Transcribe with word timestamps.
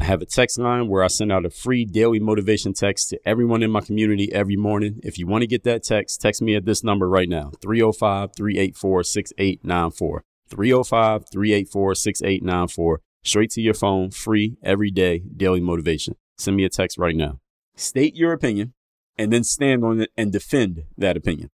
I 0.00 0.04
have 0.04 0.22
a 0.22 0.26
text 0.26 0.58
line 0.58 0.88
where 0.88 1.04
I 1.04 1.06
send 1.06 1.32
out 1.32 1.46
a 1.46 1.50
free 1.50 1.84
daily 1.84 2.18
motivation 2.18 2.72
text 2.72 3.10
to 3.10 3.20
everyone 3.26 3.62
in 3.62 3.70
my 3.70 3.80
community 3.80 4.32
every 4.32 4.56
morning. 4.56 5.00
If 5.02 5.18
you 5.18 5.26
want 5.26 5.42
to 5.42 5.46
get 5.46 5.64
that 5.64 5.84
text, 5.84 6.20
text 6.20 6.42
me 6.42 6.56
at 6.56 6.64
this 6.64 6.82
number 6.82 7.08
right 7.08 7.28
now 7.28 7.52
305 7.62 8.30
384 8.36 9.04
6894. 9.04 10.24
305 10.50 11.24
384 11.30 11.94
6894. 11.94 13.00
Straight 13.22 13.50
to 13.50 13.62
your 13.62 13.74
phone, 13.74 14.10
free, 14.10 14.56
every 14.62 14.90
day, 14.90 15.22
daily 15.34 15.60
motivation. 15.60 16.16
Send 16.36 16.56
me 16.56 16.64
a 16.64 16.68
text 16.68 16.98
right 16.98 17.16
now. 17.16 17.38
State 17.76 18.16
your 18.16 18.32
opinion 18.32 18.74
and 19.16 19.32
then 19.32 19.44
stand 19.44 19.84
on 19.84 20.00
it 20.00 20.10
and 20.16 20.32
defend 20.32 20.82
that 20.98 21.16
opinion. 21.16 21.50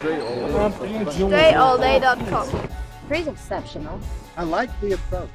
DreAllDay.com. 0.00 2.68
Pretty 3.12 3.28
exceptional. 3.28 4.00
I 4.38 4.44
like 4.44 4.70
the 4.80 4.92
approach. 4.92 5.28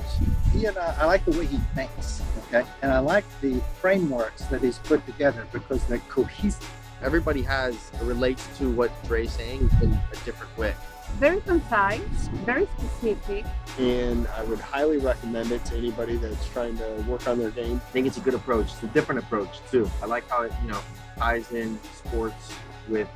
He 0.52 0.66
and 0.66 0.75
I, 0.80 0.96
I 1.02 1.05
like 1.05 1.23
the 1.25 1.38
way 1.38 1.46
he 1.46 1.57
thinks, 1.75 2.23
okay? 2.47 2.68
And 2.82 2.92
I 2.92 2.97
like 2.97 3.24
the 3.39 3.61
frameworks 3.79 4.46
that 4.46 4.61
he's 4.64 4.79
put 4.79 5.06
together 5.06 5.46
because 5.51 5.86
they're 5.86 6.00
cohesive. 6.10 6.68
Everybody 7.04 7.43
has 7.43 7.92
relates 8.01 8.48
to 8.57 8.71
what 8.71 8.89
Dre's 9.06 9.32
saying 9.32 9.70
in 9.84 9.93
a 9.93 10.15
different 10.25 10.57
way. 10.57 10.74
Very 11.20 11.39
concise, 11.42 12.00
very 12.48 12.68
specific. 12.79 13.46
and 13.78 14.28
I 14.29 14.43
would 14.46 14.59
highly 14.59 14.98
recommend 14.98 15.51
it 15.51 15.64
to 15.65 15.78
anybody 15.78 16.18
that's 16.18 16.50
trying 16.50 16.79
to 16.79 17.06
work 17.07 17.28
on 17.28 17.37
their 17.37 17.51
game. 17.51 17.75
I 17.75 17.92
think 17.92 18.07
it's 18.07 18.18
a 18.18 18.21
good 18.21 18.34
approach. 18.34 18.73
It's 18.73 18.82
a 18.82 18.87
different 18.87 19.20
approach 19.20 19.59
too. 19.70 19.87
I 20.01 20.07
like 20.07 20.28
how 20.32 20.42
it, 20.42 20.51
you 20.64 20.70
know, 20.70 20.82
ties 21.20 21.51
in 21.51 21.79
sports 21.93 22.56
with 22.87 23.07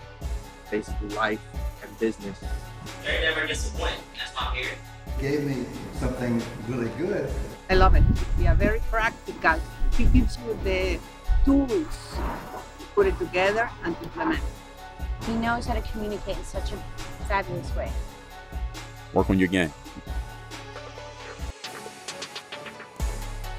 basically 0.69 1.09
life 1.15 1.41
and 1.81 1.97
business. 1.97 2.37
They 3.05 3.21
never 3.21 3.47
disappoint. 3.47 3.95
That's 4.17 4.31
why 4.35 4.47
I'm 4.47 4.55
here. 4.55 4.75
gave 5.19 5.43
me 5.43 5.65
something 5.99 6.41
really 6.67 6.89
good. 6.97 7.29
I 7.69 7.75
love 7.75 7.95
it. 7.95 8.03
They 8.37 8.47
are 8.47 8.55
very 8.55 8.81
practical. 8.89 9.59
He 9.97 10.05
gives 10.05 10.37
you 10.37 10.57
the 10.63 10.99
tools 11.45 12.15
to 12.79 12.85
put 12.95 13.07
it 13.07 13.17
together 13.17 13.69
and 13.83 13.97
to 13.97 14.03
implement. 14.03 14.43
He 15.25 15.33
knows 15.35 15.65
how 15.65 15.75
to 15.75 15.81
communicate 15.81 16.37
in 16.37 16.43
such 16.43 16.71
a 16.71 16.77
fabulous 17.27 17.73
way. 17.75 17.91
Work 19.13 19.29
on 19.29 19.37
your 19.37 19.47
game. 19.47 19.71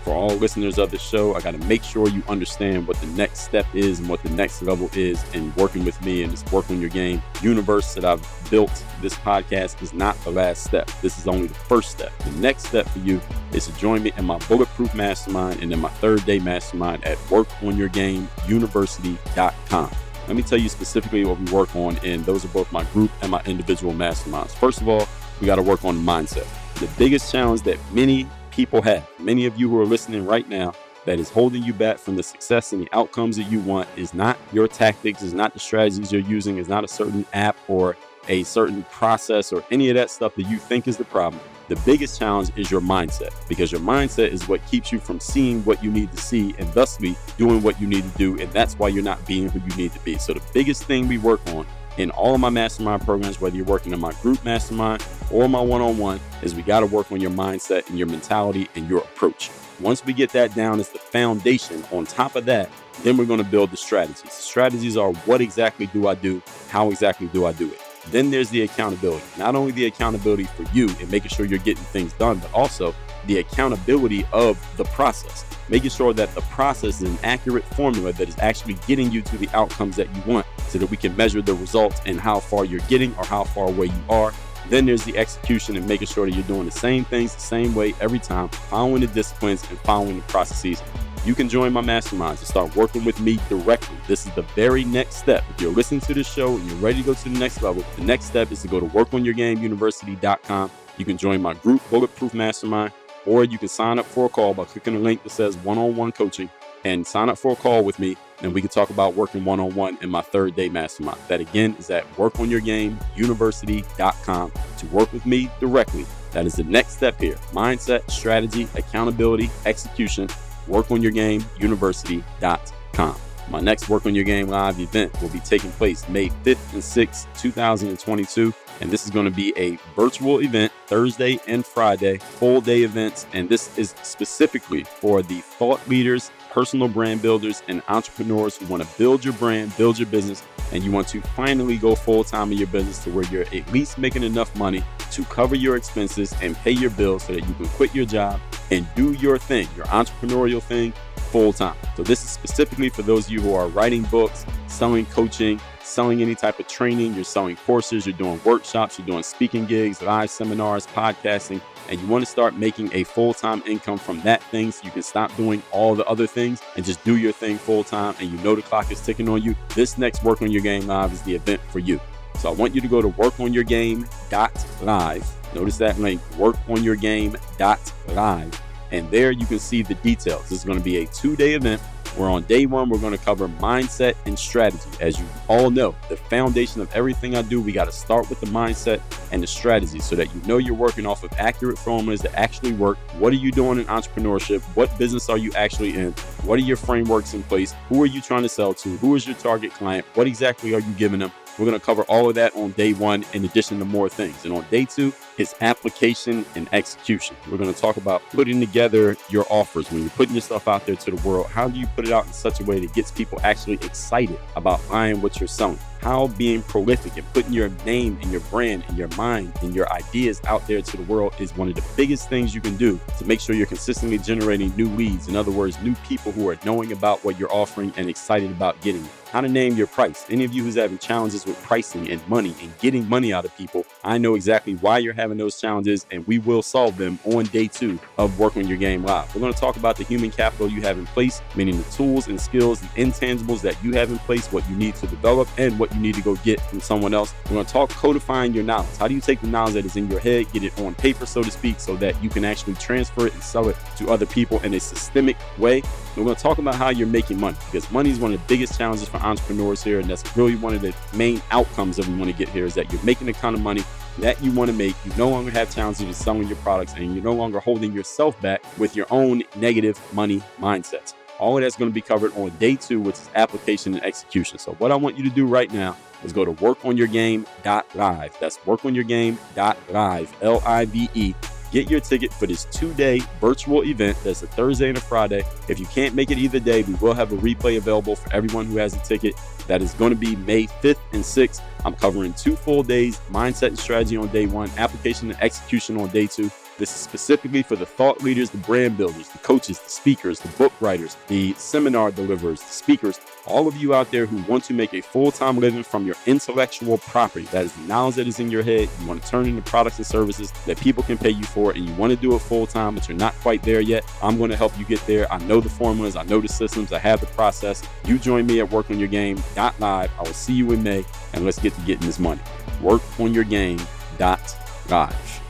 For 0.03 0.12
all 0.12 0.31
listeners 0.31 0.78
of 0.78 0.91
the 0.91 0.98
show, 0.98 1.34
I 1.34 1.41
got 1.41 1.53
to 1.53 1.58
make 1.58 1.84
sure 1.84 2.08
you 2.08 2.25
understand 2.28 2.89
what 2.89 3.00
the 3.00 3.06
next 3.08 3.41
step 3.41 3.67
is 3.72 4.00
and 4.00 4.09
what 4.09 4.22
the 4.25 4.31
next 4.31 4.62
level 4.62 4.91
is 4.94 5.22
in 5.33 5.55
working 5.55 5.84
with 5.84 6.03
me 6.05 6.25
and 6.25 6.33
this 6.33 6.44
work 6.50 6.69
on 6.70 6.81
your 6.81 6.91
game 6.91 7.22
universe 7.41 7.94
that 7.94 8.05
I've 8.05 8.27
built. 8.50 8.84
This 9.00 9.14
podcast 9.14 9.81
is 9.81 9.92
not 9.92 10.17
the 10.25 10.31
last 10.31 10.64
step. 10.64 10.91
This 11.03 11.19
is 11.19 11.28
only 11.28 11.47
the 11.47 11.55
first 11.55 11.92
step. 11.92 12.11
The 12.19 12.33
next 12.33 12.67
step 12.67 12.89
for 12.89 12.98
you 12.98 13.20
is 13.53 13.67
to 13.67 13.77
join 13.77 14.03
me 14.03 14.11
in 14.17 14.25
my 14.25 14.39
bulletproof 14.48 14.92
mastermind 14.92 15.62
and 15.62 15.72
in 15.72 15.78
my 15.78 15.89
third 15.89 16.27
day 16.27 16.41
mastermind 16.41 17.05
at 17.05 17.16
workonyourgameuniversity.com. 17.28 19.91
Let 20.27 20.37
me 20.37 20.42
tell 20.42 20.59
you 20.59 20.69
specifically 20.69 21.25
what 21.25 21.39
we 21.39 21.44
work 21.53 21.77
on, 21.77 21.97
and 21.98 22.25
those 22.25 22.44
are 22.44 22.48
both 22.48 22.72
my 22.72 22.83
group 22.87 23.12
and 23.22 23.31
my 23.31 23.41
individual 23.42 23.92
masterminds. 23.92 24.50
First 24.50 24.81
of 24.81 24.89
all, 24.89 25.06
we 25.41 25.47
got 25.47 25.55
to 25.56 25.62
work 25.62 25.84
on 25.84 25.97
mindset. 25.97 26.48
The 26.81 26.89
biggest 26.98 27.31
challenge 27.31 27.62
that 27.62 27.78
many 27.92 28.27
people 28.53 28.83
have, 28.83 29.08
many 29.19 29.47
of 29.47 29.58
you 29.58 29.69
who 29.69 29.81
are 29.81 29.86
listening 29.86 30.25
right 30.25 30.48
now, 30.48 30.72
that 31.05 31.19
is 31.19 31.28
holding 31.28 31.64
you 31.64 31.72
back 31.72 31.98
from 31.98 32.14
the 32.14 32.22
success 32.22 32.72
and 32.72 32.83
the 32.83 32.89
outcomes 32.92 33.36
that 33.36 33.50
you 33.50 33.59
want 33.61 33.89
is 33.97 34.14
not 34.14 34.39
your 34.53 34.69
tactics, 34.69 35.22
is 35.22 35.34
not 35.34 35.53
the 35.53 35.59
strategies 35.59 36.12
you're 36.12 36.20
using, 36.22 36.59
is 36.59 36.69
not 36.69 36.84
a 36.84 36.89
certain 36.89 37.27
app 37.33 37.56
or 37.67 37.97
a 38.28 38.44
certain 38.44 38.84
process 38.84 39.53
or 39.53 39.64
any 39.72 39.89
of 39.89 39.97
that 39.97 40.11
stuff 40.11 40.34
that 40.36 40.44
you 40.44 40.59
think 40.59 40.86
is 40.86 40.97
the 40.97 41.05
problem. 41.05 41.42
The 41.69 41.77
biggest 41.84 42.19
challenge 42.19 42.50
is 42.55 42.70
your 42.70 42.81
mindset 42.81 43.33
because 43.48 43.72
your 43.72 43.81
mindset 43.81 44.28
is 44.28 44.47
what 44.47 44.64
keeps 44.66 44.92
you 44.92 45.00
from 45.00 45.19
seeing 45.19 45.64
what 45.64 45.83
you 45.83 45.91
need 45.91 46.12
to 46.12 46.19
see 46.19 46.55
and 46.59 46.69
thusly 46.69 47.16
doing 47.37 47.62
what 47.62 47.81
you 47.81 47.87
need 47.89 48.05
to 48.05 48.19
do. 48.19 48.39
And 48.39 48.53
that's 48.53 48.78
why 48.78 48.89
you're 48.89 49.03
not 49.03 49.27
being 49.27 49.48
who 49.48 49.61
you 49.61 49.77
need 49.77 49.92
to 49.92 50.00
be. 50.00 50.19
So, 50.19 50.34
the 50.34 50.42
biggest 50.53 50.84
thing 50.84 51.09
we 51.09 51.19
work 51.19 51.41
on 51.48 51.66
in 51.98 52.10
all 52.10 52.34
of 52.34 52.41
my 52.41 52.50
mastermind 52.50 53.03
programs, 53.03 53.41
whether 53.41 53.56
you're 53.56 53.64
working 53.64 53.92
in 53.92 54.00
my 54.00 54.12
group 54.14 54.44
mastermind 54.44 55.04
or 55.30 55.48
my 55.48 55.60
one 55.60 55.80
on 55.80 55.98
one, 55.98 56.20
is 56.42 56.54
we 56.54 56.62
got 56.62 56.80
to 56.80 56.86
work 56.86 57.10
on 57.12 57.20
your 57.20 57.30
mindset 57.30 57.88
and 57.88 57.98
your 57.98 58.08
mentality 58.08 58.69
and 58.75 58.88
your 58.88 59.00
approach. 59.00 59.50
Once 59.80 60.04
we 60.04 60.12
get 60.12 60.30
that 60.30 60.54
down 60.54 60.78
as 60.78 60.91
the 60.91 60.98
foundation, 60.98 61.84
on 61.92 62.04
top 62.04 62.36
of 62.36 62.44
that, 62.44 62.70
then 63.03 63.16
we're 63.16 63.25
going 63.25 63.42
to 63.42 63.44
build 63.44 63.70
the 63.70 63.76
strategies. 63.76 64.32
Strategies 64.32 64.97
are 64.97 65.12
what 65.25 65.41
exactly 65.41 65.86
do 65.86 66.08
I 66.08 66.14
do? 66.14 66.42
How 66.69 66.91
exactly 66.91 67.26
do 67.28 67.47
I 67.47 67.53
do 67.53 67.70
it? 67.72 67.80
Then 68.09 68.30
there's 68.30 68.50
the 68.50 68.62
accountability. 68.62 69.24
Not 69.38 69.54
only 69.54 69.72
the 69.72 69.86
accountability 69.86 70.44
for 70.44 70.64
you 70.72 70.88
and 71.00 71.10
making 71.10 71.30
sure 71.30 71.47
you're 71.47 71.59
getting 71.59 71.84
things 71.84 72.12
done, 72.14 72.38
but 72.38 72.53
also 72.53 72.94
the 73.26 73.38
accountability 73.38 74.26
of 74.32 74.59
the 74.76 74.84
process. 74.86 75.44
Making 75.69 75.91
sure 75.91 76.12
that 76.12 76.34
the 76.34 76.41
process 76.42 77.00
is 77.00 77.10
an 77.10 77.19
accurate 77.22 77.64
formula 77.64 78.12
that 78.12 78.28
is 78.28 78.38
actually 78.41 78.74
getting 78.86 79.10
you 79.12 79.22
to 79.22 79.38
the 79.38 79.48
outcomes 79.50 79.97
that 79.97 80.14
you 80.14 80.22
want 80.32 80.47
so 80.72 80.78
that 80.78 80.91
we 80.91 80.97
can 80.97 81.15
measure 81.16 81.43
the 81.43 81.55
results 81.55 82.00
and 82.06 82.19
how 82.19 82.41
far 82.41 82.65
you're 82.65 82.81
getting 82.88 83.15
or 83.16 83.27
how 83.27 83.44
far 83.44 83.69
away 83.69 83.87
you 83.87 84.03
are. 84.09 84.33
Then 84.71 84.87
there's 84.87 85.05
the 85.05 85.19
execution 85.19 85.77
and 85.77 85.87
making 85.87 86.06
sure 86.06 86.25
that 86.25 86.34
you're 86.34 86.44
doing 86.44 86.65
the 86.65 86.71
same 86.71 87.05
things 87.05 87.34
the 87.34 87.41
same 87.43 87.75
way 87.75 87.94
every 88.00 88.19
time, 88.19 88.49
following 88.49 89.03
the 89.03 89.06
disciplines 89.09 89.69
and 89.69 89.78
following 89.81 90.16
the 90.16 90.22
processes. 90.22 90.83
You 91.27 91.34
can 91.34 91.49
join 91.49 91.75
my 91.75 91.83
masterminds 91.83 92.38
and 92.38 92.49
start 92.49 92.75
working 92.75 93.05
with 93.05 93.21
me 93.21 93.38
directly. 93.50 93.97
This 94.09 94.27
is 94.27 94.34
the 94.34 94.43
very 94.56 94.84
next 94.84 95.16
step. 95.16 95.44
If 95.50 95.60
you're 95.60 95.72
listening 95.72 96.00
to 96.03 96.15
this 96.15 96.27
show 96.33 96.56
and 96.56 96.66
you're 96.66 96.78
ready 96.78 97.00
to 97.00 97.06
go 97.06 97.15
to 97.15 97.28
the 97.28 97.39
next 97.39 97.62
level, 97.62 97.84
the 97.97 98.04
next 98.04 98.25
step 98.25 98.50
is 98.50 98.62
to 98.62 98.69
go 98.69 98.81
to 98.81 98.87
workonyourgameuniversity.com. 98.87 100.71
You 100.97 101.04
can 101.04 101.19
join 101.19 101.43
my 101.43 101.54
group, 101.54 101.83
Bulletproof 101.91 102.33
Mastermind, 102.33 102.93
or 103.27 103.44
you 103.44 103.59
can 103.59 103.69
sign 103.69 103.99
up 103.99 104.06
for 104.06 104.25
a 104.27 104.28
call 104.31 104.54
by 104.54 104.65
clicking 104.65 104.94
the 104.94 105.00
link 105.00 105.22
that 105.22 105.31
says 105.31 105.56
one 105.59 105.77
on 105.77 105.94
one 105.97 106.12
coaching 106.12 106.49
and 106.84 107.06
sign 107.06 107.28
up 107.28 107.39
for 107.39 107.53
a 107.53 107.56
call 107.56 107.84
with 107.84 107.99
me. 107.99 108.16
And 108.42 108.53
we 108.53 108.60
can 108.60 108.70
talk 108.70 108.91
about 108.91 109.14
working 109.14 109.44
one 109.44 109.60
on 109.60 109.72
one 109.75 109.97
in 110.03 110.10
my 110.10 110.22
third 110.22 110.56
day 110.56 110.69
mastermind. 110.69 111.20
That 111.28 111.41
again 111.41 111.76
is 111.78 111.91
at 111.91 112.04
workonyourgameuniversity.com 112.16 114.53
to 114.78 114.86
work 114.88 115.12
with 115.12 115.25
me 115.26 115.48
directly. 115.60 116.06
That 116.32 116.47
is 116.47 116.54
the 116.54 116.64
next 116.64 116.97
step 116.97 117.20
here 117.20 117.36
mindset, 117.53 118.10
strategy, 118.10 118.66
accountability, 118.75 119.48
execution. 119.64 120.26
Workonyourgameuniversity.com. 120.66 123.16
My 123.50 123.60
next 123.60 123.88
Work 123.88 124.06
on 124.06 124.14
Your 124.14 124.25
Game 124.25 124.48
live 124.48 124.80
event 124.80 125.20
will 125.20 125.28
be 125.28 125.41
taking 125.41 125.70
place 125.72 126.09
May 126.09 126.28
5th 126.28 126.72
and 126.72 126.82
6th, 126.82 127.26
2022. 127.38 128.54
And 128.80 128.91
this 128.91 129.04
is 129.04 129.10
going 129.10 129.26
to 129.26 129.30
be 129.30 129.53
a 129.56 129.76
virtual 129.94 130.41
event 130.41 130.72
Thursday 130.86 131.38
and 131.47 131.66
Friday, 131.66 132.19
full 132.19 132.60
day 132.60 132.82
events. 132.82 133.26
And 133.32 133.48
this 133.48 133.76
is 133.76 133.94
specifically 134.03 134.84
for 134.84 135.22
the 135.22 135.41
thought 135.41 135.86
leaders, 135.88 136.30
personal 136.53 136.87
brand 136.87 137.23
builders, 137.23 137.63
and 137.69 137.83
entrepreneurs 137.89 138.59
who 138.59 138.67
want 138.67 138.83
to 138.83 138.99
build 138.99 139.25
your 139.25 139.33
brand, 139.35 139.75
build 139.79 139.99
your 139.99 140.07
business, 140.09 140.43
and 140.71 140.85
you 140.85 140.93
want 140.93 141.09
to 141.09 141.21
finally 141.21 141.79
go 141.79 141.95
full 141.95 142.23
time 142.23 142.53
in 142.53 142.59
your 142.59 142.67
business 142.67 143.03
to 143.03 143.11
where 143.11 143.25
you're 143.25 143.43
at 143.43 143.73
least 143.73 143.97
making 143.97 144.23
enough 144.23 144.55
money 144.55 144.85
to 145.11 145.25
cover 145.25 145.55
your 145.55 145.77
expenses 145.77 146.35
and 146.43 146.55
pay 146.57 146.71
your 146.71 146.91
bills 146.91 147.25
so 147.25 147.33
that 147.33 147.47
you 147.49 147.55
can 147.55 147.67
quit 147.69 147.95
your 147.95 148.05
job 148.05 148.39
and 148.71 148.87
do 148.95 149.13
your 149.15 149.39
thing, 149.39 149.67
your 149.77 149.87
entrepreneurial 149.87 150.63
thing, 150.63 150.93
full 151.17 151.53
time. 151.53 151.77
So, 151.97 152.03
this 152.03 152.23
is 152.23 152.31
specifically 152.31 152.91
for 152.91 153.03
those 153.03 153.27
of 153.27 153.33
you 153.33 153.41
who 153.41 153.55
are 153.55 153.69
writing 153.69 154.03
books, 154.05 154.45
selling 154.67 155.07
coaching, 155.07 155.59
selling 155.84 156.22
any 156.22 156.34
type 156.34 156.59
of 156.59 156.66
training, 156.66 157.15
you're 157.15 157.25
selling 157.25 157.56
courses, 157.56 158.06
you're 158.06 158.16
doing 158.16 158.41
workshops, 158.44 158.98
you're 158.98 159.06
doing 159.06 159.22
speaking 159.22 159.66
gigs, 159.66 160.00
live 160.03 160.31
seminars, 160.31 160.87
podcasting, 160.88 161.60
and 161.88 162.00
you 162.00 162.06
want 162.06 162.25
to 162.25 162.31
start 162.31 162.56
making 162.56 162.91
a 162.93 163.04
full 163.04 163.32
time 163.34 163.62
income 163.66 163.98
from 163.98 164.21
that 164.22 164.42
thing 164.44 164.72
so 164.72 164.82
you 164.84 164.91
can 164.91 165.03
stop 165.03 165.37
doing 165.37 165.62
all 165.72 165.94
the 165.94 166.06
other 166.06 166.26
things 166.26 166.62
and 166.76 166.84
just 166.84 167.04
do 167.04 167.16
your 167.16 167.32
thing 167.32 167.59
full 167.59 167.84
time 167.84 168.15
and 168.21 168.31
you 168.31 168.38
know 168.38 168.54
the 168.54 168.62
clock 168.62 168.91
is 168.91 168.98
ticking 169.00 169.28
on 169.28 169.42
you. 169.42 169.54
This 169.75 169.98
next 169.98 170.25
Work 170.25 170.41
on 170.42 170.50
Your 170.50 170.62
Game 170.62 170.87
Live 170.87 171.12
is 171.12 171.21
the 171.22 171.34
event 171.34 171.60
for 171.71 171.81
you. 171.81 172.00
So, 172.38 172.48
I 172.48 172.53
want 172.53 172.75
you 172.75 172.81
to 172.81 172.88
go 172.88 173.03
to 173.03 173.10
workonyourgame.live. 173.10 175.54
Notice 175.54 175.76
that 175.78 175.98
link, 175.98 176.21
workonyourgame.live. 176.32 178.62
And 178.91 179.10
there 179.10 179.32
you 179.32 179.47
can 179.47 179.59
see 179.59 179.83
the 179.83 179.95
details. 179.97 180.48
This 180.48 180.60
is 180.60 180.65
going 180.65 180.78
to 180.78 180.84
be 180.84 180.97
a 180.98 181.07
two 181.07 181.34
day 181.36 181.54
event 181.54 181.83
where 182.16 182.28
on 182.28 182.42
day 182.44 182.66
one, 182.66 182.88
we're 182.88 182.98
going 182.98 183.16
to 183.16 183.24
cover 183.24 183.48
mindset 183.48 184.14
and 184.26 184.38
strategy. 184.38 184.88
As 185.00 185.18
you 185.18 185.26
all 185.48 185.70
know, 185.70 185.94
the 186.09 186.16
foundation 186.16 186.80
of 186.80 186.92
everything 186.92 187.34
I 187.34 187.42
do, 187.42 187.60
we 187.60 187.72
got 187.72 187.86
to 187.86 187.92
start 187.92 188.28
with 188.28 188.41
the 188.41 188.47
mindset 188.47 189.00
and 189.32 189.42
the 189.42 189.47
strategy 189.47 190.00
so 190.00 190.16
that 190.16 190.34
you 190.34 190.41
know 190.47 190.59
you're 190.59 190.74
working 190.74 191.06
off 191.06 191.24
of 191.24 191.32
accurate 191.38 191.78
formulas 191.78 192.20
that 192.22 192.34
actually 192.34 192.72
work. 192.72 192.98
What 193.18 193.32
are 193.32 193.36
you 193.36 193.53
doing 193.53 193.78
in 193.78 193.84
entrepreneurship? 193.86 194.62
What 194.76 194.97
business 194.98 195.28
are 195.28 195.38
you 195.38 195.53
actually 195.54 195.97
in? 195.97 196.12
What 196.44 196.59
are 196.59 196.62
your 196.62 196.76
frameworks 196.76 197.34
in 197.34 197.42
place? 197.44 197.74
Who 197.88 198.03
are 198.03 198.06
you 198.06 198.20
trying 198.20 198.42
to 198.42 198.48
sell 198.48 198.74
to? 198.74 198.97
Who 198.98 199.14
is 199.14 199.26
your 199.26 199.36
target 199.36 199.72
client? 199.72 200.06
What 200.14 200.26
exactly 200.26 200.74
are 200.74 200.80
you 200.80 200.92
giving 200.94 201.20
them? 201.20 201.32
We're 201.59 201.66
going 201.66 201.78
to 201.78 201.84
cover 201.84 202.03
all 202.04 202.28
of 202.28 202.34
that 202.37 202.54
on 202.57 202.72
day 202.72 202.95
one, 202.95 203.25
in 203.34 203.45
addition 203.45 203.78
to 203.78 203.84
more 203.84 204.09
things. 204.09 204.45
And 204.45 204.54
on 204.54 204.65
day 204.71 204.84
two, 204.84 205.13
it's 205.39 205.54
application 205.60 206.45
and 206.54 206.69
execution. 206.72 207.37
We're 207.51 207.59
going 207.59 207.72
to 207.72 207.78
talk 207.78 207.99
about 207.99 208.22
putting 208.31 208.60
together 208.60 209.16
your 209.28 209.45
offers 209.51 209.91
when 209.91 210.03
you're 210.03 210.10
putting 210.10 210.34
yourself 210.34 210.66
out 210.66 210.87
there 210.87 210.97
to 210.97 211.10
the 211.10 211.28
world. 211.28 211.47
How 211.47 211.69
do 211.69 211.78
you 211.78 211.87
put 211.89 212.07
it 212.07 212.13
out 212.13 212.27
in 212.27 212.33
such 212.33 212.60
a 212.60 212.65
way 212.65 212.81
that 212.81 212.95
gets 212.95 213.10
people 213.10 213.39
actually 213.43 213.75
excited 213.75 214.39
about 214.57 214.81
buying 214.89 215.21
what 215.21 215.41
you're 215.41 215.47
selling? 215.47 215.78
How 216.01 216.27
being 216.27 216.63
prolific 216.63 217.16
and 217.16 217.33
putting 217.33 217.53
your 217.53 217.69
name 217.87 218.19
and 218.22 218.33
your 218.33 218.41
brand 218.43 218.84
and 218.89 218.98
your 218.98 219.09
mind 219.16 219.53
and 219.63 219.75
your 219.75 219.91
ideas 219.93 220.41
out 220.47 220.66
there 220.66 220.83
to 220.83 220.97
the 220.97 221.05
world 221.05 221.34
is 221.39 221.57
one 221.57 221.69
of 221.69 221.75
the 221.77 221.84
biggest 221.97 222.28
things 222.28 222.55
you 222.55 222.60
can 222.60 222.77
do 222.77 222.98
to 223.19 223.25
make 223.25 223.41
sure 223.41 223.55
you're 223.55 223.66
consistently 223.66 224.19
generating 224.19 224.75
new 224.77 224.89
leads. 224.89 225.28
In 225.28 225.37
other 225.37 225.53
words, 225.53 225.81
new 225.81 225.95
people 226.07 226.33
who 226.33 226.48
are 226.48 226.59
knowing 226.65 226.91
about 226.91 227.25
what 227.25 227.39
you're 227.39 227.53
offering 227.53 227.93
and 227.97 228.09
excited 228.09 228.51
about 228.51 228.81
getting 228.81 229.05
it 229.05 229.22
how 229.33 229.41
to 229.41 229.49
name 229.49 229.75
your 229.77 229.87
price. 229.87 230.27
Any 230.29 230.45
of 230.45 230.53
you 230.53 230.63
who's 230.63 230.75
having 230.75 230.99
challenges 230.99 231.47
with 231.47 231.61
pricing 231.63 232.11
and 232.11 232.27
money 232.29 232.55
and 232.61 232.79
getting 232.81 233.09
money 233.09 233.33
out 233.33 233.47
of 233.47 233.57
people, 233.57 233.87
I 234.05 234.19
know 234.19 234.34
exactly 234.34 234.75
why 234.75 234.99
you're 234.99 235.15
having 235.15 235.39
those 235.39 235.59
challenges 235.59 236.05
and 236.11 236.27
we 236.27 236.39
will 236.39 236.61
solve 236.61 236.99
them 236.99 237.19
on 237.25 237.47
day 237.47 237.67
two 237.67 237.99
of 238.19 238.39
Work 238.39 238.59
on 238.59 238.69
Your 238.69 238.77
Game 238.77 239.03
Live. 239.03 239.34
We're 239.34 239.41
going 239.41 239.55
to 239.55 239.59
talk 239.59 239.77
about 239.77 239.97
the 239.97 240.05
human 240.05 240.31
capital 240.31 240.69
you 240.69 240.83
have 240.83 240.99
in 240.99 241.07
place, 241.07 241.41
meaning 241.57 241.79
the 241.79 241.91
tools 241.91 242.29
and 242.29 242.39
skills, 242.39 242.83
the 242.83 242.89
intangibles 242.89 243.63
that 243.63 243.83
you 243.83 243.95
have 243.95 244.11
in 244.11 244.19
place, 244.19 244.53
what 244.53 244.69
you 244.69 244.77
need 244.77 244.97
to 244.97 245.07
develop, 245.07 245.49
and 245.57 245.79
what 245.79 245.95
you 245.95 246.01
need 246.01 246.15
to 246.17 246.23
go 246.23 246.34
get 246.37 246.61
from 246.61 246.83
someone 246.83 247.15
else. 247.15 247.33
We're 247.47 247.55
going 247.55 247.65
to 247.65 247.73
talk 247.73 247.89
codifying 247.89 248.53
your 248.53 248.65
knowledge. 248.65 248.99
How 248.99 249.09
do 249.09 249.15
you 249.15 249.23
take 249.23 249.41
the 249.41 249.47
knowledge 249.47 249.75
that 249.75 249.87
is 249.87 249.97
in 249.97 250.11
your 250.11 250.21
head, 250.21 250.53
get 250.53 250.63
it 250.63 250.79
on 250.79 250.95
paper, 250.95 251.25
so 251.25 251.43
to 251.43 251.51
speak, 251.51 251.81
so 251.81 251.97
that 251.97 252.23
you 252.23 252.29
can 252.29 252.45
actually 252.45 252.75
transfer 252.75 253.29
it 253.29 253.33
and 253.33 253.43
sell 253.43 253.71
it 253.71 253.77
to 253.97 254.11
other 254.11 254.27
people 254.27 254.61
in 254.61 254.75
a 254.75 254.81
systemic 254.81 255.39
way? 255.57 255.83
We're 256.16 256.25
going 256.25 256.37
to 256.37 256.42
talk 256.42 256.59
about 256.59 256.75
how 256.75 256.90
you're 256.90 257.06
making 257.06 257.40
money 257.40 257.56
because 257.66 257.90
money 257.90 258.11
is 258.11 258.18
one 258.18 258.35
of 258.35 258.40
the 258.40 258.47
biggest 258.47 258.76
challenges 258.76 259.09
for 259.09 259.16
entrepreneurs 259.18 259.82
here. 259.82 259.99
And 259.99 260.11
that's 260.11 260.37
really 260.37 260.56
one 260.56 260.75
of 260.75 260.82
the 260.82 260.94
main 261.14 261.40
outcomes 261.50 261.97
that 261.97 262.06
we 262.06 262.14
want 262.14 262.30
to 262.30 262.37
get 262.37 262.50
here 262.50 262.66
is 262.66 262.75
that 262.75 262.92
you're 262.92 263.02
making 263.02 263.28
the 263.28 263.32
kind 263.32 263.54
of 263.54 263.62
money 263.62 263.82
that 264.18 264.42
you 264.42 264.52
want 264.52 264.70
to 264.70 264.76
make. 264.76 264.94
You 265.06 265.12
no 265.16 265.30
longer 265.30 265.50
have 265.52 265.75
challenges 265.75 266.04
with 266.04 266.16
selling 266.16 266.47
your 266.49 266.59
products 266.59 266.92
and 266.94 267.14
you're 267.14 267.25
no 267.25 267.32
longer 267.32 267.61
holding 267.61 267.92
yourself 267.92 268.38
back 268.42 268.62
with 268.78 268.94
your 268.94 269.06
own 269.11 269.42
negative 269.56 269.99
money 270.12 270.42
mindsets. 270.61 271.14
All 271.38 271.56
of 271.56 271.62
that's 271.62 271.76
going 271.76 271.90
to 271.90 271.94
be 271.94 272.02
covered 272.02 272.37
on 272.37 272.50
day 272.59 272.76
two, 272.76 273.00
which 273.00 273.16
is 273.16 273.30
application 273.35 273.94
and 273.94 274.04
execution. 274.04 274.59
So, 274.59 274.75
what 274.75 274.92
I 274.92 274.97
want 274.97 275.16
you 275.16 275.25
to 275.25 275.30
do 275.30 275.47
right 275.47 275.73
now 275.73 275.97
is 276.23 276.32
go 276.32 276.44
to 276.44 276.52
workonyourgame.live. 276.52 278.37
That's 278.38 278.59
workonyourgame.live, 278.59 280.37
L 280.42 280.62
I 280.64 280.85
V 280.85 281.09
E 281.14 281.35
Get 281.73 281.90
your 281.90 282.00
ticket 282.00 282.35
for 282.35 282.47
this 282.47 282.66
two 282.66 282.92
day 282.92 283.23
virtual 283.40 283.83
event 283.85 284.19
that's 284.23 284.42
a 284.42 284.47
Thursday 284.47 284.90
and 284.90 284.99
a 284.99 285.00
Friday. 285.00 285.42
If 285.69 285.80
you 285.80 285.87
can't 285.87 286.14
make 286.14 286.30
it 286.30 286.37
either 286.37 286.61
day, 286.61 286.83
we 286.83 286.92
will 286.95 287.14
have 287.14 287.33
a 287.33 287.37
replay 287.37 287.78
available 287.78 288.14
for 288.14 288.30
everyone 288.30 288.66
who 288.66 288.76
has 288.76 288.95
a 288.95 288.99
ticket. 288.99 289.35
That 289.69 289.80
is 289.80 289.95
going 289.95 290.11
to 290.11 290.16
be 290.16 290.37
May 290.37 290.66
5th 290.66 290.99
and 291.12 291.23
6th. 291.23 291.62
I'm 291.87 291.95
covering 291.95 292.35
two 292.35 292.57
full 292.57 292.83
days 292.83 293.21
mindset 293.30 293.69
and 293.69 293.78
strategy 293.78 294.19
on 294.19 294.28
day 294.28 294.45
one, 294.45 294.71
application 294.76 295.30
and 295.30 295.42
execution 295.42 295.99
on 295.99 296.09
day 296.11 296.26
two. 296.26 296.50
This 296.78 296.90
is 296.90 297.00
specifically 297.00 297.62
for 297.62 297.76
the 297.76 297.87
thought 297.87 298.23
leaders, 298.23 298.50
the 298.50 298.59
brand 298.59 298.99
builders, 298.99 299.28
the 299.28 299.38
coaches, 299.38 299.78
the 299.78 299.88
speakers, 299.88 300.40
the 300.40 300.49
book 300.59 300.73
writers, 300.80 301.16
the 301.28 301.54
seminar 301.54 302.11
deliverers, 302.11 302.61
the 302.61 302.66
speakers, 302.66 303.19
all 303.47 303.68
of 303.68 303.76
you 303.76 303.94
out 303.94 304.11
there 304.11 304.26
who 304.26 304.42
want 304.50 304.64
to 304.64 304.75
make 304.75 304.94
a 304.94 305.00
full 305.00 305.30
time 305.30 305.59
living 305.59 305.83
from 305.83 306.06
your 306.06 306.16
intellectual 306.26 306.99
property. 306.99 307.47
That 307.47 307.64
is 307.64 307.73
the 307.73 307.83
knowledge 307.83 308.16
that 308.16 308.26
is 308.26 308.40
in 308.40 308.50
your 308.50 308.62
head. 308.62 308.88
You 309.00 309.06
want 309.06 309.23
to 309.23 309.28
turn 309.28 309.47
into 309.47 309.62
products 309.62 309.99
and 309.99 310.06
services 310.06 310.52
that 310.66 310.78
people 310.78 311.02
can 311.02 311.18
pay 311.18 311.30
you 311.30 311.44
for, 311.44 311.73
and 311.73 311.88
you 311.88 311.94
want 311.94 312.11
to 312.11 312.16
do 312.16 312.35
it 312.35 312.40
full 312.40 312.66
time, 312.66 312.94
but 312.94 313.09
you're 313.09 313.18
not 313.18 313.35
quite 313.37 313.62
there 313.62 313.80
yet. 313.80 314.04
I'm 314.23 314.38
going 314.38 314.50
to 314.50 314.56
help 314.56 314.78
you 314.78 314.85
get 314.85 315.04
there. 315.06 315.33
I 315.33 315.38
know 315.38 315.61
the 315.61 315.71
formulas, 315.71 316.16
I 316.16 316.25
know 316.25 316.40
the 316.40 316.49
systems, 316.49 316.92
I 316.92 316.99
have 316.99 317.21
the 317.21 317.26
process. 317.26 317.83
You 318.06 318.18
join 318.18 318.47
me 318.47 318.61
at 318.61 318.71
workonyourgame.live. 318.71 319.83
I 319.83 320.23
will 320.23 320.26
see 320.26 320.54
you 320.54 320.73
in 320.73 320.83
May, 320.83 321.04
and 321.33 321.45
let's 321.45 321.59
get 321.59 321.75
to 321.75 321.80
getting 321.83 322.06
this 322.06 322.18
money. 322.18 322.40
Workonyourgame.live. 322.80 325.41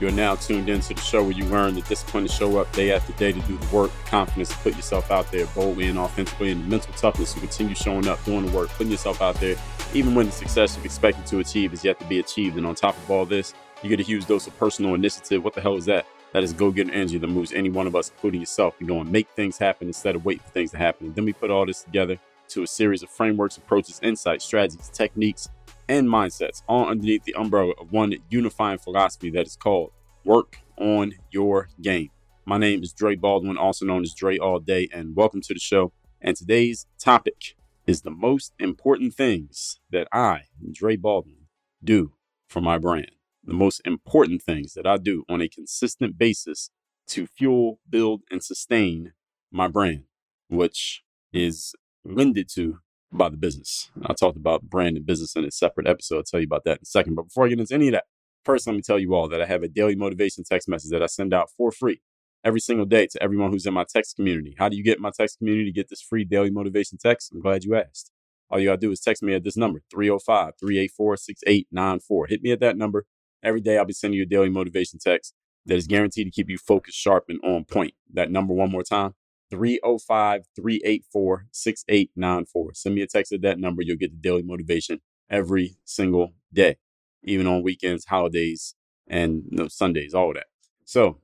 You're 0.00 0.12
now 0.12 0.36
tuned 0.36 0.68
into 0.68 0.94
the 0.94 1.00
show 1.00 1.22
where 1.24 1.32
you 1.32 1.44
learn 1.46 1.74
the 1.74 1.80
discipline 1.82 2.24
to 2.24 2.32
show 2.32 2.58
up 2.58 2.70
day 2.72 2.92
after 2.92 3.12
day 3.14 3.32
to 3.32 3.40
do 3.40 3.56
the 3.56 3.76
work, 3.76 3.90
the 3.90 4.10
confidence 4.10 4.50
to 4.50 4.56
put 4.58 4.76
yourself 4.76 5.10
out 5.10 5.30
there 5.32 5.46
boldly 5.46 5.88
and 5.88 5.98
authentically, 5.98 6.52
and 6.52 6.62
the 6.62 6.68
mental 6.68 6.92
toughness 6.94 7.34
to 7.34 7.40
continue 7.40 7.74
showing 7.74 8.06
up, 8.06 8.24
doing 8.24 8.46
the 8.46 8.52
work, 8.52 8.68
putting 8.68 8.92
yourself 8.92 9.20
out 9.20 9.34
there, 9.40 9.56
even 9.94 10.14
when 10.14 10.26
the 10.26 10.32
success 10.32 10.76
you've 10.76 10.84
expected 10.84 11.26
to 11.26 11.40
achieve 11.40 11.72
is 11.72 11.84
yet 11.84 11.98
to 11.98 12.06
be 12.06 12.20
achieved. 12.20 12.56
And 12.56 12.64
on 12.64 12.76
top 12.76 12.96
of 12.96 13.10
all 13.10 13.26
this, 13.26 13.54
you 13.82 13.88
get 13.88 13.98
a 13.98 14.04
huge 14.04 14.26
dose 14.26 14.46
of 14.46 14.56
personal 14.56 14.94
initiative. 14.94 15.42
What 15.42 15.54
the 15.54 15.60
hell 15.60 15.76
is 15.76 15.86
that? 15.86 16.06
That 16.32 16.44
is 16.44 16.52
go 16.52 16.70
get 16.70 16.86
an 16.86 16.94
energy 16.94 17.18
that 17.18 17.26
moves 17.26 17.52
any 17.52 17.70
one 17.70 17.88
of 17.88 17.96
us, 17.96 18.10
including 18.10 18.40
yourself, 18.40 18.78
to 18.78 18.84
go 18.84 19.00
and 19.00 19.10
make 19.10 19.28
things 19.30 19.58
happen 19.58 19.88
instead 19.88 20.14
of 20.14 20.24
wait 20.24 20.42
for 20.42 20.50
things 20.50 20.70
to 20.72 20.78
happen. 20.78 21.06
And 21.06 21.16
then 21.16 21.24
we 21.24 21.32
put 21.32 21.50
all 21.50 21.66
this 21.66 21.82
together 21.82 22.18
to 22.48 22.62
a 22.62 22.66
series 22.66 23.02
of 23.02 23.10
frameworks, 23.10 23.56
approaches, 23.56 23.98
insights, 24.02 24.44
strategies, 24.44 24.90
techniques, 24.90 25.48
and 25.88 26.06
mindsets, 26.08 26.62
all 26.68 26.86
underneath 26.86 27.24
the 27.24 27.34
umbrella 27.34 27.72
of 27.80 27.90
one 27.92 28.14
unifying 28.28 28.78
philosophy 28.78 29.30
that 29.30 29.46
is 29.46 29.56
called 29.56 29.92
work 30.24 30.58
on 30.76 31.14
your 31.30 31.68
game. 31.80 32.10
My 32.44 32.58
name 32.58 32.82
is 32.82 32.92
Dre 32.92 33.16
Baldwin, 33.16 33.56
also 33.56 33.86
known 33.86 34.02
as 34.02 34.14
Dre 34.14 34.38
All 34.38 34.58
Day, 34.58 34.88
and 34.92 35.16
welcome 35.16 35.40
to 35.42 35.54
the 35.54 35.60
show. 35.60 35.92
And 36.20 36.36
today's 36.36 36.86
topic 36.98 37.56
is 37.86 38.02
the 38.02 38.10
most 38.10 38.52
important 38.58 39.14
things 39.14 39.80
that 39.90 40.08
I, 40.12 40.42
Dre 40.72 40.96
Baldwin, 40.96 41.46
do 41.82 42.12
for 42.48 42.60
my 42.60 42.76
brand. 42.78 43.12
The 43.44 43.54
most 43.54 43.80
important 43.84 44.42
things 44.42 44.74
that 44.74 44.86
I 44.86 44.98
do 44.98 45.24
on 45.28 45.40
a 45.40 45.48
consistent 45.48 46.18
basis 46.18 46.70
to 47.08 47.26
fuel, 47.26 47.80
build, 47.88 48.22
and 48.30 48.42
sustain 48.42 49.12
my 49.50 49.68
brand, 49.68 50.04
which 50.48 51.02
is 51.32 51.74
lended 52.04 52.48
to 52.54 52.80
by 53.12 53.28
the 53.28 53.36
business. 53.36 53.90
I 54.04 54.12
talked 54.14 54.36
about 54.36 54.62
brand 54.62 54.96
and 54.96 55.06
business 55.06 55.36
in 55.36 55.44
a 55.44 55.50
separate 55.50 55.86
episode. 55.86 56.18
I'll 56.18 56.22
tell 56.24 56.40
you 56.40 56.46
about 56.46 56.64
that 56.64 56.78
in 56.78 56.82
a 56.82 56.86
second. 56.86 57.14
But 57.14 57.24
before 57.24 57.46
I 57.46 57.48
get 57.48 57.60
into 57.60 57.74
any 57.74 57.88
of 57.88 57.92
that, 57.92 58.04
First, 58.48 58.66
let 58.66 58.76
me 58.76 58.80
tell 58.80 58.98
you 58.98 59.14
all 59.14 59.28
that 59.28 59.42
I 59.42 59.44
have 59.46 59.62
a 59.62 59.68
daily 59.68 59.94
motivation 59.94 60.42
text 60.42 60.68
message 60.68 60.90
that 60.90 61.02
I 61.02 61.06
send 61.06 61.34
out 61.34 61.50
for 61.54 61.70
free 61.70 62.00
every 62.42 62.60
single 62.60 62.86
day 62.86 63.06
to 63.06 63.22
everyone 63.22 63.50
who's 63.50 63.66
in 63.66 63.74
my 63.74 63.84
text 63.86 64.16
community. 64.16 64.54
How 64.58 64.70
do 64.70 64.76
you 64.78 64.82
get 64.82 65.00
my 65.00 65.10
text 65.10 65.36
community? 65.36 65.66
To 65.66 65.72
get 65.72 65.90
this 65.90 66.00
free 66.00 66.24
daily 66.24 66.50
motivation 66.50 66.96
text? 66.96 67.30
I'm 67.30 67.42
glad 67.42 67.64
you 67.64 67.74
asked. 67.74 68.10
All 68.48 68.58
you 68.58 68.68
gotta 68.68 68.78
do 68.78 68.90
is 68.90 69.00
text 69.00 69.22
me 69.22 69.34
at 69.34 69.44
this 69.44 69.58
number, 69.58 69.82
305 69.90 70.54
384 70.58 71.16
6894. 71.18 72.26
Hit 72.28 72.42
me 72.42 72.52
at 72.52 72.60
that 72.60 72.78
number. 72.78 73.04
Every 73.42 73.60
day 73.60 73.76
I'll 73.76 73.84
be 73.84 73.92
sending 73.92 74.16
you 74.16 74.22
a 74.22 74.26
daily 74.26 74.48
motivation 74.48 74.98
text 74.98 75.34
that 75.66 75.76
is 75.76 75.86
guaranteed 75.86 76.28
to 76.28 76.30
keep 76.30 76.48
you 76.48 76.56
focused, 76.56 76.96
sharp, 76.96 77.24
and 77.28 77.40
on 77.44 77.64
point. 77.64 77.92
That 78.14 78.30
number, 78.30 78.54
one 78.54 78.70
more 78.70 78.82
time 78.82 79.14
305 79.50 80.42
384 80.56 81.46
6894. 81.50 82.74
Send 82.74 82.94
me 82.94 83.02
a 83.02 83.06
text 83.06 83.32
at 83.32 83.42
that 83.42 83.58
number. 83.58 83.82
You'll 83.82 83.96
get 83.96 84.12
the 84.12 84.18
daily 84.18 84.42
motivation 84.42 85.00
every 85.30 85.76
single 85.84 86.34
day 86.52 86.76
even 87.22 87.46
on 87.46 87.62
weekends, 87.62 88.04
holidays, 88.06 88.74
and 89.06 89.42
you 89.50 89.58
know, 89.58 89.68
Sundays, 89.68 90.14
all 90.14 90.30
of 90.30 90.34
that. 90.36 90.46
So, 90.84 91.20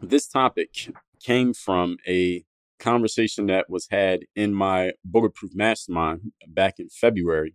this 0.00 0.26
topic 0.26 0.92
came 1.22 1.54
from 1.54 1.96
a 2.06 2.44
conversation 2.80 3.46
that 3.46 3.70
was 3.70 3.88
had 3.90 4.20
in 4.34 4.52
my 4.52 4.92
Bulletproof 5.04 5.52
Mastermind 5.54 6.32
back 6.48 6.74
in 6.78 6.88
February, 6.88 7.54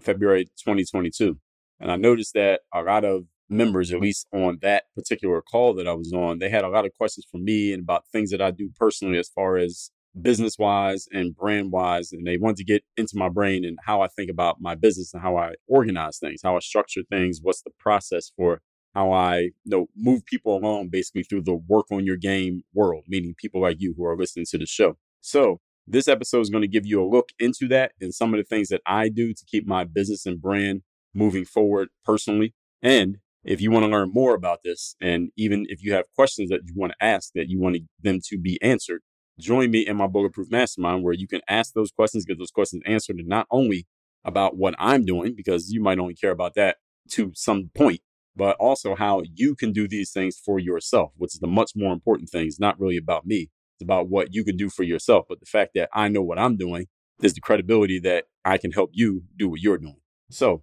February 0.00 0.46
2022. 0.56 1.38
And 1.80 1.92
I 1.92 1.96
noticed 1.96 2.34
that 2.34 2.60
a 2.72 2.82
lot 2.82 3.04
of 3.04 3.24
members, 3.54 3.92
at 3.92 4.00
least 4.00 4.26
on 4.32 4.58
that 4.62 4.84
particular 4.94 5.40
call 5.42 5.74
that 5.74 5.88
I 5.88 5.92
was 5.92 6.12
on, 6.12 6.38
they 6.38 6.48
had 6.50 6.64
a 6.64 6.68
lot 6.68 6.84
of 6.84 6.92
questions 6.94 7.26
for 7.30 7.38
me 7.38 7.72
and 7.72 7.82
about 7.82 8.06
things 8.08 8.30
that 8.30 8.42
I 8.42 8.50
do 8.50 8.70
personally 8.76 9.18
as 9.18 9.28
far 9.28 9.56
as 9.56 9.90
business 10.20 10.58
wise 10.58 11.06
and 11.12 11.34
brand 11.34 11.72
wise. 11.72 12.12
And 12.12 12.26
they 12.26 12.36
wanted 12.36 12.58
to 12.58 12.64
get 12.64 12.84
into 12.96 13.16
my 13.16 13.28
brain 13.28 13.64
and 13.64 13.78
how 13.84 14.00
I 14.00 14.08
think 14.08 14.30
about 14.30 14.60
my 14.60 14.74
business 14.74 15.12
and 15.12 15.22
how 15.22 15.36
I 15.36 15.54
organize 15.66 16.18
things, 16.18 16.40
how 16.42 16.56
I 16.56 16.60
structure 16.60 17.02
things, 17.10 17.40
what's 17.42 17.62
the 17.62 17.72
process 17.78 18.30
for 18.36 18.60
how 18.94 19.10
I 19.12 19.38
you 19.38 19.52
know 19.66 19.86
move 19.96 20.24
people 20.24 20.56
along 20.56 20.88
basically 20.88 21.24
through 21.24 21.42
the 21.42 21.54
work 21.54 21.86
on 21.90 22.04
your 22.04 22.16
game 22.16 22.62
world, 22.72 23.04
meaning 23.08 23.34
people 23.36 23.60
like 23.60 23.76
you 23.80 23.94
who 23.96 24.04
are 24.04 24.16
listening 24.16 24.46
to 24.50 24.58
the 24.58 24.66
show. 24.66 24.96
So 25.20 25.60
this 25.86 26.08
episode 26.08 26.40
is 26.40 26.50
going 26.50 26.62
to 26.62 26.68
give 26.68 26.86
you 26.86 27.02
a 27.02 27.08
look 27.08 27.30
into 27.38 27.68
that 27.68 27.92
and 28.00 28.14
some 28.14 28.32
of 28.32 28.38
the 28.38 28.44
things 28.44 28.68
that 28.68 28.80
I 28.86 29.08
do 29.08 29.34
to 29.34 29.44
keep 29.46 29.66
my 29.66 29.84
business 29.84 30.24
and 30.24 30.40
brand 30.40 30.82
moving 31.12 31.44
forward 31.44 31.88
personally. 32.04 32.54
And 32.82 33.18
if 33.44 33.60
you 33.60 33.70
want 33.70 33.84
to 33.84 33.90
learn 33.90 34.10
more 34.12 34.34
about 34.34 34.60
this, 34.64 34.96
and 35.00 35.30
even 35.36 35.66
if 35.68 35.82
you 35.82 35.92
have 35.92 36.06
questions 36.14 36.50
that 36.50 36.60
you 36.64 36.72
want 36.74 36.92
to 36.92 37.04
ask 37.04 37.30
that 37.34 37.48
you 37.48 37.60
want 37.60 37.78
them 38.00 38.20
to 38.28 38.38
be 38.38 38.60
answered, 38.62 39.02
join 39.38 39.70
me 39.70 39.86
in 39.86 39.96
my 39.96 40.06
bulletproof 40.06 40.50
mastermind 40.50 41.02
where 41.02 41.14
you 41.14 41.26
can 41.26 41.40
ask 41.48 41.74
those 41.74 41.90
questions, 41.90 42.24
get 42.24 42.38
those 42.38 42.50
questions 42.50 42.82
answered, 42.86 43.16
and 43.16 43.28
not 43.28 43.46
only 43.50 43.86
about 44.24 44.56
what 44.56 44.74
I'm 44.78 45.04
doing, 45.04 45.34
because 45.36 45.70
you 45.70 45.82
might 45.82 45.98
only 45.98 46.14
care 46.14 46.30
about 46.30 46.54
that 46.54 46.78
to 47.10 47.32
some 47.34 47.70
point, 47.74 48.00
but 48.34 48.56
also 48.56 48.94
how 48.94 49.22
you 49.34 49.54
can 49.54 49.72
do 49.72 49.86
these 49.86 50.10
things 50.10 50.38
for 50.42 50.58
yourself, 50.58 51.12
which 51.16 51.34
is 51.34 51.40
the 51.40 51.46
much 51.46 51.72
more 51.76 51.92
important 51.92 52.30
thing. 52.30 52.46
It's 52.46 52.58
not 52.58 52.80
really 52.80 52.96
about 52.96 53.26
me. 53.26 53.50
It's 53.76 53.82
about 53.82 54.08
what 54.08 54.32
you 54.32 54.44
can 54.44 54.56
do 54.56 54.70
for 54.70 54.82
yourself. 54.82 55.26
But 55.28 55.40
the 55.40 55.46
fact 55.46 55.72
that 55.74 55.90
I 55.92 56.08
know 56.08 56.22
what 56.22 56.38
I'm 56.38 56.56
doing 56.56 56.86
is 57.22 57.34
the 57.34 57.40
credibility 57.40 57.98
that 58.00 58.24
I 58.44 58.58
can 58.58 58.72
help 58.72 58.90
you 58.92 59.24
do 59.36 59.48
what 59.48 59.60
you're 59.60 59.78
doing. 59.78 60.00
So 60.30 60.62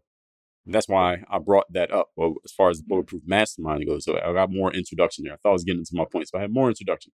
that's 0.66 0.88
why 0.88 1.24
I 1.30 1.40
brought 1.40 1.72
that 1.74 1.92
up. 1.92 2.10
Well, 2.16 2.36
as 2.46 2.52
far 2.52 2.70
as 2.70 2.78
the 2.78 2.84
mm-hmm. 2.84 2.90
bulletproof 2.90 3.24
mastermind 3.26 3.86
goes, 3.88 4.06
so 4.06 4.20
I 4.20 4.34
got 4.34 4.52
more 4.52 4.74
introduction 4.74 5.24
there. 5.24 5.34
I 5.34 5.38
thought 5.38 5.50
I 5.50 5.54
was 5.54 5.64
getting 5.64 5.80
into 5.80 5.96
my 5.96 6.06
point, 6.06 6.30
so 6.30 6.38
I 6.38 6.42
had 6.42 6.54
more 6.54 6.70
introduction. 6.70 7.12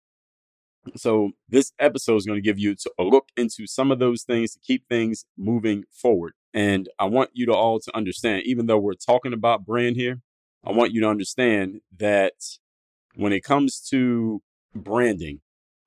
So 0.97 1.31
this 1.49 1.73
episode 1.79 2.17
is 2.17 2.27
going 2.27 2.39
to 2.39 2.43
give 2.43 2.59
you 2.59 2.75
a 2.99 3.05
look 3.05 3.29
into 3.37 3.67
some 3.67 3.93
of 3.93 4.01
those 4.01 4.25
things 4.25 4.53
to 4.53 4.61
keep 4.61 4.89
things 4.89 5.25
moving 5.39 5.85
forward. 5.93 6.35
And 6.53 6.89
I 6.99 7.05
want 7.05 7.31
you 7.35 7.47
to 7.47 7.55
all 7.55 7.79
to 7.79 7.97
understand, 7.97 8.43
even 8.47 8.67
though 8.67 8.79
we're 8.79 8.95
talking 8.95 9.33
about 9.33 9.65
brand 9.65 9.97
here, 9.97 10.23
I 10.65 10.73
want 10.73 10.93
you 10.93 11.01
to 11.03 11.09
understand 11.09 11.81
that 11.99 12.33
when 13.15 13.33
it 13.33 13.45
comes 13.45 13.81
to 13.91 14.43
branding, 14.75 15.41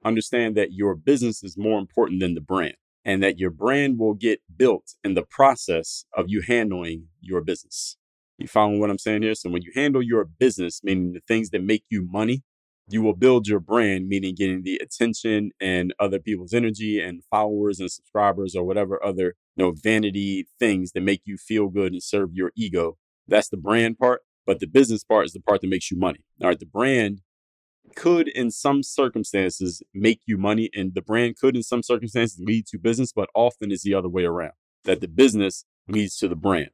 understand 0.04 0.56
that 0.56 0.72
your 0.72 0.96
business 0.96 1.44
is 1.44 1.58
more 1.58 1.80
important 1.80 2.22
than 2.22 2.34
the 2.34 2.42
brand 2.42 2.76
and 3.06 3.22
that 3.24 3.38
your 3.40 3.52
brand 3.52 4.00
will 4.00 4.16
get 4.16 4.42
built 4.58 4.96
in 5.04 5.14
the 5.14 5.24
process 5.24 6.06
of 6.18 6.26
you 6.28 6.42
handling 6.42 7.08
your 7.22 7.42
business. 7.42 7.98
You 8.38 8.48
following 8.48 8.80
what 8.80 8.90
I'm 8.90 8.98
saying 8.98 9.22
here? 9.22 9.36
So 9.36 9.50
when 9.50 9.62
you 9.62 9.72
handle 9.76 10.02
your 10.02 10.26
business, 10.26 10.82
meaning 10.84 11.14
the 11.14 11.22
things 11.28 11.52
that 11.52 11.64
make 11.64 11.84
you 11.90 12.06
money, 12.06 12.44
you 12.90 13.02
will 13.02 13.16
build 13.16 13.48
your 13.48 13.60
brand, 13.60 14.08
meaning 14.08 14.36
getting 14.36 14.64
the 14.64 14.80
attention 14.82 15.52
and 15.62 15.94
other 16.00 16.20
people's 16.20 16.54
energy 16.54 17.00
and 17.00 17.24
followers 17.32 17.80
and 17.80 17.90
subscribers 17.90 18.56
or 18.56 18.64
whatever 18.64 19.04
other 19.04 19.36
you 19.56 19.64
know 19.64 19.74
vanity 19.76 20.48
things 20.60 20.92
that 20.92 21.02
make 21.02 21.22
you 21.26 21.38
feel 21.38 21.70
good 21.70 21.94
and 21.94 22.04
serve 22.04 22.32
your 22.34 22.52
ego. 22.56 22.98
That's 23.28 23.50
the 23.50 23.58
brand 23.58 23.98
part. 23.98 24.22
But 24.46 24.60
the 24.60 24.68
business 24.68 25.04
part 25.04 25.26
is 25.26 25.34
the 25.34 25.40
part 25.40 25.62
that 25.62 25.70
makes 25.70 25.90
you 25.90 25.98
money. 25.98 26.20
All 26.42 26.50
right. 26.50 26.60
The 26.60 26.68
brand 26.68 27.22
could, 27.96 28.28
in 28.28 28.52
some 28.52 28.84
circumstances, 28.84 29.82
make 29.94 30.22
you 30.26 30.38
money, 30.38 30.70
and 30.74 30.94
the 30.94 31.02
brand 31.02 31.38
could, 31.38 31.56
in 31.56 31.64
some 31.64 31.84
circumstances, 31.84 32.40
lead 32.40 32.68
to 32.68 32.78
business, 32.78 33.12
but 33.12 33.30
often 33.36 33.72
is 33.72 33.84
the 33.84 33.94
other 33.94 34.10
way 34.10 34.26
around 34.26 34.54
that 34.84 35.02
the 35.02 35.08
business 35.08 35.66
leads 35.88 36.16
to 36.18 36.28
the 36.28 36.36
brand. 36.36 36.70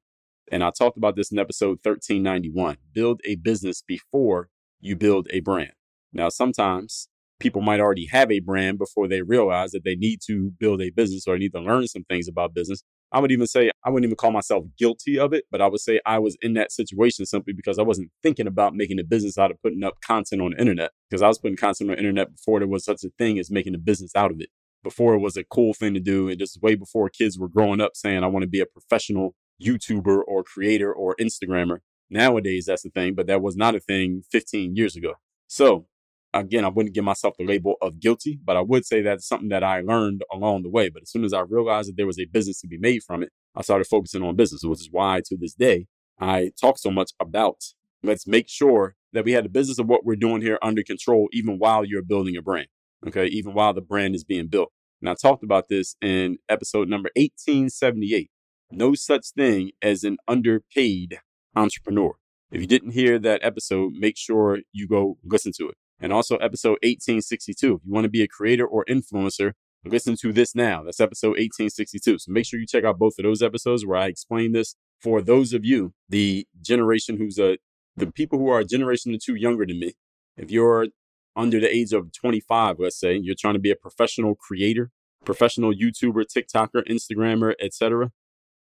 And 0.52 0.64
I 0.64 0.72
talked 0.72 0.98
about 0.98 1.16
this 1.16 1.32
in 1.32 1.40
episode 1.40 1.80
1391. 1.84 2.78
Build 2.94 3.22
a 3.26 3.36
business 3.36 3.82
before 3.82 4.50
you 4.80 4.96
build 4.96 5.28
a 5.32 5.40
brand. 5.40 5.72
Now, 6.12 6.30
sometimes 6.30 7.08
people 7.40 7.62
might 7.62 7.80
already 7.80 8.08
have 8.08 8.32
a 8.32 8.40
brand 8.40 8.78
before 8.78 9.08
they 9.08 9.22
realize 9.22 9.72
that 9.72 9.84
they 9.84 9.96
need 9.96 10.20
to 10.28 10.52
build 10.60 10.82
a 10.82 10.92
business 10.92 11.28
or 11.28 11.38
need 11.38 11.54
to 11.54 11.62
learn 11.62 11.88
some 11.88 12.04
things 12.04 12.28
about 12.28 12.54
business. 12.54 12.84
I 13.12 13.20
would 13.20 13.32
even 13.32 13.48
say 13.48 13.72
I 13.84 13.90
wouldn't 13.90 14.06
even 14.06 14.16
call 14.16 14.32
myself 14.32 14.66
guilty 14.78 15.20
of 15.20 15.34
it, 15.34 15.46
but 15.52 15.62
I 15.62 15.68
would 15.68 15.82
say 15.82 16.00
I 16.06 16.20
was 16.20 16.38
in 16.42 16.54
that 16.54 16.72
situation 16.72 17.26
simply 17.26 17.54
because 17.54 17.78
I 17.78 17.84
wasn't 17.84 18.12
thinking 18.24 18.48
about 18.48 18.74
making 18.74 19.00
a 19.00 19.04
business 19.04 19.38
out 19.38 19.52
of 19.52 19.62
putting 19.62 19.84
up 19.84 20.00
content 20.02 20.42
on 20.42 20.52
the 20.52 20.60
internet. 20.60 20.92
Because 21.10 21.22
I 21.22 21.28
was 21.28 21.38
putting 21.38 21.58
content 21.58 21.90
on 21.90 21.96
the 21.96 22.00
internet 22.00 22.34
before 22.36 22.60
there 22.60 22.68
was 22.68 22.86
such 22.86 23.04
a 23.04 23.10
thing 23.18 23.38
as 23.38 23.52
making 23.52 23.76
a 23.76 23.80
business 23.80 24.16
out 24.16 24.32
of 24.32 24.40
it. 24.40 24.50
Before 24.84 25.14
it 25.14 25.20
was 25.20 25.38
a 25.38 25.44
cool 25.44 25.74
thing 25.74 25.94
to 25.94 26.00
do, 26.00 26.30
and 26.30 26.40
just 26.40 26.62
way 26.62 26.76
before 26.76 27.10
kids 27.10 27.38
were 27.38 27.50
growing 27.50 27.82
up 27.82 27.92
saying 27.96 28.24
I 28.24 28.28
want 28.28 28.44
to 28.44 28.50
be 28.50 28.62
a 28.62 28.66
professional 28.66 29.36
YouTuber 29.62 30.22
or 30.26 30.44
creator 30.44 30.92
or 30.92 31.16
Instagrammer. 31.20 31.80
Nowadays, 32.10 32.66
that's 32.66 32.82
the 32.82 32.90
thing, 32.90 33.14
but 33.14 33.28
that 33.28 33.42
was 33.42 33.56
not 33.56 33.76
a 33.76 33.80
thing 33.80 34.24
15 34.32 34.76
years 34.76 34.96
ago. 34.96 35.14
So 35.48 35.88
again, 36.34 36.66
I 36.66 36.70
wouldn't 36.70 36.96
give 36.96 37.04
myself 37.04 37.36
the 37.38 37.46
label 37.46 37.76
of 37.82 38.00
guilty, 38.00 38.40
but 38.44 38.58
I 38.58 38.62
would 38.62 38.86
say 38.86 39.02
that's 39.02 39.28
something 39.28 39.50
that 39.50 39.64
I 39.64 39.82
learned 39.82 40.24
along 40.32 40.64
the 40.64 40.70
way. 40.70 40.90
But 40.90 41.04
as 41.04 41.12
soon 41.12 41.24
as 41.24 41.34
I 41.34 41.42
realized 41.42 41.90
that 41.90 41.98
there 41.98 42.08
was 42.08 42.20
a 42.20 42.26
business 42.26 42.62
to 42.62 42.68
be 42.68 42.78
made 42.78 43.04
from 43.04 43.24
it, 43.24 43.30
I 43.56 43.62
started 43.62 43.88
focusing 43.88 44.24
on 44.24 44.36
business, 44.36 44.64
which 44.64 44.82
is 44.82 44.90
why 44.92 45.22
to 45.26 45.38
this 45.38 45.54
day, 45.54 45.88
I 46.20 46.52
talk 46.60 46.78
so 46.78 46.92
much 46.92 47.12
about 47.20 47.58
let's 48.04 48.28
make 48.28 48.48
sure 48.48 48.96
that 49.14 49.26
we 49.26 49.34
had 49.34 49.46
the 49.46 49.50
business 49.50 49.80
of 49.80 49.88
what 49.88 50.06
we're 50.06 50.16
doing 50.16 50.42
here 50.42 50.58
under 50.62 50.84
control, 50.84 51.28
even 51.34 51.58
while 51.58 51.84
you're 51.84 52.04
building 52.04 52.38
a 52.38 52.42
brand. 52.42 52.68
Okay. 53.06 53.26
Even 53.28 53.54
while 53.54 53.74
the 53.74 53.82
brand 53.82 54.16
is 54.16 54.24
being 54.24 54.48
built. 54.48 54.72
And 55.02 55.10
I 55.10 55.16
talked 55.16 55.44
about 55.44 55.68
this 55.68 55.96
in 56.02 56.38
episode 56.48 56.88
number 56.88 57.10
1878. 57.16 58.30
No 58.72 58.94
such 58.94 59.32
thing 59.36 59.72
as 59.82 60.04
an 60.04 60.18
underpaid 60.28 61.20
entrepreneur. 61.56 62.14
If 62.52 62.62
you 62.62 62.68
didn't 62.68 62.92
hear 62.92 63.18
that 63.20 63.44
episode, 63.44 63.94
make 63.94 64.18
sure 64.18 64.60
you 64.72 64.88
go 64.88 65.18
listen 65.26 65.52
to 65.58 65.70
it 65.70 65.76
and 66.02 66.12
also 66.12 66.36
episode 66.38 66.80
1862. 66.82 67.76
If 67.76 67.82
you 67.86 67.94
want 67.94 68.06
to 68.06 68.10
be 68.10 68.24
a 68.24 68.28
creator 68.28 68.66
or 68.66 68.84
influencer, 68.90 69.54
listen 69.86 70.16
to 70.18 70.34
this 70.34 70.56
now. 70.56 70.84
That's 70.84 71.00
episode 71.00 71.38
1862. 71.38 72.20
So 72.20 72.32
make 72.32 72.46
sure 72.46 72.60
you 72.60 72.66
check 72.66 72.84
out 72.84 73.00
both 73.00 73.14
of 73.20 73.24
those 73.24 73.42
episodes 73.42 73.86
where 73.86 73.98
I 73.98 74.08
explain 74.08 74.52
this. 74.52 74.76
For 75.00 75.22
those 75.22 75.54
of 75.54 75.64
you, 75.64 75.94
the 76.10 76.48
generation 76.62 77.18
who's 77.18 77.40
a, 77.40 77.58
the 77.96 78.12
people 78.12 78.40
who 78.40 78.50
are 78.50 78.60
a 78.60 78.66
generation 78.66 79.14
or 79.14 79.18
two 79.24 79.36
younger 79.36 79.66
than 79.66 79.80
me, 79.80 79.94
if 80.38 80.52
you're 80.52 80.88
under 81.36 81.60
the 81.60 81.74
age 81.74 81.94
of 81.94 82.12
25, 82.12 82.78
let's 82.80 83.00
say, 83.00 83.16
you're 83.16 83.36
trying 83.40 83.54
to 83.54 83.60
be 83.60 83.72
a 83.72 83.76
professional 83.76 84.36
creator, 84.36 84.92
professional 85.24 85.74
YouTuber, 85.74 86.26
TikToker, 86.26 86.84
Instagrammer, 86.90 87.54
etc., 87.62 88.12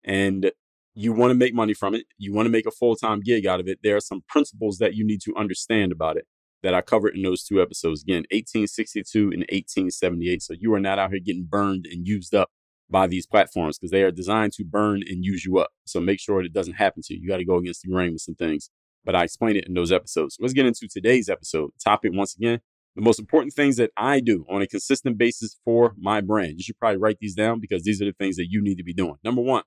and 0.03 0.51
you 0.93 1.13
want 1.13 1.31
to 1.31 1.36
make 1.36 1.53
money 1.53 1.74
from 1.74 1.95
it, 1.95 2.05
you 2.17 2.33
want 2.33 2.45
to 2.45 2.51
make 2.51 2.65
a 2.65 2.71
full-time 2.71 3.21
gig 3.21 3.45
out 3.45 3.60
of 3.60 3.67
it, 3.67 3.79
there 3.81 3.95
are 3.95 4.01
some 4.01 4.24
principles 4.27 4.77
that 4.79 4.93
you 4.93 5.05
need 5.05 5.21
to 5.21 5.33
understand 5.38 5.91
about 5.91 6.17
it 6.17 6.25
that 6.63 6.74
I 6.74 6.82
covered 6.82 7.15
in 7.15 7.24
those 7.24 7.44
two 7.44 7.62
episodes. 7.62 8.03
Again, 8.03 8.24
1862 8.32 9.20
and 9.32 9.41
1878. 9.50 10.41
So 10.41 10.53
you 10.60 10.74
are 10.74 10.80
not 10.80 11.00
out 11.00 11.12
here 11.12 11.20
getting 11.20 11.48
burned 11.50 11.86
and 11.86 12.08
used 12.08 12.36
up 12.36 12.50
by 12.89 13.08
these 13.08 13.25
platforms 13.25 13.77
because 13.77 13.91
they 13.91 14.03
are 14.03 14.12
designed 14.12 14.53
to 14.53 14.63
burn 14.63 15.01
and 15.08 15.24
use 15.24 15.46
you 15.46 15.58
up. 15.58 15.72
So 15.86 16.00
make 16.00 16.20
sure 16.20 16.41
it 16.41 16.53
doesn't 16.53 16.74
happen 16.74 17.01
to 17.06 17.13
you. 17.13 17.22
You 17.22 17.30
got 17.30 17.38
to 17.38 17.46
go 17.46 17.56
against 17.56 17.82
the 17.82 17.89
grain 17.89 18.12
with 18.12 18.22
some 18.22 18.36
things. 18.36 18.70
But 19.03 19.15
I 19.15 19.24
explain 19.24 19.56
it 19.56 19.65
in 19.68 19.74
those 19.74 19.91
episodes. 19.91 20.38
Let's 20.39 20.53
get 20.53 20.65
into 20.65 20.88
today's 20.88 21.30
episode. 21.30 21.72
Topic 21.84 22.12
once 22.13 22.36
again, 22.36 22.60
the 22.96 23.01
most 23.01 23.20
important 23.20 23.53
things 23.53 23.77
that 23.77 23.91
I 23.98 24.20
do 24.20 24.46
on 24.50 24.62
a 24.62 24.68
consistent 24.68 25.18
basis 25.18 25.58
for 25.63 25.96
my 25.98 26.22
brand. 26.22 26.56
You 26.58 26.63
should 26.63 26.77
probably 26.77 26.98
write 26.98 27.18
these 27.20 27.34
down 27.34 27.60
because 27.60 27.84
these 27.84 28.01
are 28.01 28.06
the 28.06 28.13
things 28.13 28.36
that 28.36 28.48
you 28.50 28.62
need 28.62 28.75
to 28.75 28.84
be 28.84 28.94
doing. 28.94 29.15
Number 29.24 29.41
one, 29.41 29.63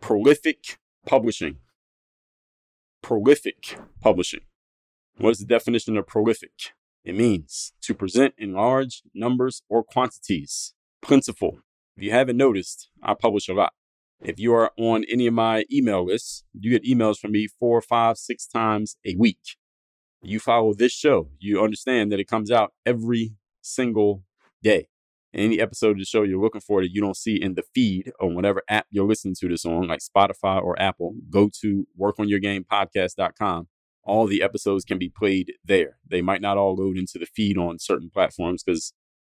prolific 0.00 0.78
publishing. 1.06 1.58
Prolific 3.02 3.78
publishing. 4.00 4.40
What 5.20 5.32
is 5.32 5.38
the 5.40 5.44
definition 5.44 5.98
of 5.98 6.06
prolific? 6.06 6.72
It 7.04 7.14
means 7.14 7.74
to 7.82 7.92
present 7.92 8.32
in 8.38 8.54
large 8.54 9.02
numbers 9.12 9.60
or 9.68 9.84
quantities. 9.84 10.72
Plentiful. 11.02 11.58
If 11.94 12.04
you 12.04 12.10
haven't 12.10 12.38
noticed, 12.38 12.88
I 13.02 13.12
publish 13.12 13.46
a 13.46 13.52
lot. 13.52 13.74
If 14.22 14.40
you 14.40 14.54
are 14.54 14.70
on 14.78 15.04
any 15.12 15.26
of 15.26 15.34
my 15.34 15.64
email 15.70 16.06
lists, 16.06 16.44
you 16.58 16.70
get 16.70 16.86
emails 16.86 17.18
from 17.18 17.32
me 17.32 17.48
four, 17.48 17.82
five, 17.82 18.16
six 18.16 18.46
times 18.46 18.96
a 19.06 19.14
week. 19.14 19.58
You 20.22 20.40
follow 20.40 20.72
this 20.72 20.92
show, 20.92 21.28
you 21.38 21.62
understand 21.62 22.10
that 22.12 22.20
it 22.20 22.26
comes 22.26 22.50
out 22.50 22.72
every 22.86 23.34
single 23.60 24.24
day. 24.62 24.88
Any 25.34 25.60
episode 25.60 25.92
of 25.92 25.98
the 25.98 26.06
show 26.06 26.22
you're 26.22 26.40
looking 26.40 26.62
for 26.62 26.80
that 26.80 26.94
you 26.94 27.02
don't 27.02 27.16
see 27.16 27.36
in 27.36 27.56
the 27.56 27.64
feed 27.74 28.10
on 28.22 28.34
whatever 28.34 28.62
app 28.70 28.86
you're 28.88 29.06
listening 29.06 29.34
to 29.40 29.48
this 29.48 29.66
on, 29.66 29.86
like 29.86 30.00
Spotify 30.00 30.62
or 30.62 30.80
Apple, 30.80 31.16
go 31.28 31.50
to 31.60 31.86
workonyourgamepodcast.com 32.00 33.68
all 34.04 34.26
the 34.26 34.42
episodes 34.42 34.84
can 34.84 34.98
be 34.98 35.08
played 35.08 35.52
there. 35.64 35.98
They 36.08 36.22
might 36.22 36.40
not 36.40 36.56
all 36.56 36.74
load 36.74 36.96
into 36.96 37.18
the 37.18 37.26
feed 37.26 37.58
on 37.58 37.78
certain 37.78 38.10
platforms 38.10 38.62
because 38.62 38.92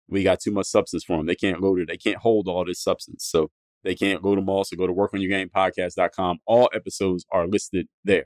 we 0.07 0.23
got 0.23 0.39
too 0.39 0.51
much 0.51 0.67
substance 0.67 1.03
for 1.03 1.17
them. 1.17 1.25
They 1.25 1.35
can't 1.35 1.61
load 1.61 1.79
it. 1.79 1.87
They 1.87 1.97
can't 1.97 2.17
hold 2.17 2.47
all 2.47 2.65
this 2.65 2.81
substance. 2.81 3.25
So 3.25 3.51
they 3.83 3.95
can't 3.95 4.23
load 4.23 4.37
them 4.37 4.49
all. 4.49 4.63
So 4.63 4.75
go 4.75 4.87
to 4.87 4.93
workonyourgamepodcast.com. 4.93 6.39
All 6.45 6.69
episodes 6.73 7.25
are 7.31 7.47
listed 7.47 7.87
there. 8.03 8.25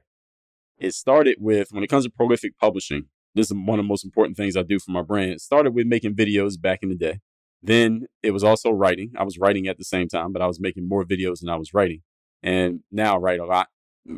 It 0.78 0.94
started 0.94 1.38
with, 1.40 1.70
when 1.72 1.84
it 1.84 1.88
comes 1.88 2.06
to 2.06 2.10
prolific 2.12 2.58
publishing, 2.58 3.06
this 3.36 3.48
is 3.48 3.54
one 3.54 3.80
of 3.80 3.86
the 3.86 3.90
most 3.90 4.06
important 4.06 4.38
things 4.38 4.56
I 4.56 4.64
do 4.64 4.80
for 4.80 4.92
my 4.92 5.02
brand. 5.02 5.32
It 5.32 5.42
started 5.42 5.76
with 5.76 5.86
making 5.86 6.16
videos 6.16 6.60
back 6.60 6.80
in 6.82 6.90
the 6.90 6.96
day. 6.96 7.20
Then 7.62 8.08
it 8.24 8.32
was 8.32 8.44
also 8.44 8.72
writing. 8.72 9.12
I 9.18 9.24
was 9.24 9.38
writing 9.38 9.68
at 9.68 9.78
the 9.78 9.84
same 9.84 10.08
time, 10.08 10.32
but 10.32 10.42
I 10.42 10.48
was 10.48 10.60
making 10.60 10.88
more 10.88 11.04
videos 11.04 11.42
than 11.42 11.50
I 11.50 11.58
was 11.58 11.74
writing. 11.74 12.02
And 12.42 12.82
now 12.92 13.16
I 13.16 13.18
write 13.18 13.40
a 13.42 13.46
lot 13.46 13.68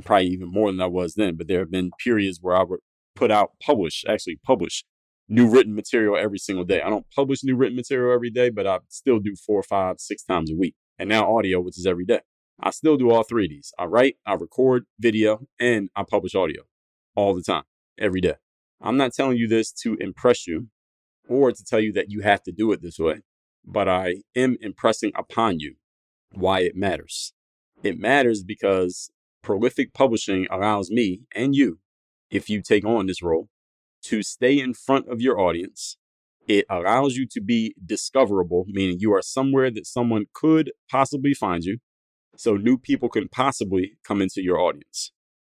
probably 0.04 0.28
even 0.28 0.52
more 0.52 0.72
than 0.72 0.82
I 0.82 0.88
was 0.88 1.16
then. 1.16 1.36
But 1.36 1.48
there 1.48 1.60
have 1.60 1.72
been 1.72 1.92
periods 2.04 2.40
where 2.42 2.56
I 2.56 2.64
would 2.64 2.80
put 3.16 3.32
out, 3.32 3.52
publish, 3.64 4.04
actually 4.08 4.40
publish 4.46 4.84
new 5.28 5.48
written 5.48 5.76
material 5.76 6.18
every 6.18 6.40
single 6.40 6.66
day. 6.66 6.82
I 6.82 6.90
don't 6.90 7.06
publish 7.16 7.44
new 7.44 7.56
written 7.56 7.76
material 7.76 8.14
every 8.14 8.30
day, 8.30 8.50
but 8.50 8.68
I 8.68 8.80
still 8.90 9.20
do 9.20 9.36
four, 9.36 9.64
five, 9.64 10.00
six 10.00 10.24
times 10.24 10.52
a 10.52 10.56
week. 10.56 10.76
And 11.00 11.10
now 11.10 11.36
audio, 11.36 11.62
which 11.62 11.78
is 11.78 11.86
every 11.86 12.06
day. 12.06 12.20
I 12.60 12.70
still 12.70 12.96
do 12.96 13.10
all 13.12 13.24
three 13.24 13.46
of 13.46 13.50
these. 13.50 13.74
I 13.80 13.86
write, 13.86 14.18
I 14.26 14.34
record 14.34 14.86
video, 15.00 15.48
and 15.60 15.90
I 15.96 16.04
publish 16.04 16.36
audio 16.36 16.64
all 17.16 17.34
the 17.34 17.42
time, 17.42 17.64
every 17.98 18.22
day. 18.22 18.36
I'm 18.82 18.98
not 18.98 19.14
telling 19.14 19.38
you 19.38 19.48
this 19.48 19.72
to 19.84 19.96
impress 20.00 20.48
you 20.48 20.68
or 21.28 21.52
to 21.52 21.64
tell 21.64 21.80
you 21.80 21.94
that 21.94 22.12
you 22.12 22.22
have 22.22 22.44
to 22.44 22.52
do 22.52 22.72
it 22.72 22.82
this 22.82 23.00
way, 23.00 23.22
but 23.66 23.88
I 23.88 24.18
am 24.36 24.58
impressing 24.62 25.12
upon 25.16 25.60
you 25.60 25.76
why 26.34 26.62
it 26.62 26.76
matters. 26.76 27.34
It 27.84 28.00
matters 28.00 28.44
because 28.44 29.10
prolific 29.42 29.94
publishing 29.94 30.48
allows 30.52 30.90
me 30.90 31.22
and 31.34 31.56
you, 31.56 31.80
if 32.30 32.50
you 32.50 32.62
take 32.62 32.86
on 32.86 33.08
this 33.08 33.22
role, 33.22 33.50
to 34.04 34.24
stay 34.24 34.60
in 34.60 34.74
front 34.74 35.08
of 35.08 35.22
your 35.22 35.40
audience. 35.40 35.98
It 36.48 36.66
allows 36.70 37.16
you 37.16 37.28
to 37.32 37.42
be 37.42 37.76
discoverable, 37.84 38.66
meaning 38.68 38.98
you 39.00 39.14
are 39.14 39.22
somewhere 39.22 39.70
that 39.72 39.86
someone 39.86 40.26
could 40.34 40.72
possibly 40.90 41.34
find 41.34 41.64
you. 41.64 41.78
So 42.36 42.56
new 42.56 42.78
people 42.78 43.10
can 43.10 43.28
possibly 43.30 43.98
come 44.06 44.22
into 44.22 44.42
your 44.42 44.60
audience. 44.60 45.12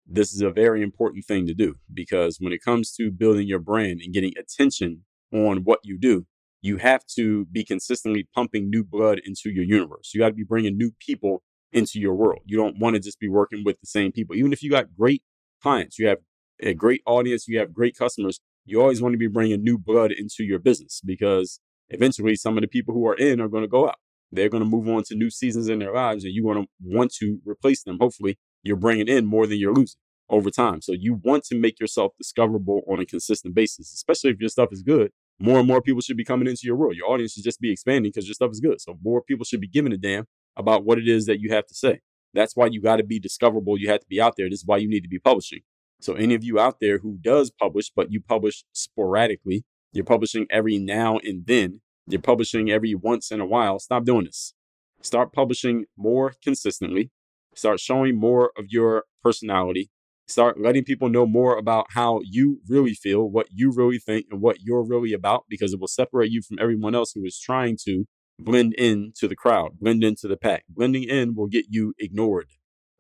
This 0.07 0.35
is 0.35 0.43
a 0.43 0.51
very 0.51 0.83
important 0.83 1.25
thing 1.25 1.47
to 1.47 1.55
do 1.55 1.77
because 1.93 2.37
when 2.39 2.53
it 2.53 2.63
comes 2.63 2.93
to 2.97 3.11
building 3.11 3.49
your 3.49 3.59
brand 3.59 4.01
and 4.03 4.13
getting 4.13 4.35
attention 4.39 5.05
on 5.33 5.59
what 5.65 5.81
you 5.83 5.99
do, 5.99 6.27
you 6.61 6.77
have 6.79 7.07
to 7.17 7.47
be 7.47 7.65
consistently 7.65 8.29
pumping 8.35 8.69
new 8.69 8.85
blood 8.85 9.21
into 9.25 9.51
your 9.51 9.65
universe. 9.65 10.11
You 10.13 10.21
got 10.21 10.29
to 10.29 10.35
be 10.35 10.45
bringing 10.45 10.77
new 10.77 10.93
people 10.99 11.43
into 11.75 12.01
your 12.01 12.15
world. 12.15 12.41
You 12.47 12.57
don't 12.57 12.79
want 12.79 12.95
to 12.95 13.01
just 13.01 13.21
be 13.21 13.29
working 13.29 13.63
with 13.65 13.81
the 13.81 13.87
same 13.87 14.13
people. 14.13 14.37
Even 14.37 14.53
if 14.53 14.63
you 14.63 14.71
got 14.71 14.95
great 14.97 15.23
clients, 15.63 15.99
you 15.99 16.07
have 16.07 16.19
a 16.61 16.73
great 16.73 17.03
audience, 17.05 17.47
you 17.49 17.59
have 17.59 17.75
great 17.75 17.97
customers, 17.97 18.41
you 18.65 18.81
always 18.81 19.03
want 19.03 19.13
to 19.13 19.19
be 19.19 19.27
bringing 19.27 19.63
new 19.63 19.77
blood 19.77 20.13
into 20.13 20.45
your 20.45 20.59
business 20.59 21.03
because 21.05 21.61
eventually 21.91 22.37
some 22.37 22.57
of 22.57 22.63
the 22.63 22.69
people 22.69 22.95
who 22.95 23.07
are 23.07 23.15
in 23.15 23.41
are 23.41 23.49
going 23.49 23.65
to 23.65 23.69
go 23.69 23.89
out. 23.89 23.97
They're 24.33 24.49
going 24.49 24.65
to 24.65 24.69
move 24.69 24.89
on 24.89 25.05
to 25.05 25.15
new 25.15 25.31
seasons 25.31 25.69
in 25.69 25.79
their 25.79 25.95
lives, 25.95 26.25
and 26.25 26.35
you're 26.35 26.53
going 26.53 26.65
to 26.65 26.71
want 26.83 27.13
to 27.21 27.39
replace 27.45 27.85
them. 27.85 27.99
Hopefully, 28.01 28.39
you're 28.65 28.77
bringing 28.77 29.07
in 29.07 29.27
more 29.27 29.47
than 29.47 29.59
you're 29.59 29.75
losing 29.75 29.99
over 30.29 30.51
time. 30.51 30.81
So 30.81 30.93
you 30.93 31.21
want 31.23 31.45
to 31.45 31.57
make 31.57 31.79
yourself 31.79 32.13
discoverable 32.19 32.83
on 32.89 32.99
a 32.99 33.07
consistent 33.07 33.55
basis, 33.55 33.93
especially 33.93 34.31
if 34.31 34.41
your 34.41 34.49
stuff 34.49 34.71
is 34.73 34.83
good. 34.83 35.13
More 35.39 35.59
and 35.59 35.69
more 35.69 35.83
people 35.83 36.01
should 36.01 36.17
be 36.17 36.25
coming 36.25 36.49
into 36.49 36.63
your 36.65 36.75
world. 36.77 36.97
Your 36.97 37.11
audience 37.11 37.33
should 37.33 37.45
just 37.45 37.61
be 37.61 37.71
expanding 37.71 38.11
because 38.11 38.27
your 38.27 38.35
stuff 38.35 38.51
is 38.51 38.61
good. 38.61 38.81
So 38.81 38.99
more 39.03 39.23
people 39.23 39.45
should 39.45 39.61
be 39.61 39.69
giving 39.69 39.93
a 39.93 39.97
damn 39.97 40.27
about 40.57 40.85
what 40.85 40.99
it 40.99 41.09
is 41.09 41.27
that 41.27 41.41
you 41.41 41.51
have 41.51 41.67
to 41.67 41.75
say. 41.75 42.01
That's 42.33 42.57
why 42.57 42.67
you 42.67 42.81
got 42.81 42.97
to 42.97 43.05
be 43.05 43.19
discoverable. 43.19 43.79
You 43.79 43.89
have 43.91 44.01
to 44.01 44.07
be 44.09 44.21
out 44.21 44.35
there. 44.37 44.49
This 44.49 44.61
is 44.61 44.67
why 44.67 44.79
you 44.79 44.89
need 44.89 45.03
to 45.03 45.09
be 45.09 45.19
publishing. 45.19 45.61
So 46.01 46.15
any 46.15 46.35
of 46.35 46.45
you 46.45 46.59
out 46.59 46.81
there 46.81 46.99
who 46.99 47.19
does 47.21 47.51
publish, 47.51 47.91
but 47.95 48.11
you 48.11 48.21
publish 48.21 48.65
sporadically, 48.73 49.65
you're 49.93 50.05
publishing 50.05 50.47
every 50.51 50.79
now 50.79 51.19
and 51.23 51.47
then, 51.47 51.81
you're 52.07 52.21
publishing 52.21 52.71
every 52.71 52.95
once 52.95 53.31
in 53.31 53.41
a 53.41 53.47
while, 53.47 53.79
stop 53.79 54.05
doing 54.05 54.25
this. 54.25 54.55
Start 55.01 55.33
publishing 55.33 55.85
more 55.97 56.35
consistently. 56.43 57.11
Start 57.55 57.79
showing 57.79 58.19
more 58.19 58.51
of 58.59 58.67
your 58.69 59.05
personality. 59.23 59.91
Start 60.27 60.61
letting 60.61 60.85
people 60.85 61.09
know 61.09 61.27
more 61.27 61.57
about 61.57 61.87
how 61.91 62.21
you 62.25 62.61
really 62.69 62.95
feel, 62.95 63.31
what 63.31 63.47
you 63.51 63.71
really 63.71 63.99
think, 63.99 64.27
and 64.31 64.41
what 64.41 64.59
you're 64.61 64.83
really 64.83 65.13
about, 65.13 65.45
because 65.49 65.73
it 65.73 65.81
will 65.81 65.87
separate 65.87 66.31
you 66.31 66.43
from 66.43 66.59
everyone 66.59 66.95
else 66.95 67.13
who 67.15 67.25
is 67.25 67.39
trying 67.39 67.77
to 67.85 68.07
blend 68.39 68.75
in 68.75 69.13
to 69.17 69.29
the 69.29 69.37
crowd, 69.37 69.79
blend 69.81 70.05
into 70.05 70.29
the 70.29 70.37
pack. 70.37 70.65
Blending 70.69 71.05
in 71.05 71.35
will 71.35 71.47
get 71.47 71.67
you 71.69 71.95
ignored. 71.99 72.49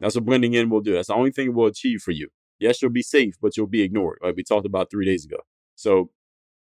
That's 0.00 0.14
what 0.14 0.25
blending 0.25 0.55
in 0.55 0.71
will 0.71 0.81
do. 0.81 0.93
That's 0.93 1.09
the 1.09 1.14
only 1.14 1.31
thing 1.31 1.49
it 1.49 1.55
will 1.55 1.67
achieve 1.67 2.00
for 2.00 2.11
you. 2.11 2.29
Yes, 2.59 2.81
you'll 2.81 2.91
be 2.91 3.03
safe, 3.03 3.35
but 3.41 3.57
you'll 3.57 3.67
be 3.67 3.83
ignored, 3.83 4.19
like 4.23 4.37
we 4.37 4.45
talked 4.45 4.67
about 4.67 4.91
three 4.91 5.05
days 5.05 5.25
ago. 5.25 5.38
So 5.75 6.11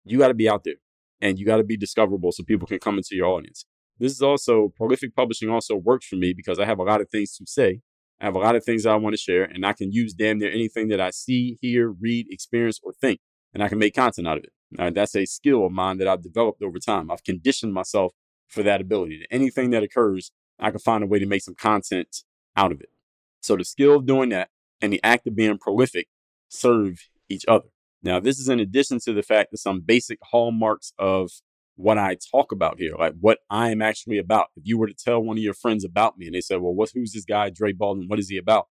you 0.04 0.18
got 0.18 0.28
to 0.28 0.34
be 0.34 0.48
out 0.48 0.64
there 0.64 0.76
and 1.20 1.38
you 1.38 1.44
got 1.44 1.58
to 1.58 1.64
be 1.64 1.76
discoverable 1.76 2.32
so 2.32 2.44
people 2.44 2.66
can 2.66 2.78
come 2.78 2.96
into 2.96 3.16
your 3.16 3.26
audience. 3.26 3.64
This 3.98 4.12
is 4.12 4.22
also 4.22 4.72
prolific 4.76 5.14
publishing 5.14 5.50
also 5.50 5.76
works 5.76 6.06
for 6.06 6.16
me 6.16 6.32
because 6.32 6.58
I 6.58 6.64
have 6.64 6.78
a 6.78 6.84
lot 6.84 7.00
of 7.00 7.10
things 7.10 7.36
to 7.36 7.44
say. 7.46 7.80
I 8.20 8.24
have 8.24 8.34
a 8.34 8.38
lot 8.38 8.56
of 8.56 8.64
things 8.64 8.86
I 8.86 8.96
want 8.96 9.14
to 9.14 9.20
share 9.20 9.44
and 9.44 9.64
I 9.64 9.72
can 9.72 9.92
use 9.92 10.14
damn 10.14 10.38
near 10.38 10.50
anything 10.50 10.88
that 10.88 11.00
I 11.00 11.10
see, 11.10 11.58
hear, 11.60 11.90
read, 11.90 12.26
experience, 12.30 12.80
or 12.82 12.92
think, 12.92 13.20
and 13.52 13.62
I 13.62 13.68
can 13.68 13.78
make 13.78 13.94
content 13.94 14.28
out 14.28 14.38
of 14.38 14.44
it. 14.44 14.52
Now, 14.70 14.90
that's 14.90 15.16
a 15.16 15.26
skill 15.26 15.66
of 15.66 15.72
mine 15.72 15.98
that 15.98 16.08
I've 16.08 16.22
developed 16.22 16.62
over 16.62 16.78
time. 16.78 17.10
I've 17.10 17.24
conditioned 17.24 17.74
myself 17.74 18.12
for 18.50 18.62
that 18.62 18.80
ability. 18.80 19.24
Anything 19.30 19.70
that 19.70 19.82
occurs, 19.82 20.32
I 20.58 20.70
can 20.70 20.80
find 20.80 21.02
a 21.02 21.06
way 21.06 21.18
to 21.18 21.26
make 21.26 21.42
some 21.42 21.54
content 21.54 22.24
out 22.56 22.72
of 22.72 22.80
it. 22.80 22.90
So 23.40 23.56
the 23.56 23.64
skill 23.64 23.96
of 23.96 24.06
doing 24.06 24.28
that 24.30 24.50
and 24.82 24.92
the 24.92 25.00
act 25.02 25.26
of 25.26 25.34
being 25.34 25.56
prolific 25.56 26.08
serve 26.48 26.98
each 27.28 27.44
other. 27.48 27.68
Now, 28.02 28.18
this 28.20 28.38
is 28.38 28.48
in 28.48 28.60
addition 28.60 28.98
to 29.00 29.12
the 29.12 29.22
fact 29.22 29.50
that 29.50 29.58
some 29.58 29.80
basic 29.80 30.18
hallmarks 30.22 30.92
of 30.98 31.30
what 31.76 31.96
I 31.96 32.16
talk 32.30 32.52
about 32.52 32.78
here, 32.78 32.94
like 32.98 33.14
what 33.20 33.38
I 33.48 33.70
am 33.70 33.80
actually 33.80 34.18
about. 34.18 34.48
If 34.56 34.64
you 34.66 34.78
were 34.78 34.86
to 34.86 34.94
tell 34.94 35.22
one 35.22 35.38
of 35.38 35.42
your 35.42 35.54
friends 35.54 35.84
about 35.84 36.18
me 36.18 36.26
and 36.26 36.34
they 36.34 36.40
said, 36.40 36.60
well, 36.60 36.74
what's, 36.74 36.92
who's 36.92 37.12
this 37.12 37.24
guy, 37.24 37.50
Dre 37.50 37.72
Baldwin? 37.72 38.08
What 38.08 38.18
is 38.18 38.28
he 38.28 38.36
about? 38.36 38.68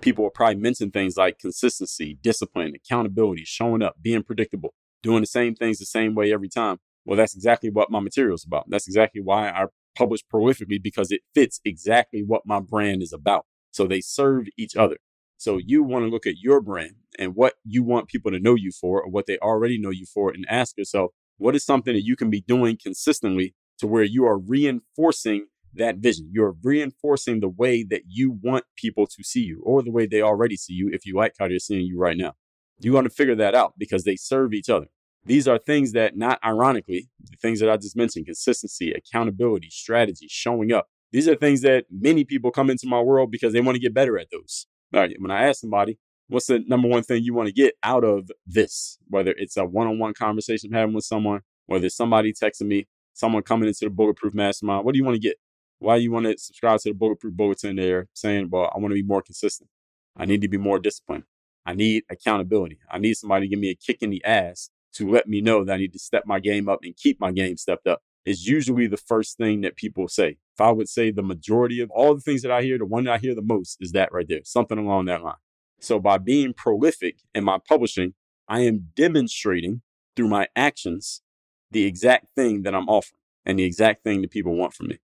People 0.00 0.24
will 0.24 0.30
probably 0.30 0.56
mention 0.56 0.90
things 0.90 1.16
like 1.16 1.38
consistency, 1.38 2.18
discipline, 2.22 2.74
accountability, 2.74 3.44
showing 3.44 3.82
up, 3.82 3.96
being 4.00 4.22
predictable, 4.22 4.74
doing 5.02 5.20
the 5.20 5.26
same 5.26 5.54
things 5.54 5.78
the 5.78 5.86
same 5.86 6.14
way 6.14 6.32
every 6.32 6.48
time. 6.48 6.78
Well, 7.06 7.16
that's 7.16 7.36
exactly 7.36 7.70
what 7.70 7.90
my 7.90 8.00
material 8.00 8.34
is 8.34 8.44
about. 8.44 8.64
That's 8.68 8.88
exactly 8.88 9.22
why 9.22 9.48
I 9.48 9.66
publish 9.94 10.20
prolifically 10.32 10.82
because 10.82 11.12
it 11.12 11.22
fits 11.34 11.60
exactly 11.64 12.22
what 12.26 12.42
my 12.44 12.60
brand 12.60 13.02
is 13.02 13.12
about. 13.12 13.46
So 13.70 13.86
they 13.86 14.00
serve 14.00 14.48
each 14.58 14.76
other. 14.76 14.96
So 15.38 15.58
you 15.58 15.82
want 15.82 16.04
to 16.04 16.08
look 16.08 16.26
at 16.26 16.38
your 16.38 16.60
brand 16.60 16.96
and 17.18 17.34
what 17.34 17.54
you 17.64 17.84
want 17.84 18.08
people 18.08 18.32
to 18.32 18.40
know 18.40 18.54
you 18.54 18.72
for 18.72 19.02
or 19.02 19.08
what 19.08 19.26
they 19.26 19.38
already 19.38 19.78
know 19.78 19.90
you 19.90 20.04
for 20.06 20.30
and 20.30 20.44
ask 20.48 20.76
yourself, 20.76 21.12
what 21.38 21.54
is 21.54 21.64
something 21.64 21.94
that 21.94 22.04
you 22.04 22.16
can 22.16 22.28
be 22.30 22.40
doing 22.40 22.76
consistently 22.82 23.54
to 23.78 23.86
where 23.86 24.02
you 24.02 24.24
are 24.24 24.38
reinforcing 24.38 25.46
that 25.74 25.98
vision? 25.98 26.30
You're 26.32 26.56
reinforcing 26.62 27.40
the 27.40 27.48
way 27.50 27.84
that 27.84 28.02
you 28.08 28.36
want 28.42 28.64
people 28.76 29.06
to 29.06 29.22
see 29.22 29.42
you 29.42 29.62
or 29.64 29.82
the 29.82 29.92
way 29.92 30.06
they 30.06 30.22
already 30.22 30.56
see 30.56 30.72
you 30.72 30.90
if 30.92 31.06
you 31.06 31.14
like 31.14 31.34
how 31.38 31.48
they're 31.48 31.58
seeing 31.58 31.86
you 31.86 31.98
right 31.98 32.16
now. 32.16 32.32
You 32.80 32.92
want 32.92 33.04
to 33.04 33.14
figure 33.14 33.36
that 33.36 33.54
out 33.54 33.74
because 33.78 34.04
they 34.04 34.16
serve 34.16 34.52
each 34.52 34.70
other. 34.70 34.86
These 35.26 35.48
are 35.48 35.58
things 35.58 35.90
that, 35.92 36.16
not 36.16 36.38
ironically, 36.44 37.08
the 37.30 37.36
things 37.36 37.58
that 37.58 37.68
I 37.68 37.76
just 37.76 37.96
mentioned 37.96 38.26
consistency, 38.26 38.92
accountability, 38.92 39.70
strategy, 39.70 40.28
showing 40.30 40.72
up. 40.72 40.86
These 41.10 41.26
are 41.28 41.34
things 41.34 41.62
that 41.62 41.86
many 41.90 42.24
people 42.24 42.52
come 42.52 42.70
into 42.70 42.86
my 42.86 43.00
world 43.00 43.32
because 43.32 43.52
they 43.52 43.60
want 43.60 43.74
to 43.74 43.80
get 43.80 43.92
better 43.92 44.18
at 44.18 44.28
those. 44.30 44.66
All 44.94 45.00
right, 45.00 45.16
when 45.18 45.32
I 45.32 45.48
ask 45.48 45.60
somebody, 45.60 45.98
what's 46.28 46.46
the 46.46 46.60
number 46.68 46.86
one 46.86 47.02
thing 47.02 47.24
you 47.24 47.34
want 47.34 47.48
to 47.48 47.52
get 47.52 47.74
out 47.82 48.04
of 48.04 48.30
this? 48.46 48.98
Whether 49.08 49.34
it's 49.36 49.56
a 49.56 49.64
one 49.64 49.88
on 49.88 49.98
one 49.98 50.14
conversation 50.14 50.70
I'm 50.72 50.78
having 50.78 50.94
with 50.94 51.04
someone, 51.04 51.40
whether 51.66 51.86
it's 51.86 51.96
somebody 51.96 52.32
texting 52.32 52.66
me, 52.68 52.86
someone 53.12 53.42
coming 53.42 53.66
into 53.66 53.84
the 53.84 53.90
Bulletproof 53.90 54.32
Mastermind, 54.32 54.84
what 54.84 54.92
do 54.92 54.98
you 54.98 55.04
want 55.04 55.16
to 55.16 55.20
get? 55.20 55.38
Why 55.80 55.98
do 55.98 56.04
you 56.04 56.12
want 56.12 56.26
to 56.26 56.38
subscribe 56.38 56.78
to 56.80 56.90
the 56.90 56.94
Bulletproof 56.94 57.34
Bulletin 57.34 57.74
there 57.74 58.08
saying, 58.12 58.48
well, 58.50 58.70
I 58.72 58.78
want 58.78 58.92
to 58.92 58.94
be 58.94 59.02
more 59.02 59.22
consistent? 59.22 59.70
I 60.16 60.24
need 60.24 60.40
to 60.42 60.48
be 60.48 60.56
more 60.56 60.78
disciplined. 60.78 61.24
I 61.66 61.74
need 61.74 62.04
accountability. 62.08 62.78
I 62.88 62.98
need 62.98 63.14
somebody 63.14 63.46
to 63.46 63.50
give 63.50 63.58
me 63.58 63.70
a 63.70 63.74
kick 63.74 64.02
in 64.02 64.10
the 64.10 64.24
ass 64.24 64.70
to 64.96 65.10
let 65.10 65.28
me 65.28 65.40
know 65.40 65.64
that 65.64 65.74
I 65.74 65.76
need 65.76 65.92
to 65.92 65.98
step 65.98 66.24
my 66.26 66.40
game 66.40 66.68
up 66.68 66.80
and 66.82 66.96
keep 66.96 67.20
my 67.20 67.32
game 67.32 67.56
stepped 67.56 67.86
up 67.86 68.02
is 68.24 68.46
usually 68.46 68.86
the 68.86 68.96
first 68.96 69.36
thing 69.36 69.60
that 69.60 69.76
people 69.76 70.08
say. 70.08 70.38
If 70.54 70.60
I 70.60 70.72
would 70.72 70.88
say 70.88 71.10
the 71.10 71.22
majority 71.22 71.80
of 71.80 71.90
all 71.90 72.14
the 72.14 72.20
things 72.20 72.42
that 72.42 72.50
I 72.50 72.62
hear, 72.62 72.78
the 72.78 72.86
one 72.86 73.04
that 73.04 73.12
I 73.12 73.18
hear 73.18 73.34
the 73.34 73.42
most 73.42 73.78
is 73.80 73.92
that 73.92 74.12
right 74.12 74.26
there, 74.28 74.40
something 74.44 74.78
along 74.78 75.04
that 75.06 75.22
line. 75.22 75.34
So 75.80 76.00
by 76.00 76.18
being 76.18 76.54
prolific 76.54 77.18
in 77.34 77.44
my 77.44 77.58
publishing, 77.68 78.14
I 78.48 78.60
am 78.60 78.88
demonstrating 78.96 79.82
through 80.16 80.28
my 80.28 80.48
actions 80.56 81.22
the 81.70 81.84
exact 81.84 82.26
thing 82.34 82.62
that 82.62 82.74
I'm 82.74 82.88
offering 82.88 83.20
and 83.44 83.58
the 83.58 83.64
exact 83.64 84.02
thing 84.02 84.22
that 84.22 84.30
people 84.30 84.56
want 84.56 84.74
from 84.74 84.88
me. 84.88 84.98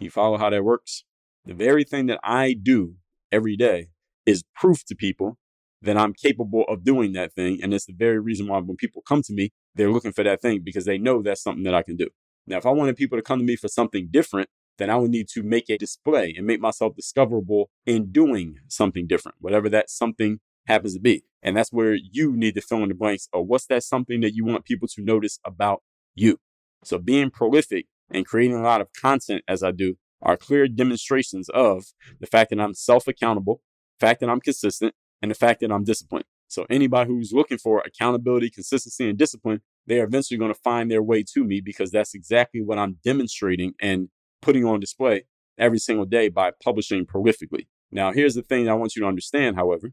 You 0.00 0.10
follow 0.10 0.38
how 0.38 0.50
that 0.50 0.64
works? 0.64 1.04
The 1.44 1.54
very 1.54 1.84
thing 1.84 2.06
that 2.06 2.20
I 2.24 2.54
do 2.54 2.94
every 3.30 3.56
day 3.56 3.90
is 4.26 4.42
proof 4.54 4.84
to 4.86 4.94
people 4.94 5.38
that 5.84 5.96
I'm 5.96 6.12
capable 6.14 6.64
of 6.68 6.84
doing 6.84 7.12
that 7.12 7.32
thing. 7.34 7.60
And 7.62 7.72
it's 7.72 7.86
the 7.86 7.92
very 7.92 8.18
reason 8.18 8.48
why 8.48 8.58
when 8.58 8.76
people 8.76 9.02
come 9.02 9.22
to 9.22 9.32
me, 9.32 9.52
they're 9.74 9.90
looking 9.90 10.12
for 10.12 10.24
that 10.24 10.40
thing 10.40 10.62
because 10.64 10.84
they 10.84 10.98
know 10.98 11.22
that's 11.22 11.42
something 11.42 11.64
that 11.64 11.74
I 11.74 11.82
can 11.82 11.96
do. 11.96 12.08
Now, 12.46 12.58
if 12.58 12.66
I 12.66 12.70
wanted 12.70 12.96
people 12.96 13.18
to 13.18 13.22
come 13.22 13.38
to 13.38 13.44
me 13.44 13.56
for 13.56 13.68
something 13.68 14.08
different, 14.10 14.48
then 14.78 14.90
I 14.90 14.96
would 14.96 15.10
need 15.10 15.28
to 15.28 15.42
make 15.42 15.70
a 15.70 15.78
display 15.78 16.34
and 16.36 16.46
make 16.46 16.60
myself 16.60 16.96
discoverable 16.96 17.70
in 17.86 18.10
doing 18.10 18.56
something 18.68 19.06
different, 19.06 19.36
whatever 19.40 19.68
that 19.70 19.88
something 19.88 20.40
happens 20.66 20.94
to 20.94 21.00
be. 21.00 21.24
And 21.42 21.56
that's 21.56 21.72
where 21.72 21.94
you 21.94 22.34
need 22.34 22.54
to 22.54 22.60
fill 22.60 22.82
in 22.82 22.88
the 22.88 22.94
blanks 22.94 23.28
of 23.32 23.46
what's 23.46 23.66
that 23.66 23.84
something 23.84 24.20
that 24.22 24.34
you 24.34 24.44
want 24.44 24.64
people 24.64 24.88
to 24.88 25.02
notice 25.02 25.38
about 25.44 25.82
you. 26.14 26.38
So 26.82 26.98
being 26.98 27.30
prolific 27.30 27.86
and 28.10 28.26
creating 28.26 28.56
a 28.56 28.62
lot 28.62 28.80
of 28.80 28.88
content 28.92 29.42
as 29.46 29.62
I 29.62 29.70
do 29.70 29.96
are 30.22 30.36
clear 30.36 30.66
demonstrations 30.66 31.48
of 31.50 31.84
the 32.18 32.26
fact 32.26 32.50
that 32.50 32.60
I'm 32.60 32.74
self 32.74 33.06
accountable, 33.06 33.60
fact 34.00 34.20
that 34.20 34.30
I'm 34.30 34.40
consistent, 34.40 34.94
and 35.24 35.30
the 35.30 35.34
fact 35.34 35.60
that 35.60 35.72
I'm 35.72 35.84
disciplined. 35.84 36.26
So 36.48 36.66
anybody 36.68 37.08
who's 37.08 37.32
looking 37.32 37.56
for 37.56 37.82
accountability, 37.86 38.50
consistency, 38.50 39.08
and 39.08 39.16
discipline, 39.16 39.62
they're 39.86 40.04
eventually 40.04 40.36
going 40.36 40.52
to 40.52 40.60
find 40.60 40.90
their 40.90 41.02
way 41.02 41.24
to 41.32 41.44
me 41.44 41.62
because 41.62 41.90
that's 41.90 42.14
exactly 42.14 42.60
what 42.60 42.78
I'm 42.78 42.98
demonstrating 43.02 43.72
and 43.80 44.10
putting 44.42 44.66
on 44.66 44.80
display 44.80 45.24
every 45.56 45.78
single 45.78 46.04
day 46.04 46.28
by 46.28 46.52
publishing 46.62 47.06
prolifically. 47.06 47.68
Now, 47.90 48.12
here's 48.12 48.34
the 48.34 48.42
thing 48.42 48.68
I 48.68 48.74
want 48.74 48.96
you 48.96 49.00
to 49.00 49.08
understand, 49.08 49.56
however. 49.56 49.92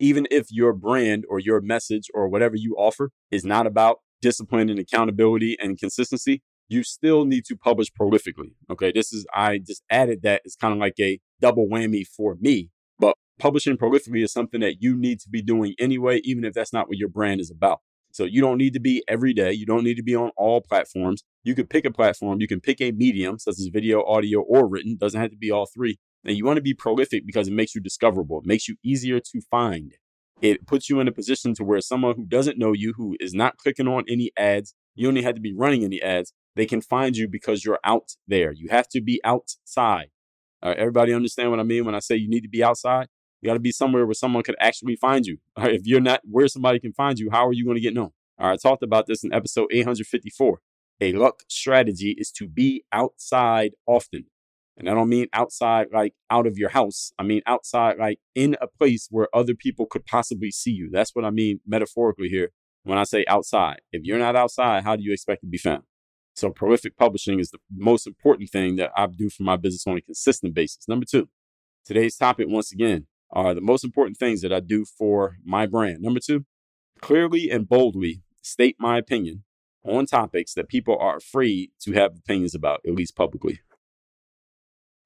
Even 0.00 0.26
if 0.32 0.48
your 0.50 0.72
brand 0.72 1.24
or 1.28 1.38
your 1.38 1.60
message 1.60 2.08
or 2.12 2.26
whatever 2.28 2.56
you 2.56 2.74
offer 2.76 3.12
is 3.30 3.44
not 3.44 3.68
about 3.68 3.98
discipline 4.20 4.68
and 4.68 4.80
accountability 4.80 5.56
and 5.60 5.78
consistency, 5.78 6.42
you 6.68 6.82
still 6.82 7.24
need 7.24 7.44
to 7.44 7.56
publish 7.56 7.92
prolifically. 7.92 8.54
Okay. 8.68 8.90
This 8.90 9.12
is, 9.12 9.26
I 9.32 9.58
just 9.58 9.84
added 9.90 10.22
that 10.22 10.42
it's 10.44 10.56
kind 10.56 10.72
of 10.74 10.80
like 10.80 10.98
a 10.98 11.20
double 11.40 11.68
whammy 11.68 12.04
for 12.04 12.36
me 12.40 12.70
publishing 13.38 13.76
prolifically 13.76 14.22
is 14.22 14.32
something 14.32 14.60
that 14.60 14.82
you 14.82 14.96
need 14.96 15.20
to 15.20 15.28
be 15.28 15.42
doing 15.42 15.74
anyway, 15.78 16.20
even 16.24 16.44
if 16.44 16.54
that's 16.54 16.72
not 16.72 16.88
what 16.88 16.98
your 16.98 17.08
brand 17.08 17.40
is 17.40 17.50
about. 17.50 17.80
So 18.12 18.24
you 18.24 18.40
don't 18.40 18.56
need 18.56 18.72
to 18.72 18.80
be 18.80 19.04
every 19.08 19.34
day. 19.34 19.52
You 19.52 19.66
don't 19.66 19.84
need 19.84 19.96
to 19.96 20.02
be 20.02 20.16
on 20.16 20.30
all 20.38 20.62
platforms. 20.62 21.22
You 21.44 21.54
could 21.54 21.68
pick 21.68 21.84
a 21.84 21.90
platform. 21.90 22.40
You 22.40 22.48
can 22.48 22.60
pick 22.60 22.80
a 22.80 22.92
medium 22.92 23.38
such 23.38 23.58
as 23.58 23.68
video, 23.70 24.02
audio, 24.04 24.40
or 24.40 24.66
written. 24.66 24.96
Doesn't 24.98 25.20
have 25.20 25.30
to 25.32 25.36
be 25.36 25.50
all 25.50 25.66
three. 25.66 25.98
And 26.24 26.34
you 26.34 26.44
want 26.44 26.56
to 26.56 26.62
be 26.62 26.72
prolific 26.72 27.26
because 27.26 27.46
it 27.46 27.52
makes 27.52 27.74
you 27.74 27.80
discoverable. 27.82 28.38
It 28.40 28.46
makes 28.46 28.68
you 28.68 28.76
easier 28.82 29.20
to 29.20 29.40
find. 29.50 29.92
It 30.40 30.66
puts 30.66 30.88
you 30.88 30.98
in 31.00 31.08
a 31.08 31.12
position 31.12 31.54
to 31.54 31.64
where 31.64 31.80
someone 31.82 32.16
who 32.16 32.24
doesn't 32.24 32.58
know 32.58 32.72
you, 32.72 32.94
who 32.96 33.16
is 33.20 33.34
not 33.34 33.58
clicking 33.58 33.86
on 33.86 34.04
any 34.08 34.32
ads, 34.38 34.74
you 34.94 35.08
only 35.08 35.22
have 35.22 35.34
to 35.34 35.40
be 35.40 35.54
running 35.54 35.84
any 35.84 36.00
ads. 36.00 36.32
They 36.54 36.66
can 36.66 36.80
find 36.80 37.16
you 37.16 37.28
because 37.28 37.64
you're 37.66 37.80
out 37.84 38.12
there. 38.26 38.52
You 38.52 38.68
have 38.70 38.88
to 38.88 39.02
be 39.02 39.20
outside. 39.24 40.08
everybody 40.62 41.12
understand 41.12 41.50
what 41.50 41.60
I 41.60 41.64
mean 41.64 41.84
when 41.84 41.94
I 41.94 42.00
say 42.00 42.16
you 42.16 42.30
need 42.30 42.42
to 42.42 42.48
be 42.48 42.64
outside? 42.64 43.08
You 43.40 43.48
got 43.48 43.54
to 43.54 43.60
be 43.60 43.72
somewhere 43.72 44.06
where 44.06 44.14
someone 44.14 44.42
could 44.42 44.56
actually 44.60 44.96
find 44.96 45.26
you. 45.26 45.38
Right? 45.56 45.74
If 45.76 45.82
you're 45.84 46.00
not 46.00 46.20
where 46.24 46.48
somebody 46.48 46.80
can 46.80 46.92
find 46.92 47.18
you, 47.18 47.30
how 47.30 47.46
are 47.46 47.52
you 47.52 47.64
going 47.64 47.76
to 47.76 47.82
get 47.82 47.94
known? 47.94 48.12
All 48.38 48.48
right, 48.48 48.54
I 48.54 48.56
talked 48.56 48.82
about 48.82 49.06
this 49.06 49.24
in 49.24 49.32
episode 49.32 49.68
854. 49.72 50.58
A 51.00 51.12
luck 51.12 51.42
strategy 51.48 52.14
is 52.18 52.30
to 52.32 52.48
be 52.48 52.84
outside 52.92 53.72
often. 53.86 54.26
And 54.78 54.90
I 54.90 54.94
don't 54.94 55.08
mean 55.08 55.26
outside 55.32 55.86
like 55.92 56.14
out 56.30 56.46
of 56.46 56.58
your 56.58 56.70
house. 56.70 57.12
I 57.18 57.22
mean 57.22 57.40
outside 57.46 57.98
like 57.98 58.18
in 58.34 58.56
a 58.60 58.66
place 58.66 59.08
where 59.10 59.28
other 59.34 59.54
people 59.54 59.86
could 59.86 60.04
possibly 60.04 60.50
see 60.50 60.70
you. 60.70 60.90
That's 60.92 61.14
what 61.14 61.24
I 61.24 61.30
mean 61.30 61.60
metaphorically 61.66 62.28
here 62.28 62.50
when 62.82 62.98
I 62.98 63.04
say 63.04 63.24
outside. 63.26 63.80
If 63.90 64.02
you're 64.04 64.18
not 64.18 64.36
outside, 64.36 64.84
how 64.84 64.96
do 64.96 65.02
you 65.02 65.12
expect 65.12 65.40
to 65.42 65.46
be 65.46 65.58
found? 65.58 65.82
So 66.34 66.50
prolific 66.50 66.98
publishing 66.98 67.40
is 67.40 67.50
the 67.50 67.58
most 67.74 68.06
important 68.06 68.50
thing 68.50 68.76
that 68.76 68.90
I 68.94 69.06
do 69.06 69.30
for 69.30 69.42
my 69.42 69.56
business 69.56 69.86
on 69.86 69.96
a 69.96 70.02
consistent 70.02 70.52
basis. 70.52 70.86
Number 70.86 71.06
two, 71.10 71.28
today's 71.86 72.16
topic, 72.16 72.46
once 72.48 72.72
again, 72.72 73.06
are 73.30 73.54
the 73.54 73.60
most 73.60 73.84
important 73.84 74.16
things 74.16 74.40
that 74.42 74.52
I 74.52 74.60
do 74.60 74.84
for 74.84 75.36
my 75.44 75.66
brand. 75.66 76.00
Number 76.00 76.20
two, 76.20 76.44
clearly 77.00 77.50
and 77.50 77.68
boldly 77.68 78.22
state 78.42 78.76
my 78.78 78.98
opinion 78.98 79.44
on 79.84 80.06
topics 80.06 80.54
that 80.54 80.68
people 80.68 80.96
are 80.98 81.16
afraid 81.16 81.70
to 81.80 81.92
have 81.92 82.16
opinions 82.16 82.54
about, 82.54 82.80
at 82.86 82.94
least 82.94 83.16
publicly. 83.16 83.60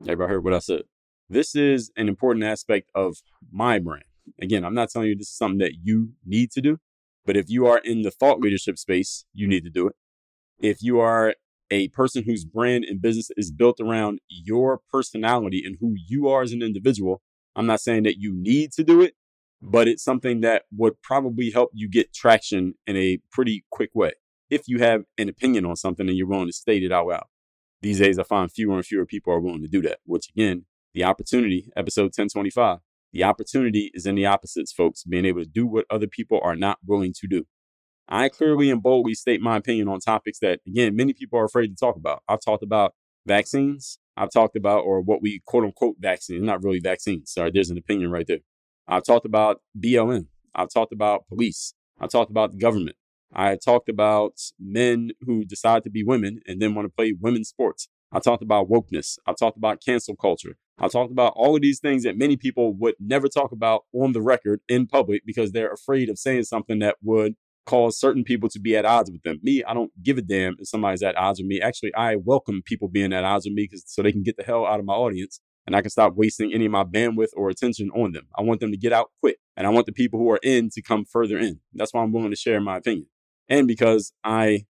Everybody 0.02 0.32
heard 0.32 0.44
what 0.44 0.54
I 0.54 0.58
said. 0.58 0.82
This 1.28 1.54
is 1.54 1.90
an 1.96 2.08
important 2.08 2.44
aspect 2.44 2.90
of 2.94 3.18
my 3.52 3.78
brand. 3.78 4.04
Again, 4.40 4.64
I'm 4.64 4.74
not 4.74 4.90
telling 4.90 5.08
you 5.08 5.16
this 5.16 5.28
is 5.28 5.36
something 5.36 5.58
that 5.58 5.74
you 5.82 6.12
need 6.24 6.50
to 6.52 6.60
do, 6.60 6.78
but 7.26 7.36
if 7.36 7.48
you 7.48 7.66
are 7.66 7.78
in 7.78 8.02
the 8.02 8.10
thought 8.10 8.40
leadership 8.40 8.78
space, 8.78 9.24
you 9.32 9.46
need 9.46 9.64
to 9.64 9.70
do 9.70 9.86
it. 9.86 9.96
If 10.58 10.82
you 10.82 11.00
are 11.00 11.34
a 11.70 11.88
person 11.88 12.24
whose 12.24 12.44
brand 12.44 12.84
and 12.84 13.00
business 13.00 13.30
is 13.36 13.52
built 13.52 13.80
around 13.80 14.20
your 14.28 14.80
personality 14.90 15.62
and 15.64 15.76
who 15.80 15.94
you 15.94 16.28
are 16.28 16.42
as 16.42 16.52
an 16.52 16.62
individual, 16.62 17.22
I'm 17.56 17.66
not 17.66 17.80
saying 17.80 18.04
that 18.04 18.18
you 18.18 18.32
need 18.34 18.72
to 18.72 18.84
do 18.84 19.00
it, 19.00 19.14
but 19.60 19.88
it's 19.88 20.04
something 20.04 20.40
that 20.40 20.62
would 20.74 21.00
probably 21.02 21.50
help 21.50 21.70
you 21.74 21.88
get 21.88 22.14
traction 22.14 22.74
in 22.86 22.96
a 22.96 23.18
pretty 23.30 23.64
quick 23.70 23.90
way 23.94 24.12
if 24.48 24.66
you 24.66 24.78
have 24.78 25.04
an 25.18 25.28
opinion 25.28 25.64
on 25.64 25.76
something 25.76 26.08
and 26.08 26.16
you're 26.16 26.26
willing 26.26 26.46
to 26.46 26.52
state 26.52 26.82
it 26.82 26.92
out 26.92 27.06
loud. 27.06 27.26
These 27.82 27.98
days, 27.98 28.18
I 28.18 28.24
find 28.24 28.50
fewer 28.50 28.76
and 28.76 28.84
fewer 28.84 29.06
people 29.06 29.32
are 29.32 29.40
willing 29.40 29.62
to 29.62 29.68
do 29.68 29.80
that, 29.82 29.98
which 30.04 30.28
again, 30.30 30.66
the 30.92 31.04
opportunity, 31.04 31.70
episode 31.76 32.04
1025, 32.04 32.78
the 33.12 33.24
opportunity 33.24 33.90
is 33.94 34.06
in 34.06 34.14
the 34.14 34.26
opposites, 34.26 34.72
folks, 34.72 35.04
being 35.04 35.24
able 35.24 35.40
to 35.40 35.48
do 35.48 35.66
what 35.66 35.86
other 35.90 36.06
people 36.06 36.40
are 36.42 36.56
not 36.56 36.78
willing 36.86 37.12
to 37.20 37.26
do. 37.26 37.46
I 38.08 38.28
clearly 38.28 38.70
and 38.70 38.82
boldly 38.82 39.14
state 39.14 39.40
my 39.40 39.56
opinion 39.56 39.88
on 39.88 40.00
topics 40.00 40.40
that, 40.40 40.60
again, 40.66 40.96
many 40.96 41.12
people 41.12 41.38
are 41.38 41.44
afraid 41.44 41.68
to 41.68 41.76
talk 41.76 41.96
about. 41.96 42.22
I've 42.28 42.40
talked 42.40 42.62
about 42.62 42.94
vaccines. 43.26 43.98
I've 44.16 44.30
talked 44.30 44.56
about, 44.56 44.80
or 44.80 45.00
what 45.00 45.22
we 45.22 45.40
quote 45.46 45.64
unquote 45.64 45.96
vaccines, 45.98 46.44
not 46.44 46.62
really 46.62 46.80
vaccines. 46.80 47.32
Sorry, 47.32 47.50
there's 47.52 47.70
an 47.70 47.78
opinion 47.78 48.10
right 48.10 48.26
there. 48.26 48.40
I've 48.86 49.04
talked 49.04 49.26
about 49.26 49.60
BLM. 49.78 50.26
I've 50.54 50.72
talked 50.72 50.92
about 50.92 51.28
police. 51.28 51.74
I've 52.00 52.10
talked 52.10 52.30
about 52.30 52.52
the 52.52 52.58
government. 52.58 52.96
I 53.32 53.56
talked 53.56 53.88
about 53.88 54.40
men 54.58 55.12
who 55.20 55.44
decide 55.44 55.84
to 55.84 55.90
be 55.90 56.02
women 56.02 56.40
and 56.46 56.60
then 56.60 56.74
want 56.74 56.86
to 56.86 56.92
play 56.94 57.14
women's 57.18 57.48
sports. 57.48 57.88
I 58.12 58.18
talked 58.18 58.42
about 58.42 58.68
wokeness. 58.68 59.18
I 59.26 59.34
talked 59.38 59.56
about 59.56 59.80
cancel 59.84 60.16
culture. 60.16 60.56
I 60.78 60.88
talked 60.88 61.12
about 61.12 61.34
all 61.36 61.54
of 61.54 61.62
these 61.62 61.78
things 61.78 62.02
that 62.02 62.18
many 62.18 62.36
people 62.36 62.74
would 62.74 62.94
never 62.98 63.28
talk 63.28 63.52
about 63.52 63.84
on 63.92 64.12
the 64.12 64.22
record 64.22 64.60
in 64.68 64.86
public 64.86 65.22
because 65.24 65.52
they're 65.52 65.72
afraid 65.72 66.08
of 66.08 66.18
saying 66.18 66.44
something 66.44 66.80
that 66.80 66.96
would 67.02 67.36
cause 67.70 67.96
certain 67.96 68.24
people 68.24 68.48
to 68.48 68.58
be 68.58 68.76
at 68.76 68.84
odds 68.84 69.12
with 69.12 69.22
them. 69.22 69.38
Me, 69.42 69.62
I 69.62 69.74
don't 69.74 69.92
give 70.02 70.18
a 70.18 70.22
damn 70.22 70.56
if 70.58 70.68
somebody's 70.68 71.04
at 71.04 71.16
odds 71.16 71.38
with 71.38 71.46
me. 71.46 71.60
Actually, 71.60 71.94
I 71.94 72.16
welcome 72.16 72.62
people 72.64 72.88
being 72.88 73.12
at 73.12 73.22
odds 73.22 73.46
with 73.46 73.54
me 73.54 73.62
because 73.62 73.84
so 73.86 74.02
they 74.02 74.10
can 74.10 74.24
get 74.24 74.36
the 74.36 74.42
hell 74.42 74.66
out 74.66 74.80
of 74.80 74.86
my 74.86 74.92
audience 74.94 75.40
and 75.68 75.76
I 75.76 75.80
can 75.80 75.90
stop 75.90 76.16
wasting 76.16 76.52
any 76.52 76.66
of 76.66 76.72
my 76.72 76.82
bandwidth 76.82 77.28
or 77.36 77.48
attention 77.48 77.90
on 77.94 78.10
them. 78.10 78.26
I 78.36 78.42
want 78.42 78.58
them 78.58 78.72
to 78.72 78.76
get 78.76 78.92
out 78.92 79.10
quick 79.20 79.36
and 79.56 79.68
I 79.68 79.70
want 79.70 79.86
the 79.86 79.92
people 79.92 80.18
who 80.18 80.28
are 80.32 80.40
in 80.42 80.68
to 80.70 80.82
come 80.82 81.04
further 81.04 81.38
in. 81.38 81.60
That's 81.72 81.94
why 81.94 82.02
I'm 82.02 82.12
willing 82.12 82.30
to 82.30 82.36
share 82.36 82.60
my 82.60 82.78
opinion. 82.78 83.06
And 83.48 83.68
because 83.68 84.12
I 84.24 84.64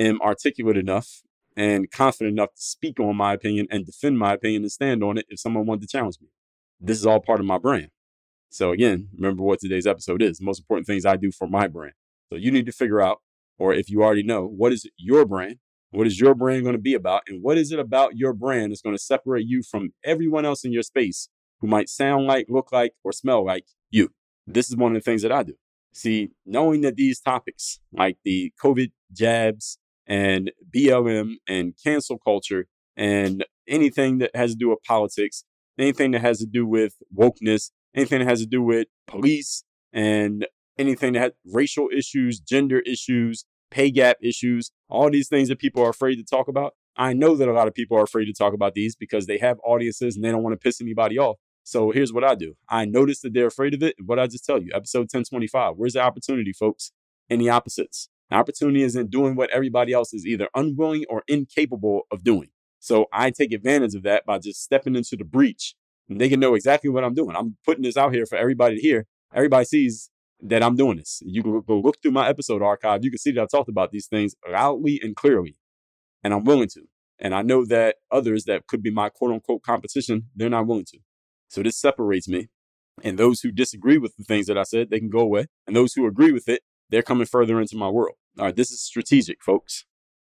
am 0.00 0.18
articulate 0.22 0.78
enough 0.78 1.20
and 1.58 1.90
confident 1.90 2.32
enough 2.38 2.54
to 2.54 2.62
speak 2.62 2.98
on 2.98 3.16
my 3.16 3.34
opinion 3.34 3.66
and 3.70 3.84
defend 3.84 4.18
my 4.18 4.32
opinion 4.32 4.62
and 4.62 4.72
stand 4.72 5.04
on 5.04 5.18
it 5.18 5.26
if 5.28 5.40
someone 5.40 5.66
wanted 5.66 5.82
to 5.82 5.88
challenge 5.88 6.16
me. 6.22 6.28
This 6.80 6.98
is 6.98 7.04
all 7.04 7.20
part 7.20 7.40
of 7.40 7.44
my 7.44 7.58
brand. 7.58 7.88
So 8.48 8.70
again, 8.70 9.08
remember 9.14 9.42
what 9.42 9.60
today's 9.60 9.86
episode 9.86 10.22
is. 10.22 10.38
The 10.38 10.46
most 10.46 10.60
important 10.60 10.86
things 10.86 11.04
I 11.04 11.16
do 11.16 11.30
for 11.30 11.46
my 11.46 11.66
brand. 11.66 11.92
So 12.30 12.38
you 12.38 12.50
need 12.50 12.66
to 12.66 12.72
figure 12.72 13.00
out, 13.00 13.20
or 13.58 13.72
if 13.72 13.88
you 13.88 14.02
already 14.02 14.22
know, 14.22 14.46
what 14.46 14.72
is 14.72 14.88
your 14.96 15.24
brand? 15.24 15.56
What 15.90 16.06
is 16.06 16.20
your 16.20 16.34
brand 16.34 16.64
going 16.64 16.74
to 16.74 16.82
be 16.82 16.94
about? 16.94 17.22
And 17.28 17.42
what 17.42 17.56
is 17.56 17.72
it 17.72 17.78
about 17.78 18.16
your 18.16 18.32
brand 18.32 18.72
that's 18.72 18.82
going 18.82 18.96
to 18.96 19.02
separate 19.02 19.46
you 19.46 19.62
from 19.62 19.90
everyone 20.04 20.44
else 20.44 20.64
in 20.64 20.72
your 20.72 20.82
space 20.82 21.28
who 21.60 21.68
might 21.68 21.88
sound 21.88 22.26
like, 22.26 22.46
look 22.48 22.72
like, 22.72 22.92
or 23.04 23.12
smell 23.12 23.44
like 23.44 23.64
you? 23.90 24.10
This 24.46 24.68
is 24.68 24.76
one 24.76 24.94
of 24.94 25.02
the 25.02 25.04
things 25.04 25.22
that 25.22 25.32
I 25.32 25.42
do. 25.42 25.54
See, 25.92 26.30
knowing 26.44 26.82
that 26.82 26.96
these 26.96 27.20
topics 27.20 27.80
like 27.92 28.18
the 28.24 28.52
COVID 28.62 28.92
jabs 29.12 29.78
and 30.06 30.52
BLM 30.74 31.36
and 31.48 31.74
cancel 31.82 32.18
culture 32.18 32.66
and 32.96 33.44
anything 33.66 34.18
that 34.18 34.34
has 34.34 34.52
to 34.52 34.56
do 34.56 34.68
with 34.68 34.82
politics, 34.86 35.44
anything 35.78 36.10
that 36.10 36.20
has 36.20 36.38
to 36.40 36.46
do 36.46 36.66
with 36.66 36.94
wokeness, 37.16 37.70
anything 37.94 38.18
that 38.18 38.28
has 38.28 38.40
to 38.40 38.46
do 38.46 38.62
with 38.62 38.88
police 39.06 39.64
and 39.92 40.46
anything 40.78 41.12
that 41.14 41.20
has 41.20 41.32
racial 41.52 41.88
issues, 41.96 42.40
gender 42.40 42.80
issues, 42.80 43.44
pay 43.70 43.90
gap 43.90 44.16
issues, 44.22 44.70
all 44.88 45.10
these 45.10 45.28
things 45.28 45.48
that 45.48 45.58
people 45.58 45.82
are 45.82 45.90
afraid 45.90 46.16
to 46.16 46.24
talk 46.24 46.48
about. 46.48 46.74
I 46.96 47.12
know 47.12 47.36
that 47.36 47.48
a 47.48 47.52
lot 47.52 47.68
of 47.68 47.74
people 47.74 47.96
are 47.98 48.04
afraid 48.04 48.26
to 48.26 48.32
talk 48.32 48.54
about 48.54 48.74
these 48.74 48.96
because 48.96 49.26
they 49.26 49.38
have 49.38 49.58
audiences 49.64 50.16
and 50.16 50.24
they 50.24 50.30
don't 50.30 50.42
want 50.42 50.54
to 50.54 50.58
piss 50.58 50.80
anybody 50.80 51.18
off. 51.18 51.36
So 51.62 51.90
here's 51.90 52.12
what 52.12 52.24
I 52.24 52.36
do. 52.36 52.54
I 52.68 52.84
notice 52.84 53.20
that 53.20 53.34
they're 53.34 53.48
afraid 53.48 53.74
of 53.74 53.82
it. 53.82 53.96
And 53.98 54.06
what 54.06 54.18
I 54.18 54.28
just 54.28 54.44
tell 54.44 54.62
you, 54.62 54.70
episode 54.72 55.00
1025, 55.00 55.74
where's 55.76 55.94
the 55.94 56.00
opportunity, 56.00 56.52
folks? 56.52 56.92
In 57.28 57.40
the 57.40 57.50
opposites. 57.50 58.08
The 58.30 58.36
opportunity 58.36 58.82
is 58.82 58.96
in 58.96 59.08
doing 59.08 59.34
what 59.34 59.50
everybody 59.50 59.92
else 59.92 60.14
is 60.14 60.24
either 60.24 60.48
unwilling 60.54 61.04
or 61.08 61.22
incapable 61.26 62.02
of 62.10 62.22
doing. 62.22 62.48
So 62.78 63.06
I 63.12 63.30
take 63.30 63.52
advantage 63.52 63.94
of 63.94 64.04
that 64.04 64.24
by 64.24 64.38
just 64.38 64.62
stepping 64.62 64.94
into 64.94 65.16
the 65.16 65.24
breach 65.24 65.74
and 66.08 66.20
they 66.20 66.28
can 66.28 66.40
know 66.40 66.54
exactly 66.54 66.88
what 66.88 67.04
I'm 67.04 67.14
doing. 67.14 67.34
I'm 67.36 67.56
putting 67.64 67.82
this 67.82 67.96
out 67.96 68.14
here 68.14 68.26
for 68.26 68.36
everybody 68.36 68.76
to 68.76 68.80
hear. 68.80 69.06
Everybody 69.34 69.64
sees 69.64 70.10
that 70.40 70.62
I'm 70.62 70.76
doing 70.76 70.98
this. 70.98 71.22
You 71.24 71.42
can 71.42 71.60
go 71.62 71.80
look 71.80 72.00
through 72.02 72.12
my 72.12 72.28
episode 72.28 72.62
archive. 72.62 73.04
You 73.04 73.10
can 73.10 73.18
see 73.18 73.32
that 73.32 73.42
I've 73.42 73.50
talked 73.50 73.68
about 73.68 73.90
these 73.90 74.06
things 74.06 74.34
loudly 74.50 75.00
and 75.02 75.16
clearly, 75.16 75.56
and 76.22 76.34
I'm 76.34 76.44
willing 76.44 76.68
to. 76.68 76.82
And 77.18 77.34
I 77.34 77.42
know 77.42 77.64
that 77.66 77.96
others 78.10 78.44
that 78.44 78.66
could 78.66 78.82
be 78.82 78.90
my 78.90 79.08
quote 79.08 79.32
unquote 79.32 79.62
competition, 79.62 80.28
they're 80.34 80.50
not 80.50 80.66
willing 80.66 80.84
to. 80.86 80.98
So 81.48 81.62
this 81.62 81.78
separates 81.78 82.28
me. 82.28 82.48
And 83.02 83.18
those 83.18 83.40
who 83.40 83.50
disagree 83.52 83.98
with 83.98 84.16
the 84.16 84.24
things 84.24 84.46
that 84.46 84.56
I 84.56 84.62
said, 84.62 84.90
they 84.90 84.98
can 84.98 85.10
go 85.10 85.20
away. 85.20 85.46
And 85.66 85.76
those 85.76 85.92
who 85.94 86.06
agree 86.06 86.32
with 86.32 86.48
it, 86.48 86.62
they're 86.88 87.02
coming 87.02 87.26
further 87.26 87.60
into 87.60 87.76
my 87.76 87.88
world. 87.88 88.16
All 88.38 88.46
right, 88.46 88.56
this 88.56 88.70
is 88.70 88.82
strategic, 88.82 89.42
folks. 89.42 89.84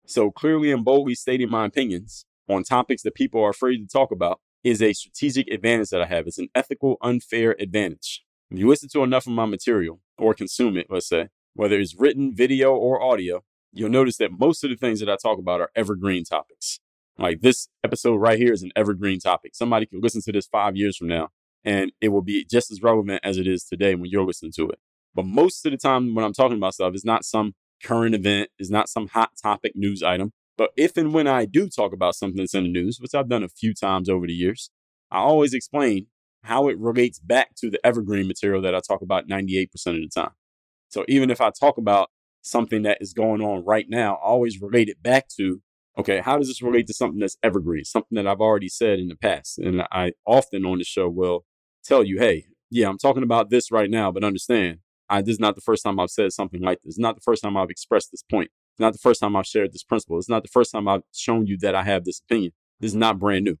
So 0.06 0.30
clearly 0.30 0.70
and 0.70 0.84
boldly 0.84 1.14
stating 1.14 1.50
my 1.50 1.66
opinions 1.66 2.26
on 2.48 2.62
topics 2.62 3.02
that 3.02 3.14
people 3.14 3.42
are 3.42 3.50
afraid 3.50 3.78
to 3.78 3.86
talk 3.86 4.10
about 4.10 4.40
is 4.62 4.80
a 4.80 4.92
strategic 4.92 5.48
advantage 5.48 5.90
that 5.90 6.02
I 6.02 6.06
have. 6.06 6.26
It's 6.26 6.38
an 6.38 6.48
ethical, 6.54 6.96
unfair 7.02 7.54
advantage. 7.58 8.22
If 8.50 8.58
you 8.58 8.68
listen 8.68 8.88
to 8.90 9.02
enough 9.02 9.26
of 9.26 9.32
my 9.32 9.46
material 9.46 10.00
or 10.18 10.34
consume 10.34 10.76
it, 10.76 10.86
let's 10.90 11.08
say, 11.08 11.28
whether 11.54 11.78
it's 11.78 11.94
written, 11.98 12.34
video, 12.34 12.74
or 12.74 13.02
audio, 13.02 13.42
you'll 13.72 13.90
notice 13.90 14.16
that 14.18 14.38
most 14.38 14.64
of 14.64 14.70
the 14.70 14.76
things 14.76 15.00
that 15.00 15.08
I 15.08 15.16
talk 15.16 15.38
about 15.38 15.60
are 15.60 15.70
evergreen 15.74 16.24
topics. 16.24 16.80
Like 17.18 17.40
this 17.40 17.68
episode 17.82 18.16
right 18.16 18.38
here 18.38 18.52
is 18.52 18.62
an 18.62 18.72
evergreen 18.74 19.20
topic. 19.20 19.54
Somebody 19.54 19.86
can 19.86 20.00
listen 20.00 20.20
to 20.22 20.32
this 20.32 20.46
five 20.46 20.76
years 20.76 20.96
from 20.96 21.08
now 21.08 21.30
and 21.64 21.92
it 22.00 22.08
will 22.08 22.22
be 22.22 22.44
just 22.44 22.70
as 22.70 22.82
relevant 22.82 23.20
as 23.24 23.38
it 23.38 23.46
is 23.46 23.64
today 23.64 23.94
when 23.94 24.10
you're 24.10 24.24
listening 24.24 24.52
to 24.56 24.68
it. 24.68 24.78
But 25.14 25.26
most 25.26 25.64
of 25.64 25.72
the 25.72 25.78
time 25.78 26.14
when 26.14 26.24
I'm 26.24 26.32
talking 26.32 26.56
about 26.56 26.74
stuff, 26.74 26.92
it's 26.94 27.04
not 27.04 27.24
some 27.24 27.54
current 27.82 28.14
event, 28.14 28.50
it's 28.58 28.70
not 28.70 28.88
some 28.88 29.08
hot 29.08 29.30
topic 29.40 29.72
news 29.74 30.02
item. 30.02 30.32
But 30.56 30.70
if 30.76 30.96
and 30.96 31.12
when 31.12 31.26
I 31.26 31.46
do 31.46 31.68
talk 31.68 31.92
about 31.92 32.14
something 32.14 32.38
that's 32.38 32.54
in 32.54 32.64
the 32.64 32.70
news, 32.70 32.98
which 33.00 33.14
I've 33.14 33.28
done 33.28 33.42
a 33.42 33.48
few 33.48 33.74
times 33.74 34.08
over 34.08 34.26
the 34.26 34.32
years, 34.32 34.70
I 35.10 35.18
always 35.18 35.54
explain 35.54 36.06
how 36.44 36.68
it 36.68 36.78
relates 36.78 37.18
back 37.18 37.54
to 37.56 37.70
the 37.70 37.84
evergreen 37.84 38.28
material 38.28 38.62
that 38.62 38.74
I 38.74 38.80
talk 38.80 39.02
about 39.02 39.28
98% 39.28 39.64
of 39.64 39.94
the 39.94 40.10
time. 40.14 40.32
So 40.88 41.04
even 41.08 41.30
if 41.30 41.40
I 41.40 41.50
talk 41.50 41.78
about 41.78 42.10
something 42.42 42.82
that 42.82 42.98
is 43.00 43.12
going 43.12 43.40
on 43.40 43.64
right 43.64 43.86
now, 43.88 44.14
I 44.16 44.26
always 44.26 44.60
relate 44.60 44.88
it 44.88 45.02
back 45.02 45.28
to, 45.38 45.62
okay, 45.98 46.20
how 46.20 46.38
does 46.38 46.48
this 46.48 46.62
relate 46.62 46.86
to 46.88 46.94
something 46.94 47.18
that's 47.18 47.38
evergreen, 47.42 47.84
something 47.84 48.16
that 48.16 48.26
I've 48.26 48.40
already 48.40 48.68
said 48.68 48.98
in 48.98 49.08
the 49.08 49.16
past? 49.16 49.58
And 49.58 49.82
I 49.90 50.12
often 50.26 50.66
on 50.66 50.78
the 50.78 50.84
show 50.84 51.08
will 51.08 51.44
tell 51.82 52.04
you, 52.04 52.18
hey, 52.18 52.44
yeah, 52.70 52.88
I'm 52.88 52.98
talking 52.98 53.22
about 53.22 53.50
this 53.50 53.70
right 53.70 53.90
now, 53.90 54.12
but 54.12 54.22
understand, 54.22 54.78
I, 55.08 55.22
this 55.22 55.34
is 55.34 55.40
not 55.40 55.54
the 55.54 55.60
first 55.60 55.82
time 55.82 55.98
I've 55.98 56.10
said 56.10 56.32
something 56.32 56.60
like 56.60 56.80
this. 56.82 56.92
It's 56.92 56.98
not 56.98 57.14
the 57.14 57.22
first 57.22 57.42
time 57.42 57.56
I've 57.56 57.70
expressed 57.70 58.10
this 58.10 58.22
point. 58.22 58.50
It's 58.74 58.80
not 58.80 58.92
the 58.92 58.98
first 58.98 59.20
time 59.20 59.36
I've 59.36 59.46
shared 59.46 59.72
this 59.72 59.84
principle. 59.84 60.18
It's 60.18 60.28
not 60.28 60.42
the 60.42 60.48
first 60.48 60.72
time 60.72 60.88
I've 60.88 61.02
shown 61.12 61.46
you 61.46 61.56
that 61.58 61.74
I 61.74 61.84
have 61.84 62.04
this 62.04 62.20
opinion. 62.20 62.52
This 62.80 62.90
is 62.90 62.96
not 62.96 63.18
brand 63.18 63.44
new. 63.44 63.56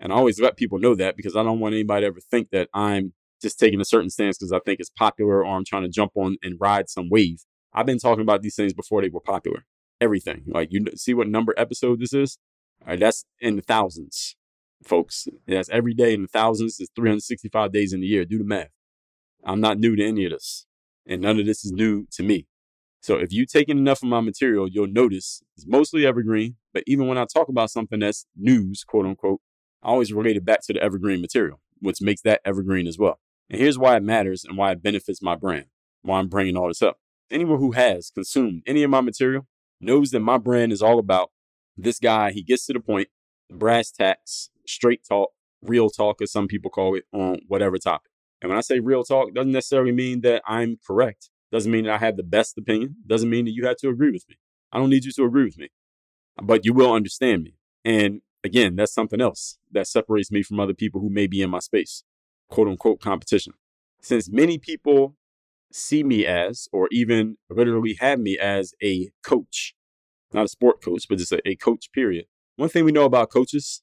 And 0.00 0.12
I 0.12 0.16
always 0.16 0.40
let 0.40 0.56
people 0.56 0.78
know 0.78 0.94
that 0.94 1.16
because 1.16 1.36
I 1.36 1.42
don't 1.42 1.60
want 1.60 1.74
anybody 1.74 2.02
to 2.02 2.08
ever 2.08 2.20
think 2.20 2.50
that 2.50 2.68
I'm 2.72 3.14
just 3.42 3.58
taking 3.58 3.80
a 3.80 3.84
certain 3.84 4.10
stance 4.10 4.38
because 4.38 4.52
I 4.52 4.60
think 4.60 4.80
it's 4.80 4.90
popular 4.90 5.44
or 5.44 5.56
I'm 5.56 5.64
trying 5.64 5.82
to 5.82 5.88
jump 5.88 6.12
on 6.14 6.36
and 6.42 6.56
ride 6.60 6.88
some 6.88 7.08
wave. 7.08 7.44
I've 7.72 7.86
been 7.86 7.98
talking 7.98 8.22
about 8.22 8.42
these 8.42 8.56
things 8.56 8.72
before 8.72 9.02
they 9.02 9.08
were 9.08 9.20
popular. 9.20 9.64
Everything. 10.00 10.42
Like 10.46 10.68
you 10.70 10.84
see 10.94 11.14
what 11.14 11.28
number 11.28 11.54
episode 11.56 12.00
this 12.00 12.12
is? 12.12 12.38
All 12.82 12.88
right, 12.88 13.00
that's 13.00 13.24
in 13.40 13.56
the 13.56 13.62
thousands, 13.62 14.36
folks. 14.84 15.26
That's 15.46 15.68
every 15.70 15.94
day 15.94 16.14
in 16.14 16.22
the 16.22 16.28
thousands. 16.28 16.78
It's 16.78 16.90
365 16.94 17.72
days 17.72 17.92
in 17.92 18.00
the 18.00 18.06
year. 18.06 18.24
Do 18.24 18.38
the 18.38 18.44
math. 18.44 18.70
I'm 19.44 19.60
not 19.60 19.78
new 19.78 19.96
to 19.96 20.06
any 20.06 20.24
of 20.24 20.32
this. 20.32 20.66
And 21.06 21.22
none 21.22 21.40
of 21.40 21.46
this 21.46 21.64
is 21.64 21.72
new 21.72 22.06
to 22.12 22.22
me. 22.22 22.46
So 23.00 23.16
if 23.16 23.32
you've 23.32 23.50
taken 23.50 23.78
enough 23.78 24.02
of 24.02 24.08
my 24.08 24.20
material, 24.20 24.68
you'll 24.68 24.88
notice 24.88 25.42
it's 25.56 25.66
mostly 25.66 26.04
evergreen. 26.04 26.56
But 26.74 26.84
even 26.86 27.06
when 27.06 27.18
I 27.18 27.24
talk 27.24 27.48
about 27.48 27.70
something 27.70 28.00
that's 28.00 28.26
news, 28.36 28.84
quote 28.84 29.06
unquote, 29.06 29.40
I 29.82 29.88
always 29.88 30.12
relate 30.12 30.36
it 30.36 30.44
back 30.44 30.60
to 30.66 30.72
the 30.72 30.82
evergreen 30.82 31.20
material, 31.20 31.60
which 31.80 32.00
makes 32.00 32.22
that 32.22 32.40
evergreen 32.44 32.86
as 32.86 32.98
well. 32.98 33.20
And 33.50 33.60
here's 33.60 33.78
why 33.78 33.96
it 33.96 34.02
matters 34.02 34.44
and 34.44 34.56
why 34.56 34.72
it 34.72 34.82
benefits 34.82 35.22
my 35.22 35.34
brand, 35.34 35.66
why 36.02 36.18
I'm 36.18 36.28
bringing 36.28 36.56
all 36.56 36.68
this 36.68 36.82
up. 36.82 36.98
Anyone 37.30 37.58
who 37.58 37.72
has 37.72 38.10
consumed 38.10 38.62
any 38.66 38.82
of 38.82 38.90
my 38.90 39.00
material 39.00 39.46
knows 39.80 40.10
that 40.10 40.20
my 40.20 40.38
brand 40.38 40.72
is 40.72 40.82
all 40.82 40.98
about 40.98 41.30
This 41.80 42.00
guy, 42.00 42.32
he 42.32 42.42
gets 42.42 42.66
to 42.66 42.72
the 42.72 42.80
point, 42.80 43.06
brass 43.48 43.92
tacks, 43.92 44.50
straight 44.66 45.02
talk, 45.08 45.30
real 45.62 45.88
talk, 45.88 46.20
as 46.20 46.32
some 46.32 46.48
people 46.48 46.72
call 46.72 46.96
it, 46.96 47.04
on 47.12 47.38
whatever 47.46 47.78
topic. 47.78 48.10
And 48.42 48.50
when 48.50 48.58
I 48.58 48.62
say 48.62 48.80
real 48.80 49.04
talk, 49.04 49.32
doesn't 49.32 49.52
necessarily 49.52 49.92
mean 49.92 50.20
that 50.22 50.42
I'm 50.44 50.78
correct. 50.84 51.30
Doesn't 51.52 51.70
mean 51.70 51.84
that 51.84 51.94
I 51.94 51.98
have 51.98 52.16
the 52.16 52.24
best 52.24 52.58
opinion. 52.58 52.96
Doesn't 53.06 53.30
mean 53.30 53.44
that 53.44 53.52
you 53.52 53.64
have 53.66 53.76
to 53.76 53.88
agree 53.88 54.10
with 54.10 54.24
me. 54.28 54.38
I 54.72 54.78
don't 54.78 54.90
need 54.90 55.04
you 55.04 55.12
to 55.12 55.24
agree 55.24 55.44
with 55.44 55.56
me, 55.56 55.68
but 56.42 56.64
you 56.64 56.72
will 56.74 56.92
understand 56.92 57.44
me. 57.44 57.54
And 57.84 58.20
again, 58.44 58.76
that's 58.76 58.92
something 58.92 59.20
else 59.20 59.58
that 59.72 59.86
separates 59.86 60.30
me 60.30 60.42
from 60.42 60.60
other 60.60 60.74
people 60.74 61.00
who 61.00 61.10
may 61.10 61.26
be 61.26 61.42
in 61.42 61.50
my 61.50 61.58
space, 61.58 62.04
quote 62.48 62.68
unquote 62.68 63.00
competition. 63.00 63.54
Since 64.00 64.30
many 64.30 64.58
people 64.58 65.16
see 65.72 66.02
me 66.02 66.24
as, 66.24 66.68
or 66.72 66.88
even 66.90 67.36
literally 67.50 67.96
have 68.00 68.18
me 68.18 68.38
as 68.38 68.74
a 68.82 69.10
coach, 69.22 69.74
not 70.32 70.44
a 70.44 70.48
sport 70.48 70.82
coach, 70.82 71.06
but 71.08 71.18
just 71.18 71.32
a, 71.32 71.40
a 71.46 71.56
coach, 71.56 71.90
period. 71.92 72.26
One 72.56 72.68
thing 72.68 72.84
we 72.84 72.92
know 72.92 73.04
about 73.04 73.30
coaches, 73.30 73.82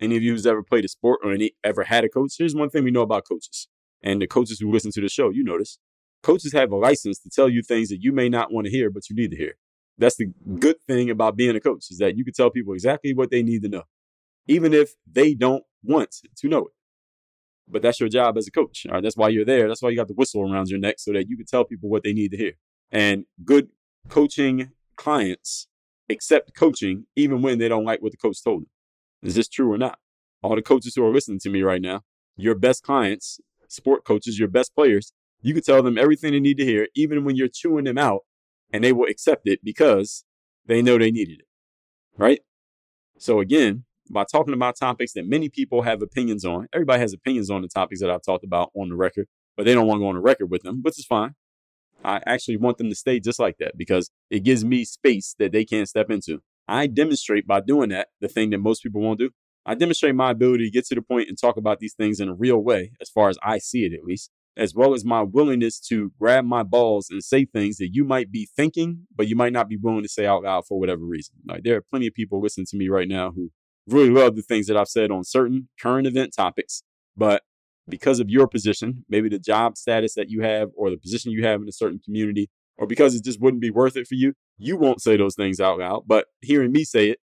any 0.00 0.16
of 0.16 0.22
you 0.22 0.32
who's 0.32 0.46
ever 0.46 0.62
played 0.62 0.84
a 0.84 0.88
sport 0.88 1.20
or 1.22 1.32
any 1.32 1.52
ever 1.64 1.84
had 1.84 2.04
a 2.04 2.08
coach, 2.08 2.34
here's 2.38 2.54
one 2.54 2.70
thing 2.70 2.84
we 2.84 2.90
know 2.90 3.02
about 3.02 3.24
coaches. 3.28 3.68
And 4.02 4.22
the 4.22 4.26
coaches 4.26 4.60
who 4.60 4.70
listen 4.70 4.92
to 4.92 5.00
the 5.00 5.08
show, 5.08 5.30
you 5.30 5.42
notice. 5.42 5.78
Coaches 6.22 6.52
have 6.52 6.70
a 6.70 6.76
license 6.76 7.18
to 7.20 7.30
tell 7.30 7.48
you 7.48 7.62
things 7.62 7.88
that 7.88 8.02
you 8.02 8.12
may 8.12 8.28
not 8.28 8.52
want 8.52 8.66
to 8.66 8.70
hear, 8.70 8.90
but 8.90 9.08
you 9.08 9.16
need 9.16 9.30
to 9.30 9.36
hear. 9.36 9.54
That's 9.98 10.16
the 10.16 10.32
good 10.58 10.80
thing 10.86 11.10
about 11.10 11.36
being 11.36 11.56
a 11.56 11.60
coach 11.60 11.90
is 11.90 11.98
that 11.98 12.16
you 12.16 12.24
can 12.24 12.32
tell 12.32 12.50
people 12.50 12.72
exactly 12.72 13.12
what 13.12 13.30
they 13.30 13.42
need 13.42 13.62
to 13.62 13.68
know, 13.68 13.82
even 14.46 14.72
if 14.72 14.94
they 15.10 15.34
don't 15.34 15.64
want 15.82 16.14
to 16.36 16.48
know 16.48 16.66
it. 16.66 16.72
But 17.68 17.82
that's 17.82 18.00
your 18.00 18.08
job 18.08 18.38
as 18.38 18.46
a 18.46 18.50
coach. 18.50 18.86
All 18.86 18.94
right. 18.94 19.02
That's 19.02 19.16
why 19.16 19.28
you're 19.28 19.44
there. 19.44 19.68
That's 19.68 19.82
why 19.82 19.90
you 19.90 19.96
got 19.96 20.08
the 20.08 20.14
whistle 20.14 20.42
around 20.42 20.68
your 20.68 20.78
neck 20.78 20.96
so 20.98 21.12
that 21.12 21.28
you 21.28 21.36
can 21.36 21.46
tell 21.46 21.64
people 21.64 21.90
what 21.90 22.02
they 22.02 22.12
need 22.12 22.30
to 22.30 22.36
hear. 22.36 22.52
And 22.90 23.24
good 23.44 23.68
coaching 24.08 24.70
clients 24.96 25.68
accept 26.08 26.54
coaching 26.54 27.06
even 27.14 27.42
when 27.42 27.58
they 27.58 27.68
don't 27.68 27.84
like 27.84 28.00
what 28.00 28.12
the 28.12 28.18
coach 28.18 28.42
told 28.42 28.62
them. 28.62 28.70
Is 29.22 29.34
this 29.34 29.48
true 29.48 29.70
or 29.72 29.78
not? 29.78 29.98
All 30.42 30.54
the 30.54 30.62
coaches 30.62 30.94
who 30.94 31.04
are 31.04 31.12
listening 31.12 31.40
to 31.40 31.50
me 31.50 31.62
right 31.62 31.82
now, 31.82 32.02
your 32.36 32.54
best 32.54 32.82
clients, 32.82 33.40
sport 33.68 34.04
coaches, 34.04 34.38
your 34.38 34.48
best 34.48 34.74
players, 34.74 35.12
you 35.42 35.52
can 35.52 35.62
tell 35.62 35.82
them 35.82 35.98
everything 35.98 36.32
they 36.32 36.40
need 36.40 36.56
to 36.58 36.64
hear, 36.64 36.88
even 36.94 37.24
when 37.24 37.36
you're 37.36 37.48
chewing 37.48 37.84
them 37.84 37.98
out, 37.98 38.20
and 38.72 38.84
they 38.84 38.92
will 38.92 39.08
accept 39.08 39.46
it 39.46 39.60
because 39.62 40.24
they 40.66 40.82
know 40.82 40.98
they 40.98 41.10
needed 41.10 41.40
it. 41.40 41.46
Right? 42.16 42.40
So 43.18 43.40
again, 43.40 43.84
by 44.10 44.24
talking 44.24 44.54
about 44.54 44.76
topics 44.78 45.12
that 45.12 45.26
many 45.26 45.48
people 45.48 45.82
have 45.82 46.02
opinions 46.02 46.44
on, 46.44 46.68
everybody 46.72 47.00
has 47.00 47.12
opinions 47.12 47.50
on 47.50 47.62
the 47.62 47.68
topics 47.68 48.00
that 48.00 48.10
I've 48.10 48.22
talked 48.22 48.44
about 48.44 48.70
on 48.74 48.88
the 48.88 48.96
record, 48.96 49.26
but 49.56 49.66
they 49.66 49.74
don't 49.74 49.86
want 49.86 49.98
to 49.98 50.02
go 50.02 50.08
on 50.08 50.14
the 50.14 50.20
record 50.20 50.50
with 50.50 50.62
them, 50.62 50.80
which 50.82 50.98
is 50.98 51.06
fine. 51.06 51.34
I 52.04 52.20
actually 52.26 52.56
want 52.56 52.78
them 52.78 52.88
to 52.90 52.94
stay 52.94 53.18
just 53.20 53.40
like 53.40 53.56
that 53.58 53.76
because 53.76 54.10
it 54.30 54.44
gives 54.44 54.64
me 54.64 54.84
space 54.84 55.34
that 55.38 55.52
they 55.52 55.64
can't 55.64 55.88
step 55.88 56.10
into. 56.10 56.40
I 56.68 56.86
demonstrate 56.86 57.46
by 57.46 57.60
doing 57.60 57.88
that 57.90 58.08
the 58.20 58.28
thing 58.28 58.50
that 58.50 58.58
most 58.58 58.82
people 58.82 59.00
won't 59.00 59.18
do. 59.18 59.30
I 59.66 59.74
demonstrate 59.74 60.14
my 60.14 60.30
ability 60.30 60.64
to 60.64 60.70
get 60.70 60.86
to 60.86 60.94
the 60.94 61.02
point 61.02 61.28
and 61.28 61.36
talk 61.36 61.56
about 61.56 61.80
these 61.80 61.94
things 61.94 62.20
in 62.20 62.28
a 62.28 62.34
real 62.34 62.58
way, 62.58 62.92
as 63.00 63.10
far 63.10 63.28
as 63.28 63.38
I 63.42 63.58
see 63.58 63.84
it 63.84 63.92
at 63.92 64.04
least, 64.04 64.30
as 64.58 64.74
well 64.74 64.92
as 64.92 65.04
my 65.04 65.22
willingness 65.22 65.78
to 65.78 66.10
grab 66.18 66.44
my 66.44 66.64
balls 66.64 67.08
and 67.10 67.22
say 67.22 67.44
things 67.44 67.76
that 67.76 67.90
you 67.94 68.04
might 68.04 68.32
be 68.32 68.48
thinking, 68.56 69.06
but 69.14 69.28
you 69.28 69.36
might 69.36 69.52
not 69.52 69.68
be 69.68 69.76
willing 69.76 70.02
to 70.02 70.08
say 70.08 70.26
out 70.26 70.42
loud 70.42 70.66
for 70.66 70.78
whatever 70.80 71.04
reason. 71.04 71.36
Like 71.46 71.62
there 71.62 71.76
are 71.76 71.80
plenty 71.80 72.08
of 72.08 72.14
people 72.14 72.42
listening 72.42 72.66
to 72.70 72.76
me 72.76 72.88
right 72.88 73.06
now 73.06 73.30
who 73.30 73.50
really 73.86 74.10
love 74.10 74.34
the 74.34 74.42
things 74.42 74.66
that 74.66 74.76
I've 74.76 74.88
said 74.88 75.12
on 75.12 75.22
certain 75.22 75.68
current 75.80 76.08
event 76.08 76.34
topics, 76.36 76.82
but 77.16 77.42
because 77.88 78.18
of 78.20 78.28
your 78.28 78.48
position, 78.48 79.04
maybe 79.08 79.28
the 79.28 79.38
job 79.38 79.78
status 79.78 80.14
that 80.14 80.28
you 80.28 80.42
have 80.42 80.70
or 80.76 80.90
the 80.90 80.98
position 80.98 81.30
you 81.30 81.44
have 81.44 81.62
in 81.62 81.68
a 81.68 81.72
certain 81.72 82.00
community, 82.04 82.50
or 82.76 82.86
because 82.86 83.14
it 83.14 83.24
just 83.24 83.40
wouldn't 83.40 83.62
be 83.62 83.70
worth 83.70 83.96
it 83.96 84.06
for 84.08 84.16
you, 84.16 84.34
you 84.58 84.76
won't 84.76 85.00
say 85.00 85.16
those 85.16 85.36
things 85.36 85.60
out 85.60 85.78
loud. 85.78 86.02
But 86.06 86.26
hearing 86.40 86.72
me 86.72 86.84
say 86.84 87.10
it, 87.10 87.18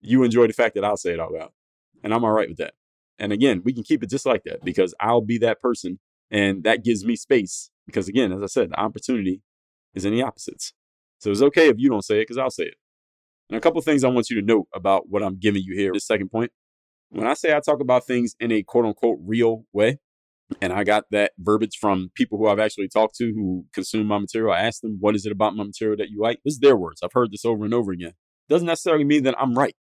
you 0.00 0.22
enjoy 0.22 0.46
the 0.46 0.52
fact 0.52 0.76
that 0.76 0.84
I'll 0.84 0.96
say 0.96 1.12
it 1.12 1.20
out 1.20 1.32
loud. 1.32 1.50
And 2.04 2.14
I'm 2.14 2.24
all 2.24 2.32
right 2.32 2.48
with 2.48 2.58
that. 2.58 2.74
And 3.18 3.32
again, 3.32 3.62
we 3.64 3.72
can 3.72 3.82
keep 3.82 4.02
it 4.04 4.10
just 4.10 4.24
like 4.24 4.44
that 4.44 4.64
because 4.64 4.94
I'll 5.00 5.20
be 5.20 5.38
that 5.38 5.60
person 5.60 5.98
and 6.30 6.64
that 6.64 6.84
gives 6.84 7.04
me 7.04 7.16
space. 7.16 7.70
Because 7.86 8.08
again, 8.08 8.32
as 8.32 8.42
I 8.42 8.46
said, 8.46 8.70
the 8.70 8.80
opportunity 8.80 9.42
is 9.94 10.04
in 10.04 10.12
the 10.12 10.22
opposites. 10.22 10.72
So 11.18 11.30
it's 11.30 11.42
okay 11.42 11.68
if 11.68 11.76
you 11.78 11.88
don't 11.88 12.04
say 12.04 12.18
it 12.18 12.22
because 12.22 12.38
I'll 12.38 12.50
say 12.50 12.64
it. 12.64 12.74
And 13.48 13.56
a 13.56 13.60
couple 13.60 13.80
things 13.80 14.04
I 14.04 14.08
want 14.08 14.30
you 14.30 14.40
to 14.40 14.46
note 14.46 14.66
about 14.74 15.08
what 15.08 15.22
I'm 15.22 15.38
giving 15.38 15.62
you 15.64 15.74
here. 15.74 15.92
This 15.92 16.06
second 16.06 16.30
point 16.30 16.52
when 17.10 17.26
I 17.26 17.34
say 17.34 17.54
I 17.54 17.60
talk 17.60 17.80
about 17.80 18.06
things 18.06 18.34
in 18.38 18.52
a 18.52 18.62
quote 18.62 18.84
unquote 18.84 19.18
real 19.22 19.64
way, 19.72 19.98
and 20.60 20.72
I 20.72 20.84
got 20.84 21.04
that 21.10 21.32
verbiage 21.38 21.76
from 21.80 22.10
people 22.14 22.38
who 22.38 22.48
I've 22.48 22.58
actually 22.58 22.88
talked 22.88 23.16
to 23.16 23.32
who 23.32 23.66
consume 23.72 24.06
my 24.06 24.18
material. 24.18 24.52
I 24.52 24.60
asked 24.60 24.82
them, 24.82 24.96
what 25.00 25.14
is 25.14 25.26
it 25.26 25.32
about 25.32 25.54
my 25.54 25.64
material 25.64 25.96
that 25.98 26.10
you 26.10 26.20
like? 26.20 26.40
This 26.44 26.54
is 26.54 26.60
their 26.60 26.76
words. 26.76 27.00
I've 27.02 27.12
heard 27.12 27.32
this 27.32 27.44
over 27.44 27.64
and 27.64 27.74
over 27.74 27.92
again. 27.92 28.12
Doesn't 28.48 28.66
necessarily 28.66 29.04
mean 29.04 29.24
that 29.24 29.34
I'm 29.38 29.54
right. 29.54 29.74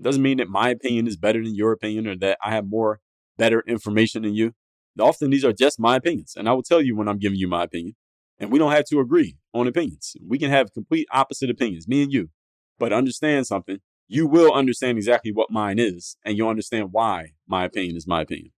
Doesn't 0.00 0.22
mean 0.22 0.38
that 0.38 0.48
my 0.48 0.70
opinion 0.70 1.06
is 1.06 1.16
better 1.16 1.44
than 1.44 1.54
your 1.54 1.72
opinion 1.72 2.06
or 2.06 2.16
that 2.16 2.38
I 2.44 2.52
have 2.52 2.66
more 2.66 3.00
better 3.36 3.62
information 3.66 4.22
than 4.22 4.34
you. 4.34 4.54
Often 4.98 5.30
these 5.30 5.44
are 5.44 5.52
just 5.52 5.80
my 5.80 5.96
opinions. 5.96 6.34
And 6.36 6.48
I 6.48 6.52
will 6.52 6.62
tell 6.62 6.80
you 6.80 6.96
when 6.96 7.08
I'm 7.08 7.18
giving 7.18 7.38
you 7.38 7.48
my 7.48 7.64
opinion. 7.64 7.96
And 8.38 8.50
we 8.50 8.58
don't 8.58 8.72
have 8.72 8.86
to 8.86 9.00
agree 9.00 9.36
on 9.52 9.66
opinions. 9.66 10.16
We 10.26 10.38
can 10.38 10.50
have 10.50 10.72
complete 10.72 11.06
opposite 11.12 11.50
opinions, 11.50 11.86
me 11.86 12.02
and 12.02 12.12
you. 12.12 12.30
But 12.78 12.92
understand 12.92 13.46
something 13.46 13.78
you 14.08 14.26
will 14.26 14.52
understand 14.52 14.98
exactly 14.98 15.32
what 15.32 15.50
mine 15.50 15.78
is 15.78 16.16
and 16.24 16.36
you'll 16.36 16.48
understand 16.48 16.90
why 16.92 17.32
my 17.46 17.64
opinion 17.64 17.96
is 17.96 18.06
my 18.06 18.22
opinion. 18.22 18.52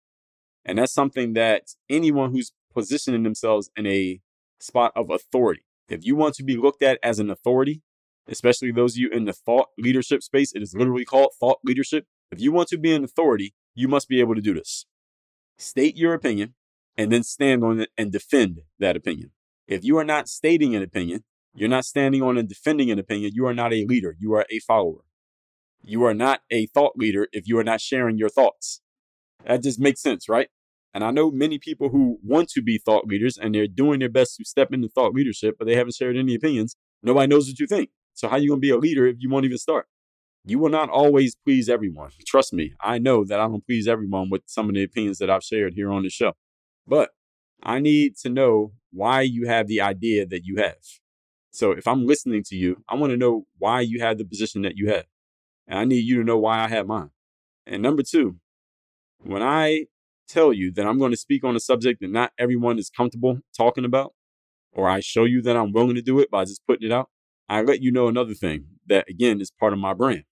And 0.64 0.78
that's 0.78 0.92
something 0.92 1.34
that 1.34 1.64
anyone 1.90 2.32
who's 2.32 2.52
positioning 2.72 3.22
themselves 3.22 3.70
in 3.76 3.86
a 3.86 4.20
spot 4.58 4.92
of 4.96 5.10
authority, 5.10 5.62
if 5.88 6.04
you 6.04 6.16
want 6.16 6.34
to 6.36 6.42
be 6.42 6.56
looked 6.56 6.82
at 6.82 6.98
as 7.02 7.18
an 7.18 7.30
authority, 7.30 7.82
especially 8.26 8.72
those 8.72 8.94
of 8.94 8.98
you 8.98 9.10
in 9.10 9.26
the 9.26 9.34
thought 9.34 9.68
leadership 9.78 10.22
space, 10.22 10.52
it 10.54 10.62
is 10.62 10.74
literally 10.74 11.04
called 11.04 11.32
thought 11.38 11.58
leadership. 11.62 12.06
If 12.32 12.40
you 12.40 12.50
want 12.50 12.68
to 12.68 12.78
be 12.78 12.94
an 12.94 13.04
authority, 13.04 13.54
you 13.74 13.86
must 13.86 14.08
be 14.08 14.20
able 14.20 14.34
to 14.34 14.40
do 14.40 14.54
this. 14.54 14.86
State 15.56 15.96
your 15.96 16.14
opinion 16.14 16.54
and 16.96 17.10
then 17.12 17.22
stand 17.22 17.64
on 17.64 17.80
it 17.80 17.90
and 17.96 18.12
defend 18.12 18.60
that 18.78 18.96
opinion. 18.96 19.30
If 19.66 19.84
you 19.84 19.96
are 19.98 20.04
not 20.04 20.28
stating 20.28 20.74
an 20.74 20.82
opinion, 20.82 21.24
you're 21.54 21.68
not 21.68 21.84
standing 21.84 22.22
on 22.22 22.36
and 22.36 22.48
defending 22.48 22.90
an 22.90 22.98
opinion, 22.98 23.32
you 23.34 23.46
are 23.46 23.54
not 23.54 23.72
a 23.72 23.86
leader, 23.86 24.16
you 24.18 24.34
are 24.34 24.46
a 24.50 24.58
follower. 24.58 25.04
You 25.82 26.04
are 26.04 26.14
not 26.14 26.40
a 26.50 26.66
thought 26.66 26.94
leader 26.96 27.28
if 27.32 27.46
you 27.46 27.58
are 27.58 27.64
not 27.64 27.80
sharing 27.80 28.18
your 28.18 28.28
thoughts. 28.28 28.80
That 29.46 29.62
just 29.62 29.78
makes 29.78 30.00
sense, 30.00 30.28
right? 30.28 30.48
And 30.92 31.04
I 31.04 31.10
know 31.10 31.30
many 31.30 31.58
people 31.58 31.90
who 31.90 32.18
want 32.22 32.48
to 32.50 32.62
be 32.62 32.78
thought 32.78 33.06
leaders 33.06 33.36
and 33.36 33.54
they're 33.54 33.66
doing 33.66 34.00
their 34.00 34.08
best 34.08 34.36
to 34.36 34.44
step 34.44 34.72
into 34.72 34.88
thought 34.88 35.12
leadership, 35.12 35.56
but 35.58 35.66
they 35.66 35.74
haven't 35.74 35.94
shared 35.94 36.16
any 36.16 36.34
opinions. 36.34 36.76
Nobody 37.02 37.26
knows 37.26 37.48
what 37.48 37.58
you 37.58 37.66
think. 37.66 37.90
So 38.14 38.28
how 38.28 38.36
are 38.36 38.38
you 38.38 38.48
going 38.48 38.60
to 38.60 38.64
be 38.64 38.70
a 38.70 38.78
leader 38.78 39.06
if 39.06 39.16
you 39.18 39.28
won't 39.28 39.44
even 39.44 39.58
start? 39.58 39.86
You 40.46 40.58
will 40.58 40.68
not 40.68 40.90
always 40.90 41.36
please 41.42 41.70
everyone. 41.70 42.10
Trust 42.26 42.52
me, 42.52 42.74
I 42.80 42.98
know 42.98 43.24
that 43.24 43.40
I 43.40 43.48
don't 43.48 43.64
please 43.64 43.88
everyone 43.88 44.28
with 44.28 44.42
some 44.44 44.68
of 44.68 44.74
the 44.74 44.82
opinions 44.82 45.18
that 45.18 45.30
I've 45.30 45.42
shared 45.42 45.72
here 45.72 45.90
on 45.90 46.02
the 46.02 46.10
show. 46.10 46.32
But 46.86 47.10
I 47.62 47.78
need 47.78 48.16
to 48.18 48.28
know 48.28 48.72
why 48.92 49.22
you 49.22 49.46
have 49.46 49.68
the 49.68 49.80
idea 49.80 50.26
that 50.26 50.44
you 50.44 50.56
have. 50.56 50.76
So 51.50 51.72
if 51.72 51.88
I'm 51.88 52.06
listening 52.06 52.42
to 52.48 52.56
you, 52.56 52.84
I 52.88 52.94
want 52.96 53.12
to 53.12 53.16
know 53.16 53.46
why 53.56 53.80
you 53.80 54.00
have 54.00 54.18
the 54.18 54.24
position 54.24 54.62
that 54.62 54.76
you 54.76 54.90
have. 54.90 55.06
And 55.66 55.78
I 55.78 55.84
need 55.86 56.04
you 56.04 56.18
to 56.18 56.24
know 56.24 56.36
why 56.36 56.58
I 56.58 56.68
have 56.68 56.86
mine. 56.86 57.10
And 57.66 57.82
number 57.82 58.02
two, 58.02 58.36
when 59.22 59.42
I 59.42 59.86
tell 60.28 60.52
you 60.52 60.70
that 60.72 60.86
I'm 60.86 60.98
going 60.98 61.12
to 61.12 61.16
speak 61.16 61.42
on 61.42 61.56
a 61.56 61.60
subject 61.60 62.02
that 62.02 62.10
not 62.10 62.32
everyone 62.38 62.78
is 62.78 62.90
comfortable 62.90 63.38
talking 63.56 63.86
about, 63.86 64.12
or 64.72 64.90
I 64.90 65.00
show 65.00 65.24
you 65.24 65.40
that 65.42 65.56
I'm 65.56 65.72
willing 65.72 65.94
to 65.94 66.02
do 66.02 66.18
it 66.20 66.30
by 66.30 66.44
just 66.44 66.66
putting 66.66 66.86
it 66.86 66.92
out, 66.92 67.08
I 67.48 67.62
let 67.62 67.80
you 67.80 67.92
know 67.92 68.08
another 68.08 68.34
thing 68.34 68.66
that, 68.86 69.08
again, 69.08 69.40
is 69.40 69.50
part 69.50 69.72
of 69.72 69.78
my 69.78 69.94
brand. 69.94 70.24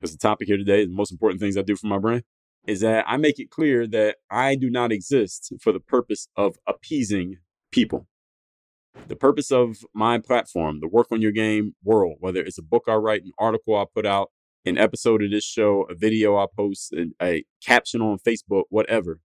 Because 0.00 0.12
the 0.12 0.18
topic 0.18 0.48
here 0.48 0.56
today, 0.56 0.84
the 0.84 0.92
most 0.92 1.12
important 1.12 1.40
things 1.40 1.56
I 1.56 1.62
do 1.62 1.76
for 1.76 1.86
my 1.86 1.98
brand, 1.98 2.22
is 2.66 2.80
that 2.80 3.04
I 3.06 3.16
make 3.16 3.38
it 3.38 3.50
clear 3.50 3.86
that 3.88 4.16
I 4.30 4.54
do 4.54 4.70
not 4.70 4.92
exist 4.92 5.52
for 5.60 5.72
the 5.72 5.80
purpose 5.80 6.28
of 6.36 6.56
appeasing 6.66 7.36
people. 7.70 8.06
The 9.08 9.16
purpose 9.16 9.50
of 9.50 9.78
my 9.94 10.18
platform, 10.18 10.80
the 10.80 10.88
Work 10.88 11.08
on 11.12 11.22
Your 11.22 11.32
Game 11.32 11.74
world, 11.84 12.16
whether 12.20 12.40
it's 12.40 12.58
a 12.58 12.62
book 12.62 12.84
I 12.88 12.94
write, 12.94 13.22
an 13.22 13.32
article 13.38 13.76
I 13.76 13.84
put 13.92 14.06
out, 14.06 14.30
an 14.64 14.78
episode 14.78 15.22
of 15.22 15.30
this 15.30 15.44
show, 15.44 15.86
a 15.88 15.94
video 15.94 16.36
I 16.36 16.46
post, 16.54 16.92
a, 16.92 17.10
a 17.22 17.44
caption 17.64 18.00
on 18.00 18.18
Facebook, 18.18 18.64
whatever. 18.68 19.20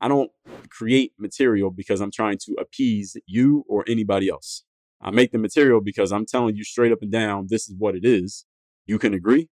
I 0.00 0.08
don't 0.08 0.30
create 0.68 1.12
material 1.18 1.70
because 1.70 2.00
I'm 2.00 2.10
trying 2.10 2.38
to 2.46 2.56
appease 2.58 3.16
you 3.26 3.64
or 3.68 3.84
anybody 3.86 4.28
else. 4.28 4.64
I 5.00 5.10
make 5.10 5.30
the 5.30 5.38
material 5.38 5.80
because 5.80 6.10
I'm 6.10 6.26
telling 6.26 6.56
you 6.56 6.64
straight 6.64 6.92
up 6.92 7.02
and 7.02 7.12
down, 7.12 7.46
this 7.50 7.68
is 7.68 7.76
what 7.76 7.94
it 7.94 8.04
is. 8.04 8.44
You 8.86 8.98
can 8.98 9.14
agree, 9.14 9.48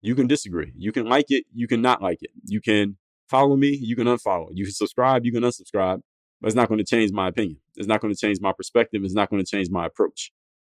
you 0.00 0.14
can 0.14 0.26
disagree. 0.26 0.72
You 0.76 0.92
can 0.92 1.06
like 1.06 1.26
it, 1.28 1.44
you 1.52 1.66
can 1.66 1.82
not 1.82 2.02
like 2.02 2.18
it. 2.22 2.30
You 2.44 2.60
can 2.60 2.96
follow 3.28 3.56
me, 3.56 3.76
you 3.76 3.96
can 3.96 4.06
unfollow. 4.06 4.48
You 4.52 4.64
can 4.64 4.74
subscribe, 4.74 5.24
you 5.24 5.32
can 5.32 5.42
unsubscribe, 5.42 6.00
but 6.40 6.46
it's 6.46 6.56
not 6.56 6.68
going 6.68 6.78
to 6.78 6.84
change 6.84 7.12
my 7.12 7.28
opinion. 7.28 7.58
It's 7.76 7.88
not 7.88 8.00
going 8.00 8.12
to 8.12 8.18
change 8.18 8.40
my 8.40 8.52
perspective. 8.52 9.02
It's 9.04 9.14
not 9.14 9.30
going 9.30 9.44
to 9.44 9.50
change 9.50 9.70
my 9.70 9.86
approach. 9.86 10.32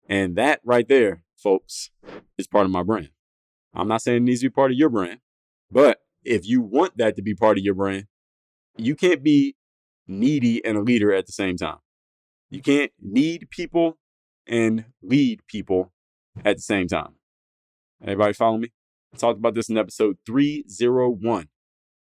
And 0.08 0.36
that 0.36 0.60
right 0.64 0.88
there, 0.88 1.24
folks, 1.36 1.90
is 2.38 2.46
part 2.46 2.64
of 2.64 2.70
my 2.70 2.82
brand. 2.82 3.10
I'm 3.74 3.88
not 3.88 4.02
saying 4.02 4.18
it 4.18 4.22
needs 4.22 4.40
to 4.40 4.46
be 4.46 4.54
part 4.54 4.70
of 4.70 4.78
your 4.78 4.88
brand, 4.88 5.20
but 5.70 6.00
if 6.24 6.46
you 6.46 6.62
want 6.62 6.96
that 6.96 7.16
to 7.16 7.22
be 7.22 7.34
part 7.34 7.58
of 7.58 7.64
your 7.64 7.74
brand, 7.74 8.06
you 8.76 8.94
can't 8.94 9.22
be 9.22 9.56
needy 10.06 10.64
and 10.64 10.78
a 10.78 10.80
leader 10.80 11.12
at 11.12 11.26
the 11.26 11.32
same 11.32 11.56
time. 11.56 11.78
You 12.50 12.62
can't 12.62 12.92
need 13.00 13.48
people 13.50 13.98
and 14.46 14.86
lead 15.02 15.40
people 15.46 15.92
at 16.44 16.56
the 16.56 16.62
same 16.62 16.88
time. 16.88 17.16
Everybody 18.02 18.32
follow 18.32 18.58
me? 18.58 18.72
I 19.14 19.16
talked 19.16 19.38
about 19.38 19.54
this 19.54 19.68
in 19.68 19.78
episode 19.78 20.18
301. 20.26 21.48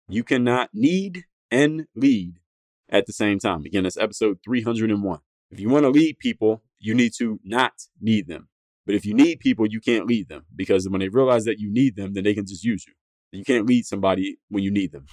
You 0.09 0.25
cannot 0.25 0.71
need 0.73 1.25
and 1.51 1.87
lead 1.95 2.41
at 2.89 3.07
the 3.07 3.13
same 3.13 3.39
time. 3.39 3.65
Again, 3.65 3.83
that's 3.85 3.97
episode 3.97 4.39
301. 4.45 5.21
If 5.51 5.61
you 5.61 5.69
want 5.69 5.85
to 5.85 5.91
lead 5.91 6.19
people, 6.19 6.63
you 6.79 6.95
need 6.95 7.13
to 7.19 7.41
not 7.45 7.73
need 8.01 8.29
them. 8.29 8.49
But 8.85 8.95
if 8.95 9.05
you 9.05 9.15
need 9.15 9.41
people, 9.41 9.67
you 9.67 9.81
can't 9.81 10.07
lead 10.07 10.29
them 10.29 10.45
because 10.55 10.89
when 10.89 11.01
they 11.01 11.09
realize 11.09 11.45
that 11.45 11.59
you 11.59 11.73
need 11.73 11.97
them, 11.97 12.15
then 12.15 12.25
they 12.25 12.35
can 12.35 12.47
just 12.47 12.65
use 12.65 12.87
you. 12.87 12.95
You 13.33 13.45
can't 13.45 13.67
lead 13.67 13.85
somebody 13.85 14.39
when 14.49 14.63
you 14.63 14.71
need 14.71 14.93
them. 14.93 15.07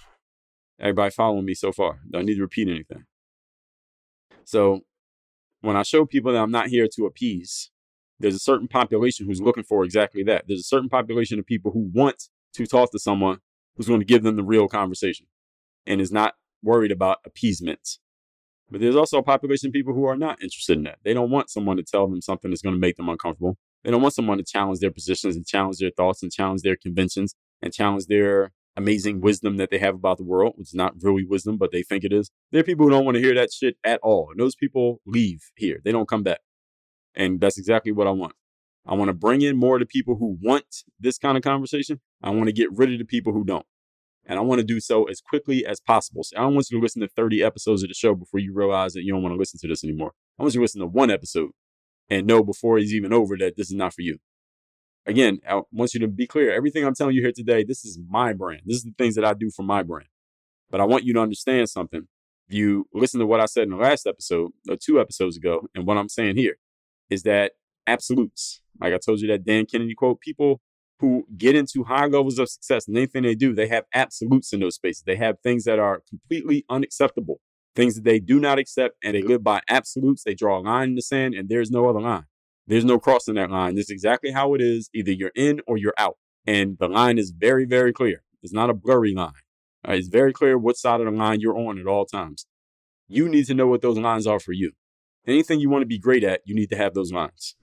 Everybody 0.80 1.12
following 1.12 1.46
me 1.46 1.56
so 1.56 1.72
far? 1.72 2.00
Do 2.10 2.20
I 2.20 2.22
need 2.22 2.36
to 2.36 2.42
repeat 2.42 2.68
anything? 2.68 3.06
So 4.46 4.82
when 5.62 5.76
I 5.76 5.84
show 5.84 6.06
people 6.06 6.34
that 6.34 6.42
I'm 6.42 6.52
not 6.52 6.68
here 6.68 6.88
to 6.96 7.06
appease, 7.06 7.72
there's 8.24 8.36
a 8.36 8.40
certain 8.40 8.70
population 8.70 9.26
who's 9.26 9.42
looking 9.42 9.66
for 9.66 9.84
exactly 9.84 10.24
that. 10.24 10.46
There's 10.48 10.62
a 10.62 10.64
certain 10.64 10.88
population 10.88 11.40
of 11.40 11.46
people 11.46 11.72
who 11.72 11.92
want 11.94 12.30
to 12.54 12.66
talk 12.66 12.90
to 12.94 13.00
someone 13.00 13.40
who's 13.76 13.88
going 13.88 14.00
to 14.00 14.06
give 14.06 14.24
them 14.24 14.38
the 14.38 14.44
real 14.44 14.70
conversation 14.70 15.28
and 15.86 16.00
is 16.00 16.12
not 16.12 16.36
worried 16.64 16.92
about 16.92 17.18
appeasement. 17.26 17.98
But 18.72 18.80
there's 18.80 18.96
also 18.96 19.18
a 19.18 19.24
population 19.24 19.68
of 19.68 19.74
people 19.74 19.94
who 19.94 20.06
are 20.06 20.16
not 20.16 20.42
interested 20.42 20.78
in 20.78 20.86
that. 20.86 21.00
They 21.04 21.14
don't 21.14 21.32
want 21.32 21.50
someone 21.50 21.76
to 21.76 21.84
tell 21.84 22.08
them 22.08 22.22
something 22.22 22.50
that's 22.50 22.62
going 22.62 22.76
to 22.76 22.80
make 22.80 22.96
them 22.96 23.10
uncomfortable. 23.10 23.58
They 23.84 23.92
don't 23.92 24.02
want 24.02 24.14
someone 24.14 24.38
to 24.38 24.46
challenge 24.46 24.80
their 24.80 24.90
positions 24.90 25.36
and 25.36 25.46
challenge 25.46 25.80
their 25.80 25.92
thoughts 25.92 26.24
and 26.24 26.32
challenge 26.32 26.62
their 26.62 26.78
conventions 26.78 27.36
and 27.62 27.74
challenge 27.74 28.06
their 28.06 28.54
amazing 28.78 29.20
wisdom 29.20 29.58
that 29.58 29.70
they 29.70 29.80
have 29.80 29.96
about 29.96 30.18
the 30.18 30.24
world, 30.24 30.54
which 30.56 30.70
is 30.70 30.76
not 30.76 30.94
really 31.02 31.26
wisdom, 31.26 31.58
but 31.58 31.74
they 31.74 31.84
think 31.84 32.06
it 32.06 32.14
is. 32.14 32.32
There 32.52 32.62
are 32.62 32.64
people 32.64 32.86
who 32.86 32.92
don't 32.92 33.04
want 33.04 33.16
to 33.16 33.22
hear 33.22 33.36
that 33.36 33.52
shit 33.52 33.76
at 33.84 34.00
all. 34.02 34.30
And 34.32 34.40
those 34.40 34.56
people 34.56 35.02
leave 35.06 35.42
here. 35.58 35.82
They 35.84 35.92
don't 35.92 36.08
come 36.08 36.24
back. 36.24 36.40
And 37.16 37.40
that's 37.40 37.58
exactly 37.58 37.92
what 37.92 38.08
I 38.08 38.12
want. 38.12 38.34
I 38.86 38.96
want 38.96 39.10
to 39.10 39.14
bring 39.14 39.42
in 39.42 39.56
more 39.56 39.76
of 39.76 39.80
the 39.80 39.86
people 39.86 40.16
who 40.16 40.38
want 40.42 40.84
this 41.00 41.18
kind 41.18 41.38
of 41.38 41.44
conversation. 41.44 42.02
I 42.22 42.32
want 42.32 42.48
to 42.48 42.54
get 42.54 42.72
rid 42.72 42.92
of 42.92 43.00
the 43.00 43.06
people 43.06 43.34
who 43.34 43.44
don't. 43.44 43.66
And 44.26 44.40
I 44.40 44.42
want 44.42 44.60
to 44.60 44.66
do 44.66 44.80
so 44.80 45.04
as 45.06 45.22
quickly 45.22 45.66
as 45.66 45.80
possible. 45.80 46.24
So 46.24 46.38
I 46.38 46.42
don't 46.42 46.54
want 46.54 46.68
you 46.70 46.80
to 46.80 46.84
listen 46.84 47.02
to 47.02 47.08
30 47.08 47.44
episodes 47.44 47.84
of 47.84 47.90
the 47.90 47.94
show 47.94 48.16
before 48.16 48.40
you 48.40 48.54
realize 48.54 48.94
that 48.94 49.04
you 49.04 49.14
don't 49.14 49.22
want 49.22 49.34
to 49.34 49.40
listen 49.40 49.60
to 49.62 49.68
this 49.68 49.84
anymore. 49.84 50.14
I 50.40 50.44
want 50.44 50.54
you 50.54 50.60
to 50.60 50.64
listen 50.64 50.82
to 50.82 50.88
one 50.88 51.12
episode 51.12 51.52
and 52.10 52.28
know 52.28 52.44
before 52.44 52.78
it's 52.78 52.94
even 52.94 53.14
over 53.14 53.38
that 53.38 53.58
this 53.58 53.68
is 53.68 53.76
not 53.76 53.94
for 53.94 54.02
you. 54.02 54.18
Again, 55.06 55.40
I 55.48 55.62
want 55.72 55.94
you 55.94 56.00
to 56.02 56.08
be 56.08 56.26
clear. 56.26 56.54
Everything 56.54 56.86
I'm 56.86 56.96
telling 56.96 57.16
you 57.16 57.22
here 57.22 57.34
today, 57.36 57.64
this 57.64 57.84
is 57.84 58.00
my 58.08 58.32
brand. 58.32 58.62
This 58.66 58.78
is 58.78 58.84
the 58.84 58.94
things 58.98 59.16
that 59.16 59.26
I 59.26 59.34
do 59.34 59.50
for 59.50 59.64
my 59.64 59.84
brand. 59.84 60.08
But 60.70 60.80
I 60.80 60.86
want 60.86 61.04
you 61.04 61.14
to 61.14 61.20
understand 61.20 61.70
something. 61.70 62.08
If 62.48 62.56
you 62.56 62.88
listen 62.94 63.20
to 63.20 63.26
what 63.26 63.42
I 63.42 63.46
said 63.46 63.64
in 63.64 63.72
the 63.72 63.76
last 63.76 64.08
episode, 64.08 64.52
or 64.70 64.78
two 64.78 65.02
episodes 65.02 65.36
ago, 65.36 65.68
and 65.76 65.86
what 65.86 65.98
I'm 65.98 66.10
saying 66.10 66.38
here, 66.38 66.56
is 67.14 67.24
that 67.24 67.54
absolutes. 67.88 68.62
Like 68.80 68.94
I 68.94 68.98
told 68.98 69.20
you 69.22 69.28
that 69.30 69.46
Dan 69.46 69.66
Kennedy 69.66 69.96
quote, 69.96 70.20
people 70.20 70.62
who 71.00 71.26
get 71.38 71.56
into 71.56 71.84
high 71.84 72.06
levels 72.06 72.40
of 72.40 72.50
success 72.50 72.88
and 72.88 72.98
anything 72.98 73.24
they 73.24 73.36
do, 73.36 73.54
they 73.54 73.68
have 73.68 73.86
absolutes 73.94 74.54
in 74.54 74.60
those 74.60 74.76
spaces. 74.76 75.04
They 75.06 75.16
have 75.18 75.38
things 75.42 75.64
that 75.66 75.80
are 75.80 76.02
completely 76.10 76.66
unacceptable, 76.70 77.40
things 77.76 77.96
that 77.96 78.04
they 78.04 78.20
do 78.20 78.40
not 78.40 78.60
accept, 78.60 78.96
and 79.04 79.16
they 79.16 79.22
live 79.22 79.44
by 79.44 79.62
absolutes. 79.68 80.24
They 80.24 80.34
draw 80.34 80.60
a 80.60 80.62
line 80.62 80.90
in 80.90 80.96
the 80.96 81.02
sand, 81.02 81.34
and 81.34 81.50
there's 81.50 81.72
no 81.72 81.88
other 81.90 82.02
line. 82.02 82.26
There's 82.68 82.86
no 82.86 83.00
crossing 83.00 83.36
that 83.36 83.52
line. 83.52 83.76
This 83.76 83.86
is 83.86 83.92
exactly 83.92 84.32
how 84.32 84.54
it 84.54 84.62
is. 84.62 84.90
Either 84.94 85.12
you're 85.12 85.32
in 85.36 85.62
or 85.68 85.78
you're 85.78 85.94
out. 85.98 86.18
And 86.46 86.78
the 86.80 86.88
line 86.88 87.18
is 87.18 87.32
very, 87.32 87.66
very 87.66 87.92
clear. 87.92 88.24
It's 88.42 88.54
not 88.54 88.70
a 88.70 88.74
blurry 88.74 89.14
line. 89.14 89.34
Right? 89.86 90.00
It's 90.00 90.08
very 90.08 90.32
clear 90.32 90.58
what 90.58 90.78
side 90.78 91.02
of 91.02 91.06
the 91.06 91.12
line 91.12 91.42
you're 91.42 91.58
on 91.58 91.78
at 91.80 91.88
all 91.88 92.06
times. 92.06 92.46
You 93.08 93.28
need 93.28 93.46
to 93.48 93.54
know 93.54 93.68
what 93.68 93.82
those 93.82 93.98
lines 93.98 94.26
are 94.26 94.40
for 94.40 94.54
you. 94.54 94.72
Anything 95.26 95.60
you 95.60 95.70
want 95.70 95.84
to 95.84 95.88
be 95.88 96.00
great 96.00 96.24
at, 96.24 96.42
you 96.46 96.54
need 96.54 96.70
to 96.70 96.78
have 96.78 96.94
those 96.94 97.12
lines. 97.12 97.56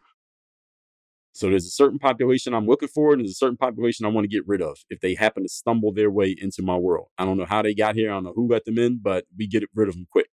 So 1.33 1.49
there's 1.49 1.66
a 1.66 1.70
certain 1.70 1.99
population 1.99 2.55
I'm 2.55 2.66
looking 2.66 2.88
for, 2.88 3.12
and 3.12 3.20
there's 3.20 3.31
a 3.31 3.35
certain 3.35 3.57
population 3.57 4.05
I 4.05 4.09
want 4.09 4.25
to 4.25 4.29
get 4.29 4.46
rid 4.46 4.61
of 4.61 4.79
if 4.88 5.01
they 5.01 5.14
happen 5.14 5.42
to 5.42 5.49
stumble 5.49 5.92
their 5.92 6.11
way 6.11 6.35
into 6.37 6.62
my 6.62 6.77
world. 6.77 7.09
I 7.18 7.25
don't 7.25 7.37
know 7.37 7.44
how 7.44 7.62
they 7.62 7.75
got 7.75 7.94
here. 7.94 8.11
I 8.11 8.14
don't 8.14 8.25
know 8.25 8.33
who 8.35 8.49
let 8.49 8.64
them 8.64 8.79
in, 8.79 8.99
but 9.03 9.27
we 9.37 9.46
get 9.46 9.64
rid 9.75 9.88
of 9.88 9.94
them 9.94 10.07
quick. 10.11 10.29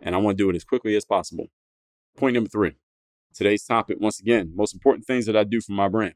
And 0.00 0.14
I 0.14 0.18
want 0.18 0.38
to 0.38 0.44
do 0.44 0.48
it 0.50 0.56
as 0.56 0.64
quickly 0.64 0.96
as 0.96 1.04
possible. 1.04 1.46
Point 2.16 2.34
number 2.34 2.48
three. 2.48 2.76
Today's 3.34 3.64
topic, 3.64 3.98
once 4.00 4.18
again, 4.18 4.52
most 4.54 4.74
important 4.74 5.06
things 5.06 5.26
that 5.26 5.36
I 5.36 5.44
do 5.44 5.60
for 5.60 5.72
my 5.72 5.88
brand. 5.88 6.14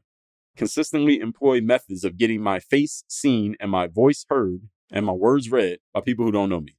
Consistently 0.57 1.19
employ 1.19 1.61
methods 1.61 2.03
of 2.03 2.17
getting 2.17 2.41
my 2.41 2.59
face 2.59 3.03
seen 3.07 3.55
and 3.59 3.69
my 3.69 3.87
voice 3.87 4.25
heard 4.29 4.61
and 4.91 5.05
my 5.05 5.13
words 5.13 5.51
read 5.51 5.79
by 5.93 6.01
people 6.01 6.25
who 6.25 6.31
don't 6.31 6.49
know 6.49 6.61
me. 6.61 6.75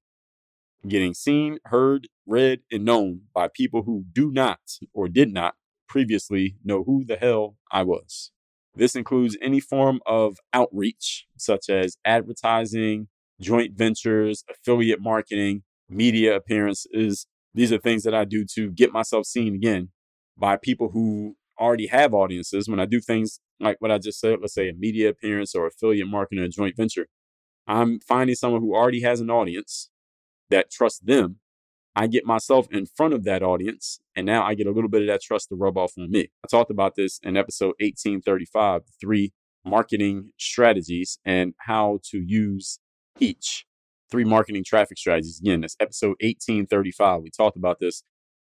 Getting 0.87 1.15
seen, 1.15 1.59
heard, 1.65 2.09
read, 2.27 2.61
and 2.71 2.85
known 2.85 3.23
by 3.35 3.49
people 3.49 3.83
who 3.83 4.05
do 4.13 4.31
not 4.31 4.61
or 4.93 5.09
did 5.09 5.33
not 5.33 5.55
previously 5.89 6.57
know 6.65 6.85
who 6.85 7.05
the 7.05 7.17
hell 7.17 7.57
I 7.73 7.83
was. 7.83 8.31
This 8.75 8.95
includes 8.95 9.37
any 9.41 9.59
form 9.59 10.01
of 10.07 10.37
outreach, 10.53 11.27
such 11.39 11.71
as 11.71 11.97
advertising, 12.05 13.09
joint 13.41 13.77
ventures, 13.77 14.45
affiliate 14.51 15.01
marketing, 15.01 15.63
media 15.89 16.37
appearances. 16.37 17.27
These 17.55 17.73
are 17.73 17.79
things 17.79 18.03
that 18.03 18.15
I 18.15 18.25
do 18.25 18.45
to 18.55 18.71
get 18.71 18.93
myself 18.93 19.27
seen 19.27 19.55
again 19.55 19.89
by 20.37 20.57
people 20.57 20.91
who 20.91 21.37
already 21.59 21.87
have 21.87 22.13
audiences. 22.13 22.69
When 22.69 22.81
I 22.81 22.85
do 22.85 23.01
things 23.01 23.41
like 23.59 23.77
what 23.81 23.91
I 23.91 23.99
just 23.99 24.21
said, 24.21 24.39
let's 24.41 24.55
say 24.55 24.69
a 24.69 24.75
media 24.75 25.09
appearance 25.09 25.55
or 25.55 25.67
affiliate 25.67 26.07
marketing 26.07 26.45
or 26.45 26.49
joint 26.49 26.77
venture, 26.77 27.07
I'm 27.67 27.99
finding 28.01 28.37
someone 28.37 28.61
who 28.61 28.75
already 28.75 29.01
has 29.01 29.21
an 29.21 29.31
audience 29.31 29.91
that 30.51 30.71
trust 30.71 31.07
them 31.07 31.41
I 31.99 32.09
get 32.09 32.27
myself 32.27 32.69
in 32.71 32.85
front 32.85 33.15
of 33.15 33.25
that 33.25 33.43
audience, 33.43 34.01
and 34.15 34.27
now 34.27 34.45
I 34.45 34.55
get 34.55 34.67
a 34.67 34.71
little 34.71 34.91
bit 34.91 35.01
of 35.01 35.09
that 35.09 35.23
trust 35.23 35.49
to 35.49 35.55
rub 35.55 35.79
off 35.79 35.95
on 35.99 36.11
me. 36.11 36.29
I 36.45 36.47
talked 36.51 36.71
about 36.71 36.95
this 36.95 37.19
in 37.23 37.39
episode 37.39 37.73
1835 37.81 38.83
three 39.01 39.33
marketing 39.65 40.33
strategies 40.39 41.19
and 41.25 41.55
how 41.61 42.01
to 42.11 42.19
use 42.19 42.81
each. 43.19 43.65
Three 44.11 44.25
marketing 44.25 44.63
traffic 44.63 44.99
strategies. 44.99 45.41
Again, 45.41 45.63
that's 45.63 45.75
episode 45.81 46.17
1835. 46.21 47.23
We 47.23 47.31
talked 47.31 47.57
about 47.57 47.81
this, 47.81 48.03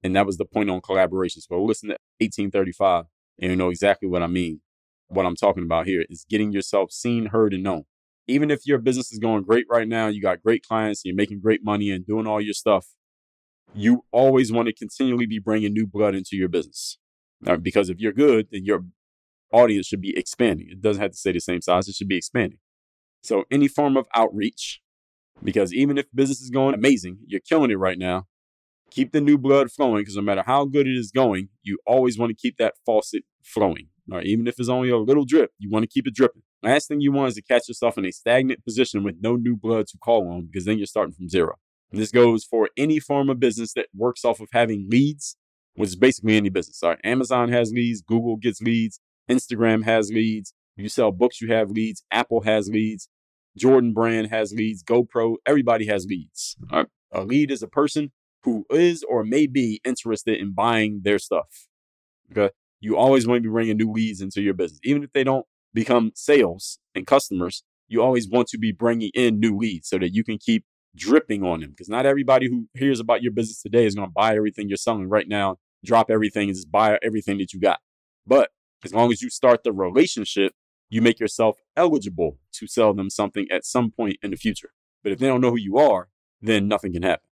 and 0.02 0.16
that 0.16 0.26
was 0.26 0.38
the 0.38 0.46
point 0.46 0.72
on 0.72 0.82
collaboration. 0.82 1.44
So 1.44 1.64
listen 1.64 1.90
to 1.90 1.98
1835 2.18 3.06
and 3.40 3.52
you 3.52 3.56
know 3.56 3.70
exactly 3.70 4.10
what 4.10 4.24
I 4.24 4.28
mean. 4.28 4.62
What 5.08 5.28
I'm 5.28 5.36
talking 5.36 5.64
about 5.64 5.86
here 5.86 6.04
is 6.10 6.26
getting 6.28 6.52
yourself 6.52 6.92
seen, 6.92 7.28
heard, 7.28 7.54
and 7.54 7.62
known. 7.62 7.84
Even 8.28 8.50
if 8.50 8.62
your 8.66 8.80
business 8.80 9.12
is 9.12 9.20
going 9.20 9.44
great 9.44 9.66
right 9.70 9.88
now, 9.88 10.08
you 10.08 10.22
got 10.22 10.42
great 10.42 10.64
clients, 10.66 11.02
you're 11.06 11.16
making 11.16 11.42
great 11.42 11.64
money 11.64 11.92
and 11.92 12.06
doing 12.06 12.26
all 12.26 12.42
your 12.42 12.54
stuff, 12.54 12.88
you 13.74 14.04
always 14.12 14.52
want 14.52 14.68
to 14.68 14.74
continually 14.74 15.26
be 15.26 15.40
bringing 15.40 15.74
new 15.74 15.86
blood 15.86 16.16
into 16.16 16.36
your 16.36 16.50
business. 16.50 16.98
Now, 17.42 17.58
because 17.58 17.90
if 17.90 18.00
you're 18.00 18.14
good, 18.14 18.48
then 18.52 18.66
your 18.66 18.86
audience 19.52 19.88
should 19.88 20.02
be 20.02 20.18
expanding. 20.18 20.68
It 20.70 20.82
doesn't 20.82 21.02
have 21.02 21.12
to 21.12 21.18
stay 21.18 21.32
the 21.32 21.40
same 21.40 21.62
size, 21.62 21.88
it 21.88 21.96
should 21.96 22.08
be 22.08 22.18
expanding. 22.18 22.60
So, 23.24 23.44
any 23.52 23.68
form 23.68 23.98
of 23.98 24.06
outreach, 24.16 24.82
because 25.44 25.74
even 25.74 25.98
if 25.98 26.06
business 26.14 26.42
is 26.42 26.50
going 26.50 26.74
amazing, 26.74 27.20
you're 27.26 27.42
killing 27.42 27.72
it 27.72 27.80
right 27.80 27.98
now, 27.98 28.28
keep 28.92 29.12
the 29.12 29.22
new 29.22 29.38
blood 29.38 29.72
flowing 29.72 30.02
because 30.02 30.16
no 30.16 30.22
matter 30.22 30.44
how 30.46 30.66
good 30.66 30.88
it 30.88 30.98
is 30.98 31.12
going, 31.12 31.50
you 31.64 31.78
always 31.86 32.18
want 32.18 32.30
to 32.30 32.36
keep 32.36 32.58
that 32.58 32.76
faucet 32.86 33.24
flowing. 33.44 33.90
Right, 34.08 34.26
even 34.26 34.46
if 34.48 34.60
it's 34.60 34.70
only 34.70 34.92
a 34.92 34.98
little 34.98 35.26
drip, 35.26 35.50
you 35.58 35.72
want 35.72 35.82
to 35.82 35.88
keep 35.88 36.06
it 36.06 36.14
dripping. 36.14 36.44
Last 36.66 36.88
thing 36.88 37.00
you 37.00 37.12
want 37.12 37.30
is 37.30 37.36
to 37.36 37.44
catch 37.44 37.68
yourself 37.68 37.96
in 37.98 38.06
a 38.06 38.12
stagnant 38.12 38.64
position 38.66 39.04
with 39.04 39.18
no 39.22 39.36
new 39.36 39.56
blood 39.56 39.86
to 39.88 39.98
call 40.00 40.28
on 40.30 40.48
because 40.48 40.66
then 40.66 40.78
you're 40.80 40.88
starting 40.88 41.14
from 41.14 41.30
zero. 41.30 41.56
And 41.92 42.02
this 42.02 42.12
goes 42.12 42.44
for 42.44 42.70
any 42.76 43.00
form 43.00 43.30
of 43.30 43.40
business 43.40 43.74
that 43.74 43.88
works 43.96 44.26
off 44.26 44.40
of 44.40 44.48
having 44.52 44.88
leads, 44.90 45.38
which 45.76 45.90
is 45.90 45.96
basically 45.96 46.36
any 46.36 46.50
business. 46.50 46.80
Right? 46.82 46.98
Amazon 47.04 47.50
has 47.50 47.72
leads, 47.72 48.02
Google 48.02 48.36
gets 48.38 48.62
leads, 48.62 49.00
Instagram 49.30 49.84
has 49.84 50.10
leads. 50.10 50.54
You 50.76 50.90
sell 50.90 51.12
books, 51.12 51.40
you 51.40 51.54
have 51.54 51.70
leads. 51.70 52.04
Apple 52.12 52.42
has 52.42 52.68
leads. 52.68 53.10
Jordan 53.56 53.94
brand 53.94 54.32
has 54.32 54.52
leads. 54.52 54.84
GoPro, 54.84 55.36
everybody 55.46 55.86
has 55.86 56.06
leads. 56.06 56.58
Right? 56.72 56.88
A 57.12 57.24
lead 57.24 57.52
is 57.52 57.62
a 57.62 57.68
person 57.68 58.12
who 58.44 58.66
is 58.72 59.04
or 59.08 59.24
may 59.24 59.46
be 59.46 59.82
interested 59.86 60.40
in 60.40 60.54
buying 60.54 61.02
their 61.04 61.20
stuff. 61.20 61.68
Okay. 62.32 62.54
You 62.80 62.98
always 62.98 63.28
want 63.28 63.38
to 63.38 63.42
be 63.44 63.52
bringing 63.52 63.78
new 63.78 63.92
leads 63.92 64.20
into 64.20 64.42
your 64.42 64.54
business. 64.54 64.80
Even 64.84 65.04
if 65.04 65.14
they 65.14 65.24
don't 65.24 65.46
become 65.76 66.12
sales 66.16 66.80
and 66.96 67.06
customers, 67.06 67.64
you 67.88 68.02
always 68.02 68.28
want 68.28 68.48
to 68.48 68.58
be 68.58 68.72
bringing 68.72 69.12
in 69.14 69.40
new 69.40 69.56
leads 69.56 69.90
so 69.90 70.00
that 70.00 70.14
you 70.16 70.24
can 70.24 70.40
keep 70.40 70.66
dripping 70.96 71.44
on 71.44 71.60
them 71.60 71.72
because 71.72 71.90
not 71.90 72.06
everybody 72.06 72.48
who 72.48 72.68
hears 72.74 73.00
about 73.00 73.22
your 73.22 73.32
business 73.32 73.62
today 73.62 73.86
is 73.86 73.94
going 73.94 74.08
to 74.08 74.14
buy 74.14 74.36
everything 74.36 74.70
you're 74.70 74.78
selling 74.78 75.10
right 75.10 75.28
now, 75.28 75.58
drop 75.84 76.10
everything, 76.10 76.50
and 76.50 76.56
just 76.56 76.72
buy 76.72 76.98
everything 77.04 77.38
that 77.38 77.54
you 77.54 77.60
got. 77.60 77.80
But 78.26 78.50
as 78.84 78.94
long 78.94 79.12
as 79.12 79.22
you 79.22 79.30
start 79.30 79.64
the 79.64 79.74
relationship, 79.74 80.54
you 80.90 81.02
make 81.02 81.20
yourself 81.20 81.58
eligible 81.76 82.40
to 82.54 82.68
sell 82.68 82.94
them 82.94 83.10
something 83.10 83.46
at 83.52 83.66
some 83.66 83.92
point 83.92 84.18
in 84.24 84.32
the 84.32 84.38
future. 84.38 84.70
But 85.04 85.12
if 85.12 85.20
they 85.20 85.28
don't 85.28 85.42
know 85.42 85.52
who 85.52 85.60
you 85.60 85.78
are, 85.78 86.08
then 86.42 86.68
nothing 86.68 86.94
can 86.94 87.04
happen. 87.04 87.28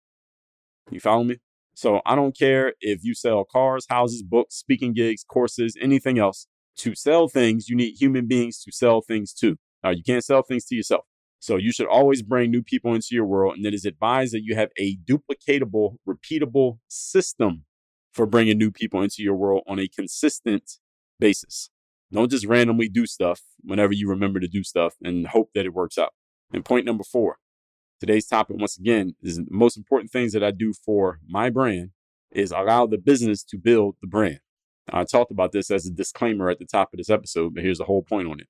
You 0.90 1.00
follow 1.00 1.24
me? 1.24 1.38
So 1.74 2.02
I 2.06 2.16
don't 2.16 2.38
care 2.38 2.74
if 2.82 3.04
you 3.04 3.14
sell 3.14 3.46
cars, 3.46 3.86
houses, 3.90 4.24
books, 4.24 4.56
speaking 4.56 4.94
gigs, 4.94 5.24
courses, 5.24 5.78
anything 5.80 6.18
else. 6.18 6.48
To 6.80 6.96
sell 6.96 7.28
things, 7.28 7.68
you 7.68 7.76
need 7.76 7.96
human 8.00 8.26
beings 8.26 8.62
to 8.64 8.72
sell 8.72 9.02
things 9.02 9.34
to. 9.36 9.58
Now, 9.84 9.90
you 9.90 10.04
can't 10.04 10.24
sell 10.24 10.42
things 10.42 10.66
to 10.66 10.76
yourself. 10.76 11.06
So 11.40 11.56
you 11.56 11.72
should 11.72 11.88
always 11.88 12.22
bring 12.22 12.52
new 12.52 12.62
people 12.62 12.94
into 12.94 13.10
your 13.12 13.26
world. 13.26 13.56
And 13.56 13.66
it 13.66 13.74
is 13.74 13.86
advised 13.86 14.34
that 14.34 14.44
you 14.44 14.56
have 14.56 14.70
a 14.78 14.98
duplicatable, 14.98 15.96
repeatable 16.08 16.80
system 16.88 17.66
for 18.14 18.26
bringing 18.26 18.58
new 18.58 18.72
people 18.72 19.02
into 19.02 19.24
your 19.24 19.36
world 19.36 19.64
on 19.68 19.80
a 19.80 19.88
consistent 19.88 20.72
basis. 21.20 21.70
Don't 22.12 22.32
just 22.32 22.46
randomly 22.46 22.90
do 22.90 23.06
stuff 23.06 23.42
whenever 23.62 23.94
you 23.94 24.10
remember 24.10 24.40
to 24.40 24.48
do 24.48 24.64
stuff 24.64 24.96
and 25.02 25.28
hope 25.28 25.52
that 25.54 25.66
it 25.66 25.74
works 25.74 25.98
out. 25.98 26.14
And 26.52 26.66
point 26.66 26.86
number 26.86 27.04
four, 27.04 27.38
today's 28.00 28.26
topic, 28.26 28.58
once 28.58 28.78
again, 28.78 29.16
is 29.22 29.38
the 29.38 29.46
most 29.50 29.78
important 29.78 30.12
things 30.12 30.34
that 30.34 30.44
I 30.44 30.52
do 30.52 30.74
for 30.74 31.20
my 31.28 31.50
brand 31.50 31.92
is 32.32 32.52
allow 32.52 32.88
the 32.88 32.98
business 32.98 33.44
to 33.44 33.58
build 33.58 33.96
the 34.02 34.08
brand. 34.08 34.40
I 34.94 35.04
talked 35.04 35.32
about 35.32 35.52
this 35.52 35.72
as 35.72 35.86
a 35.86 35.92
disclaimer 35.92 36.50
at 36.50 36.60
the 36.60 36.66
top 36.66 36.94
of 36.94 36.98
this 36.98 37.10
episode, 37.10 37.54
but 37.54 37.64
here's 37.64 37.78
the 37.78 37.86
whole 37.86 38.04
point 38.04 38.28
on 38.28 38.40
it. 38.40 38.48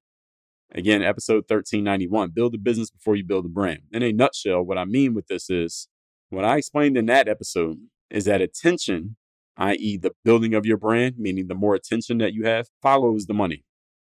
Again, 0.73 1.01
episode 1.01 1.45
1391 1.47 2.31
build 2.31 2.53
a 2.53 2.57
business 2.57 2.91
before 2.91 3.15
you 3.15 3.23
build 3.23 3.45
a 3.45 3.49
brand. 3.49 3.81
In 3.91 4.03
a 4.03 4.11
nutshell, 4.11 4.61
what 4.63 4.77
I 4.77 4.85
mean 4.85 5.13
with 5.13 5.27
this 5.27 5.49
is 5.49 5.87
what 6.29 6.45
I 6.45 6.57
explained 6.57 6.97
in 6.97 7.07
that 7.07 7.27
episode 7.27 7.77
is 8.09 8.25
that 8.25 8.41
attention 8.41 9.15
i.e., 9.59 9.97
the 9.97 10.11
building 10.23 10.53
of 10.53 10.65
your 10.65 10.77
brand, 10.77 11.15
meaning 11.17 11.47
the 11.47 11.55
more 11.55 11.75
attention 11.75 12.17
that 12.19 12.33
you 12.33 12.45
have, 12.45 12.67
follows 12.81 13.25
the 13.25 13.33
money. 13.33 13.63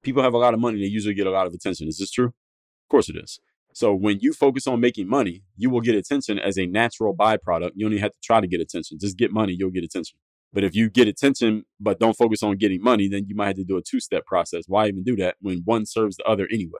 People 0.03 0.23
have 0.23 0.33
a 0.33 0.37
lot 0.37 0.53
of 0.53 0.59
money, 0.59 0.79
they 0.79 0.85
usually 0.85 1.15
get 1.15 1.27
a 1.27 1.31
lot 1.31 1.47
of 1.47 1.53
attention. 1.53 1.87
Is 1.87 1.97
this 1.97 2.11
true? 2.11 2.27
Of 2.27 2.89
course 2.89 3.09
it 3.09 3.15
is. 3.17 3.39
So 3.73 3.93
when 3.93 4.19
you 4.21 4.31
focus 4.31 4.67
on 4.67 4.79
making 4.79 5.07
money, 5.07 5.43
you 5.57 5.69
will 5.69 5.81
get 5.81 5.95
attention 5.95 6.39
as 6.39 6.57
a 6.57 6.65
natural 6.65 7.15
byproduct. 7.15 7.71
You 7.75 7.85
only 7.85 7.99
have 7.99 8.11
to 8.11 8.17
try 8.23 8.39
to 8.39 8.47
get 8.47 8.61
attention. 8.61 8.97
Just 8.99 9.17
get 9.17 9.31
money, 9.31 9.55
you'll 9.57 9.71
get 9.71 9.83
attention. 9.83 10.17
But 10.51 10.63
if 10.63 10.75
you 10.75 10.89
get 10.89 11.07
attention 11.07 11.65
but 11.79 11.99
don't 11.99 12.17
focus 12.17 12.41
on 12.41 12.57
getting 12.57 12.81
money, 12.81 13.07
then 13.07 13.25
you 13.27 13.35
might 13.35 13.47
have 13.47 13.55
to 13.57 13.63
do 13.63 13.77
a 13.77 13.81
two 13.81 13.99
step 13.99 14.25
process. 14.25 14.63
Why 14.67 14.87
even 14.87 15.03
do 15.03 15.15
that 15.17 15.35
when 15.41 15.61
one 15.65 15.85
serves 15.85 16.17
the 16.17 16.23
other 16.23 16.47
anyway? 16.51 16.79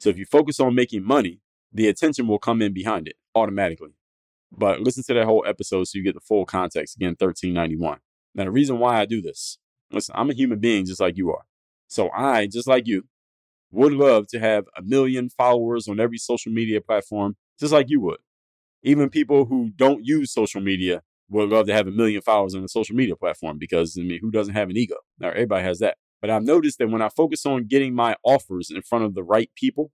So 0.00 0.10
if 0.10 0.18
you 0.18 0.26
focus 0.26 0.58
on 0.60 0.74
making 0.74 1.04
money, 1.04 1.40
the 1.72 1.88
attention 1.88 2.26
will 2.26 2.38
come 2.38 2.60
in 2.60 2.72
behind 2.72 3.08
it 3.08 3.16
automatically. 3.34 3.94
But 4.56 4.80
listen 4.80 5.02
to 5.04 5.14
that 5.14 5.24
whole 5.24 5.44
episode 5.46 5.84
so 5.88 5.98
you 5.98 6.04
get 6.04 6.14
the 6.14 6.20
full 6.20 6.44
context. 6.44 6.96
Again, 6.96 7.16
1391. 7.18 7.98
Now, 8.34 8.44
the 8.44 8.50
reason 8.50 8.78
why 8.78 9.00
I 9.00 9.04
do 9.04 9.20
this, 9.20 9.58
listen, 9.90 10.14
I'm 10.16 10.30
a 10.30 10.34
human 10.34 10.58
being 10.58 10.86
just 10.86 11.00
like 11.00 11.16
you 11.16 11.30
are. 11.30 11.44
So 11.88 12.10
I, 12.10 12.46
just 12.46 12.66
like 12.66 12.86
you, 12.86 13.04
would 13.70 13.92
love 13.92 14.28
to 14.28 14.38
have 14.38 14.66
a 14.76 14.82
million 14.82 15.28
followers 15.28 15.88
on 15.88 15.98
every 15.98 16.18
social 16.18 16.52
media 16.52 16.80
platform, 16.80 17.36
just 17.58 17.72
like 17.72 17.90
you 17.90 18.00
would. 18.00 18.18
Even 18.82 19.10
people 19.10 19.46
who 19.46 19.70
don't 19.74 20.04
use 20.04 20.32
social 20.32 20.60
media 20.60 21.02
would 21.28 21.50
love 21.50 21.66
to 21.66 21.72
have 21.72 21.86
a 21.86 21.90
million 21.90 22.20
followers 22.20 22.54
on 22.54 22.64
a 22.64 22.68
social 22.68 22.96
media 22.96 23.16
platform 23.16 23.58
because, 23.58 23.96
I 23.98 24.02
mean, 24.02 24.18
who 24.20 24.30
doesn't 24.30 24.54
have 24.54 24.70
an 24.70 24.76
ego? 24.76 24.96
Now, 25.18 25.30
everybody 25.30 25.64
has 25.64 25.78
that. 25.80 25.96
But 26.20 26.30
I've 26.30 26.42
noticed 26.42 26.78
that 26.78 26.90
when 26.90 27.02
I 27.02 27.08
focus 27.08 27.44
on 27.44 27.66
getting 27.66 27.94
my 27.94 28.16
offers 28.24 28.70
in 28.70 28.82
front 28.82 29.04
of 29.04 29.14
the 29.14 29.22
right 29.22 29.50
people, 29.56 29.90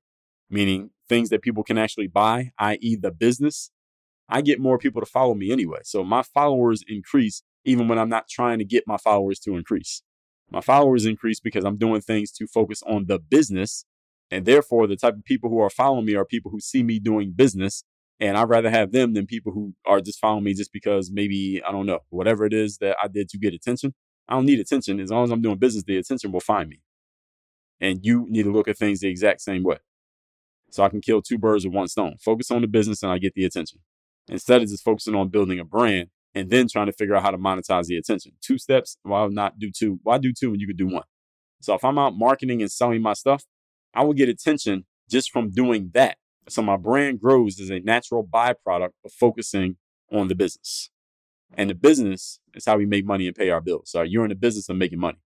meaning 0.48 0.90
things 1.08 1.28
that 1.30 1.42
people 1.42 1.62
can 1.64 1.78
actually 1.78 2.06
buy, 2.06 2.52
i.e., 2.58 2.96
the 2.96 3.10
business, 3.10 3.70
I 4.28 4.42
get 4.42 4.60
more 4.60 4.78
people 4.78 5.00
to 5.00 5.06
follow 5.06 5.34
me 5.34 5.50
anyway. 5.50 5.80
So 5.82 6.04
my 6.04 6.22
followers 6.22 6.84
increase 6.86 7.42
even 7.64 7.88
when 7.88 7.98
I'm 7.98 8.08
not 8.08 8.28
trying 8.28 8.58
to 8.58 8.64
get 8.64 8.84
my 8.86 8.96
followers 8.96 9.38
to 9.40 9.56
increase. 9.56 10.02
My 10.50 10.60
followers 10.60 11.06
increase 11.06 11.40
because 11.40 11.64
I'm 11.64 11.76
doing 11.76 12.00
things 12.00 12.30
to 12.32 12.46
focus 12.46 12.82
on 12.86 13.06
the 13.06 13.18
business. 13.18 13.84
And 14.30 14.46
therefore, 14.46 14.86
the 14.86 14.96
type 14.96 15.14
of 15.14 15.24
people 15.24 15.50
who 15.50 15.60
are 15.60 15.70
following 15.70 16.06
me 16.06 16.14
are 16.14 16.24
people 16.24 16.50
who 16.50 16.60
see 16.60 16.82
me 16.82 16.98
doing 16.98 17.32
business. 17.32 17.84
And 18.20 18.36
I'd 18.36 18.48
rather 18.50 18.70
have 18.70 18.92
them 18.92 19.14
than 19.14 19.26
people 19.26 19.52
who 19.52 19.74
are 19.86 20.00
just 20.00 20.18
following 20.18 20.44
me 20.44 20.52
just 20.52 20.72
because 20.72 21.10
maybe, 21.10 21.62
I 21.66 21.72
don't 21.72 21.86
know, 21.86 22.00
whatever 22.10 22.44
it 22.44 22.52
is 22.52 22.76
that 22.78 22.96
I 23.02 23.08
did 23.08 23.30
to 23.30 23.38
get 23.38 23.54
attention. 23.54 23.94
I 24.28 24.34
don't 24.34 24.44
need 24.44 24.60
attention. 24.60 25.00
As 25.00 25.10
long 25.10 25.24
as 25.24 25.30
I'm 25.30 25.40
doing 25.40 25.56
business, 25.56 25.84
the 25.84 25.96
attention 25.96 26.30
will 26.30 26.40
find 26.40 26.68
me. 26.68 26.80
And 27.80 28.00
you 28.02 28.26
need 28.28 28.42
to 28.42 28.52
look 28.52 28.68
at 28.68 28.76
things 28.76 29.00
the 29.00 29.08
exact 29.08 29.40
same 29.40 29.62
way. 29.62 29.78
So 30.70 30.84
I 30.84 30.90
can 30.90 31.00
kill 31.00 31.22
two 31.22 31.38
birds 31.38 31.64
with 31.64 31.74
one 31.74 31.88
stone. 31.88 32.16
Focus 32.20 32.50
on 32.50 32.60
the 32.60 32.68
business 32.68 33.02
and 33.02 33.10
I 33.10 33.18
get 33.18 33.34
the 33.34 33.44
attention 33.44 33.80
instead 34.28 34.62
of 34.62 34.68
just 34.68 34.84
focusing 34.84 35.14
on 35.14 35.28
building 35.28 35.58
a 35.58 35.64
brand 35.64 36.08
and 36.34 36.50
then 36.50 36.68
trying 36.68 36.86
to 36.86 36.92
figure 36.92 37.16
out 37.16 37.22
how 37.22 37.30
to 37.30 37.38
monetize 37.38 37.86
the 37.86 37.96
attention. 37.96 38.32
Two 38.40 38.58
steps, 38.58 38.96
why 39.02 39.26
not 39.28 39.58
do 39.58 39.70
two? 39.70 39.98
Why 40.02 40.18
do 40.18 40.32
two 40.32 40.50
when 40.50 40.60
you 40.60 40.66
could 40.66 40.76
do 40.76 40.86
one? 40.86 41.04
So 41.60 41.74
if 41.74 41.84
I'm 41.84 41.98
out 41.98 42.14
marketing 42.16 42.62
and 42.62 42.70
selling 42.70 43.02
my 43.02 43.14
stuff, 43.14 43.44
I 43.94 44.04
will 44.04 44.14
get 44.14 44.28
attention 44.28 44.84
just 45.10 45.30
from 45.32 45.50
doing 45.50 45.90
that. 45.94 46.18
So 46.48 46.62
my 46.62 46.76
brand 46.76 47.20
grows 47.20 47.60
as 47.60 47.70
a 47.70 47.80
natural 47.80 48.26
byproduct 48.26 48.92
of 49.04 49.12
focusing 49.12 49.76
on 50.12 50.28
the 50.28 50.34
business. 50.34 50.90
And 51.54 51.70
the 51.70 51.74
business 51.74 52.40
is 52.54 52.64
how 52.64 52.76
we 52.76 52.86
make 52.86 53.04
money 53.04 53.26
and 53.26 53.36
pay 53.36 53.50
our 53.50 53.60
bills. 53.60 53.90
So 53.90 54.02
you're 54.02 54.24
in 54.24 54.30
the 54.30 54.34
business 54.34 54.68
of 54.68 54.76
making 54.76 55.00
money. 55.00 55.18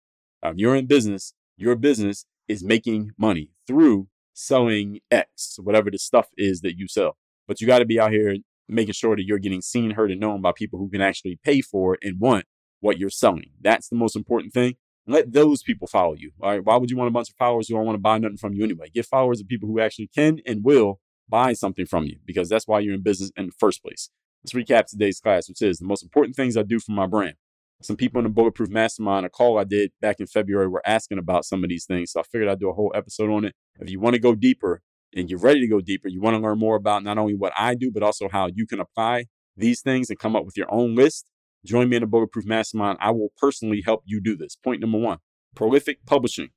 If 0.42 0.56
you're 0.56 0.76
in 0.76 0.86
business, 0.86 1.34
your 1.56 1.76
business 1.76 2.26
is 2.48 2.62
making 2.62 3.12
money 3.18 3.50
through 3.66 4.08
selling 4.34 5.00
X, 5.10 5.58
whatever 5.62 5.90
the 5.90 5.98
stuff 5.98 6.28
is 6.36 6.60
that 6.60 6.76
you 6.76 6.88
sell. 6.88 7.16
But 7.46 7.60
you 7.60 7.66
got 7.66 7.78
to 7.78 7.84
be 7.84 8.00
out 8.00 8.12
here 8.12 8.36
making 8.68 8.94
sure 8.94 9.16
that 9.16 9.24
you're 9.24 9.38
getting 9.38 9.62
seen, 9.62 9.92
heard, 9.92 10.10
and 10.10 10.20
known 10.20 10.40
by 10.40 10.52
people 10.52 10.78
who 10.78 10.88
can 10.88 11.00
actually 11.00 11.38
pay 11.44 11.60
for 11.60 11.98
and 12.02 12.18
want 12.18 12.46
what 12.80 12.98
you're 12.98 13.10
selling. 13.10 13.50
That's 13.60 13.88
the 13.88 13.96
most 13.96 14.16
important 14.16 14.52
thing. 14.52 14.74
Let 15.06 15.32
those 15.32 15.62
people 15.62 15.86
follow 15.86 16.14
you. 16.14 16.32
All 16.40 16.50
right. 16.50 16.64
Why 16.64 16.76
would 16.76 16.90
you 16.90 16.96
want 16.96 17.08
a 17.08 17.12
bunch 17.12 17.28
of 17.28 17.36
followers 17.36 17.68
who 17.68 17.74
don't 17.74 17.84
want 17.84 17.96
to 17.96 18.00
buy 18.00 18.18
nothing 18.18 18.38
from 18.38 18.54
you 18.54 18.64
anyway? 18.64 18.88
Get 18.92 19.06
followers 19.06 19.40
of 19.40 19.48
people 19.48 19.68
who 19.68 19.80
actually 19.80 20.08
can 20.14 20.40
and 20.46 20.64
will 20.64 21.00
buy 21.28 21.52
something 21.52 21.86
from 21.86 22.04
you 22.04 22.18
because 22.24 22.48
that's 22.48 22.68
why 22.68 22.80
you're 22.80 22.94
in 22.94 23.02
business 23.02 23.30
in 23.36 23.46
the 23.46 23.52
first 23.58 23.82
place. 23.82 24.10
Let's 24.42 24.52
recap 24.52 24.86
today's 24.86 25.20
class, 25.20 25.48
which 25.48 25.62
is 25.62 25.78
the 25.78 25.86
most 25.86 26.02
important 26.02 26.36
things 26.36 26.56
I 26.56 26.62
do 26.62 26.78
for 26.78 26.92
my 26.92 27.06
brand. 27.06 27.34
Some 27.82 27.96
people 27.96 28.18
in 28.18 28.24
the 28.24 28.30
Bulletproof 28.30 28.70
Mastermind, 28.70 29.26
a 29.26 29.30
call 29.30 29.58
I 29.58 29.64
did 29.64 29.92
back 30.00 30.20
in 30.20 30.26
February, 30.26 30.68
were 30.68 30.82
asking 30.86 31.18
about 31.18 31.44
some 31.44 31.64
of 31.64 31.70
these 31.70 31.86
things. 31.86 32.12
So 32.12 32.20
I 32.20 32.22
figured 32.22 32.48
I'd 32.48 32.60
do 32.60 32.70
a 32.70 32.74
whole 32.74 32.92
episode 32.94 33.30
on 33.30 33.44
it. 33.44 33.54
If 33.80 33.90
you 33.90 34.00
want 34.00 34.14
to 34.14 34.20
go 34.20 34.34
deeper, 34.34 34.82
and 35.14 35.30
you're 35.30 35.38
ready 35.38 35.60
to 35.60 35.68
go 35.68 35.80
deeper, 35.80 36.08
you 36.08 36.20
want 36.20 36.34
to 36.34 36.40
learn 36.40 36.58
more 36.58 36.76
about 36.76 37.04
not 37.04 37.18
only 37.18 37.34
what 37.34 37.52
I 37.56 37.74
do, 37.74 37.90
but 37.90 38.02
also 38.02 38.28
how 38.28 38.48
you 38.52 38.66
can 38.66 38.80
apply 38.80 39.26
these 39.56 39.80
things 39.80 40.10
and 40.10 40.18
come 40.18 40.34
up 40.34 40.44
with 40.44 40.56
your 40.56 40.72
own 40.72 40.94
list, 40.94 41.26
join 41.64 41.88
me 41.88 41.96
in 41.96 42.02
the 42.02 42.06
Bulletproof 42.06 42.44
Mastermind. 42.44 42.98
I 43.00 43.12
will 43.12 43.28
personally 43.36 43.82
help 43.84 44.02
you 44.04 44.20
do 44.20 44.36
this. 44.36 44.56
Point 44.56 44.80
number 44.80 44.98
one 44.98 45.18
prolific 45.54 46.04
publishing. 46.04 46.48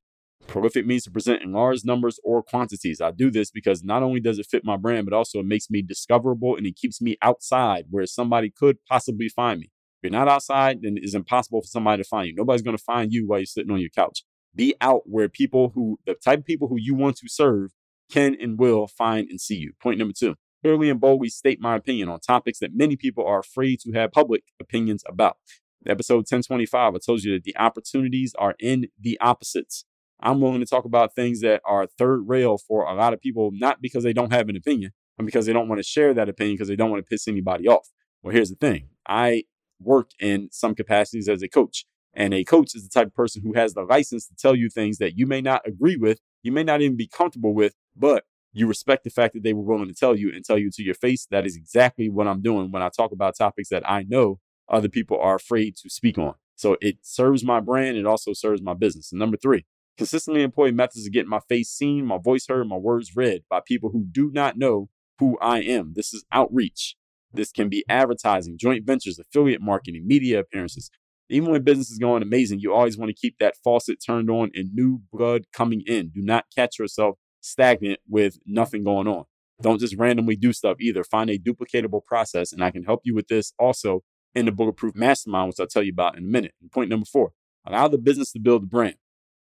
Prolific 0.47 0.85
means 0.85 1.03
to 1.03 1.11
present 1.11 1.43
in 1.43 1.51
large 1.51 1.83
numbers 1.83 2.19
or 2.23 2.41
quantities. 2.41 3.01
I 3.01 3.11
do 3.11 3.29
this 3.29 3.51
because 3.51 3.83
not 3.83 4.01
only 4.01 4.19
does 4.19 4.39
it 4.39 4.47
fit 4.49 4.63
my 4.63 4.77
brand, 4.77 5.05
but 5.05 5.15
also 5.15 5.39
it 5.39 5.45
makes 5.45 5.69
me 5.69 5.81
discoverable 5.81 6.55
and 6.55 6.65
it 6.65 6.75
keeps 6.75 7.01
me 7.01 7.17
outside 7.21 7.85
where 7.89 8.05
somebody 8.05 8.49
could 8.49 8.77
possibly 8.89 9.29
find 9.29 9.59
me. 9.59 9.65
If 9.67 10.11
you're 10.11 10.19
not 10.19 10.27
outside, 10.27 10.81
then 10.81 10.97
it's 10.97 11.13
impossible 11.13 11.61
for 11.61 11.67
somebody 11.67 12.01
to 12.01 12.07
find 12.07 12.27
you. 12.27 12.35
Nobody's 12.35 12.61
going 12.61 12.77
to 12.77 12.83
find 12.83 13.11
you 13.11 13.27
while 13.27 13.39
you're 13.39 13.45
sitting 13.45 13.71
on 13.71 13.79
your 13.79 13.89
couch. 13.89 14.23
Be 14.55 14.73
out 14.79 15.01
where 15.05 15.29
people 15.29 15.71
who, 15.75 15.99
the 16.05 16.15
type 16.15 16.39
of 16.39 16.45
people 16.45 16.67
who 16.67 16.77
you 16.79 16.95
want 16.95 17.17
to 17.17 17.27
serve, 17.27 17.71
can 18.09 18.35
and 18.39 18.57
will 18.57 18.87
find 18.87 19.29
and 19.29 19.41
see 19.41 19.55
you. 19.55 19.73
Point 19.81 19.99
number 19.99 20.13
two 20.17 20.35
clearly 20.61 20.89
and 20.89 20.99
boldly 20.99 21.29
state 21.29 21.61
my 21.61 21.75
opinion 21.75 22.09
on 22.09 22.19
topics 22.19 22.59
that 22.59 22.75
many 22.75 22.95
people 22.95 23.25
are 23.25 23.39
afraid 23.39 23.79
to 23.79 23.91
have 23.91 24.11
public 24.11 24.43
opinions 24.59 25.03
about. 25.07 25.37
episode 25.85 26.25
1025, 26.27 26.95
I 26.95 26.97
told 27.05 27.23
you 27.23 27.33
that 27.33 27.43
the 27.43 27.55
opportunities 27.57 28.33
are 28.37 28.55
in 28.59 28.87
the 28.99 29.17
opposites. 29.21 29.85
I'm 30.19 30.41
willing 30.41 30.59
to 30.59 30.65
talk 30.65 30.85
about 30.85 31.13
things 31.13 31.41
that 31.41 31.61
are 31.65 31.85
third 31.85 32.27
rail 32.27 32.57
for 32.57 32.83
a 32.85 32.93
lot 32.95 33.13
of 33.13 33.21
people, 33.21 33.51
not 33.53 33.81
because 33.81 34.03
they 34.03 34.13
don't 34.13 34.33
have 34.33 34.49
an 34.49 34.55
opinion, 34.55 34.91
but 35.15 35.25
because 35.25 35.45
they 35.45 35.53
don't 35.53 35.67
want 35.67 35.79
to 35.79 35.83
share 35.83 36.13
that 36.13 36.29
opinion 36.29 36.55
because 36.55 36.67
they 36.67 36.75
don't 36.75 36.89
want 36.89 37.03
to 37.03 37.09
piss 37.09 37.27
anybody 37.27 37.67
off. 37.67 37.89
Well, 38.23 38.33
here's 38.33 38.49
the 38.49 38.55
thing 38.55 38.89
I 39.07 39.43
work 39.79 40.11
in 40.19 40.49
some 40.51 40.73
capacities 40.73 41.29
as 41.29 41.43
a 41.43 41.47
coach, 41.47 41.85
and 42.13 42.33
a 42.33 42.43
coach 42.43 42.75
is 42.75 42.83
the 42.83 42.89
type 42.89 43.07
of 43.07 43.15
person 43.15 43.43
who 43.43 43.53
has 43.53 43.73
the 43.73 43.83
license 43.83 44.27
to 44.27 44.35
tell 44.35 44.55
you 44.55 44.69
things 44.69 44.97
that 44.97 45.17
you 45.17 45.27
may 45.27 45.41
not 45.41 45.67
agree 45.67 45.97
with, 45.97 46.19
you 46.41 46.51
may 46.51 46.63
not 46.63 46.81
even 46.81 46.97
be 46.97 47.07
comfortable 47.07 47.53
with, 47.53 47.75
but 47.95 48.23
you 48.53 48.65
respect 48.65 49.03
the 49.03 49.09
fact 49.11 49.35
that 49.35 49.43
they 49.43 49.53
were 49.53 49.61
willing 49.61 49.87
to 49.87 49.93
tell 49.93 50.15
you 50.15 50.31
and 50.33 50.43
tell 50.43 50.57
you 50.57 50.71
to 50.71 50.83
your 50.83 50.95
face. 50.95 51.27
That 51.29 51.45
is 51.45 51.55
exactly 51.55 52.09
what 52.09 52.27
I'm 52.27 52.41
doing 52.41 52.71
when 52.71 52.81
I 52.81 52.89
talk 52.89 53.11
about 53.11 53.37
topics 53.37 53.69
that 53.69 53.87
I 53.87 54.03
know 54.03 54.39
other 54.67 54.89
people 54.89 55.19
are 55.19 55.35
afraid 55.35 55.75
to 55.77 55.89
speak 55.89 56.17
on. 56.17 56.33
So 56.55 56.75
it 56.81 56.97
serves 57.03 57.43
my 57.43 57.59
brand. 57.59 57.97
It 57.97 58.07
also 58.07 58.33
serves 58.33 58.61
my 58.63 58.73
business. 58.73 59.11
And 59.11 59.19
number 59.19 59.37
three, 59.37 59.65
consistently 59.97 60.43
employ 60.43 60.71
methods 60.71 61.05
of 61.05 61.13
getting 61.13 61.29
my 61.29 61.39
face 61.49 61.69
seen, 61.69 62.05
my 62.05 62.17
voice 62.17 62.45
heard, 62.47 62.67
my 62.67 62.77
words 62.77 63.15
read 63.15 63.43
by 63.49 63.61
people 63.65 63.89
who 63.91 64.05
do 64.09 64.31
not 64.31 64.57
know 64.57 64.89
who 65.19 65.37
I 65.39 65.61
am. 65.61 65.93
This 65.95 66.13
is 66.13 66.25
outreach. 66.31 66.95
This 67.33 67.51
can 67.51 67.69
be 67.69 67.83
advertising, 67.89 68.57
joint 68.57 68.85
ventures, 68.85 69.19
affiliate 69.19 69.61
marketing, 69.61 70.03
media 70.05 70.39
appearances. 70.39 70.89
Even 71.29 71.51
when 71.51 71.63
business 71.63 71.91
is 71.91 71.97
going 71.97 72.23
amazing, 72.23 72.59
you 72.59 72.73
always 72.73 72.97
want 72.97 73.09
to 73.09 73.15
keep 73.15 73.37
that 73.39 73.57
faucet 73.63 73.97
turned 74.05 74.29
on 74.29 74.49
and 74.53 74.73
new 74.73 75.01
blood 75.11 75.43
coming 75.51 75.83
in. 75.85 76.09
Do 76.09 76.21
not 76.21 76.45
catch 76.55 76.79
yourself 76.79 77.17
stagnant 77.41 77.99
with 78.07 78.37
nothing 78.45 78.83
going 78.83 79.07
on. 79.07 79.25
Don't 79.61 79.79
just 79.79 79.97
randomly 79.97 80.35
do 80.35 80.53
stuff 80.53 80.77
either. 80.79 81.03
Find 81.03 81.29
a 81.29 81.37
duplicatable 81.37 82.05
process. 82.05 82.53
And 82.53 82.63
I 82.63 82.71
can 82.71 82.83
help 82.83 83.01
you 83.03 83.13
with 83.13 83.27
this 83.27 83.53
also 83.59 84.03
in 84.35 84.45
the 84.45 84.51
Bulletproof 84.51 84.95
Mastermind, 84.95 85.47
which 85.47 85.59
I'll 85.59 85.67
tell 85.67 85.83
you 85.83 85.91
about 85.91 86.17
in 86.17 86.23
a 86.23 86.27
minute. 86.27 86.53
And 86.61 86.71
point 86.71 86.89
number 86.89 87.05
four 87.05 87.31
allow 87.65 87.89
the 87.89 87.97
business 87.97 88.31
to 88.31 88.39
build 88.39 88.63
the 88.63 88.67
brand. 88.67 88.95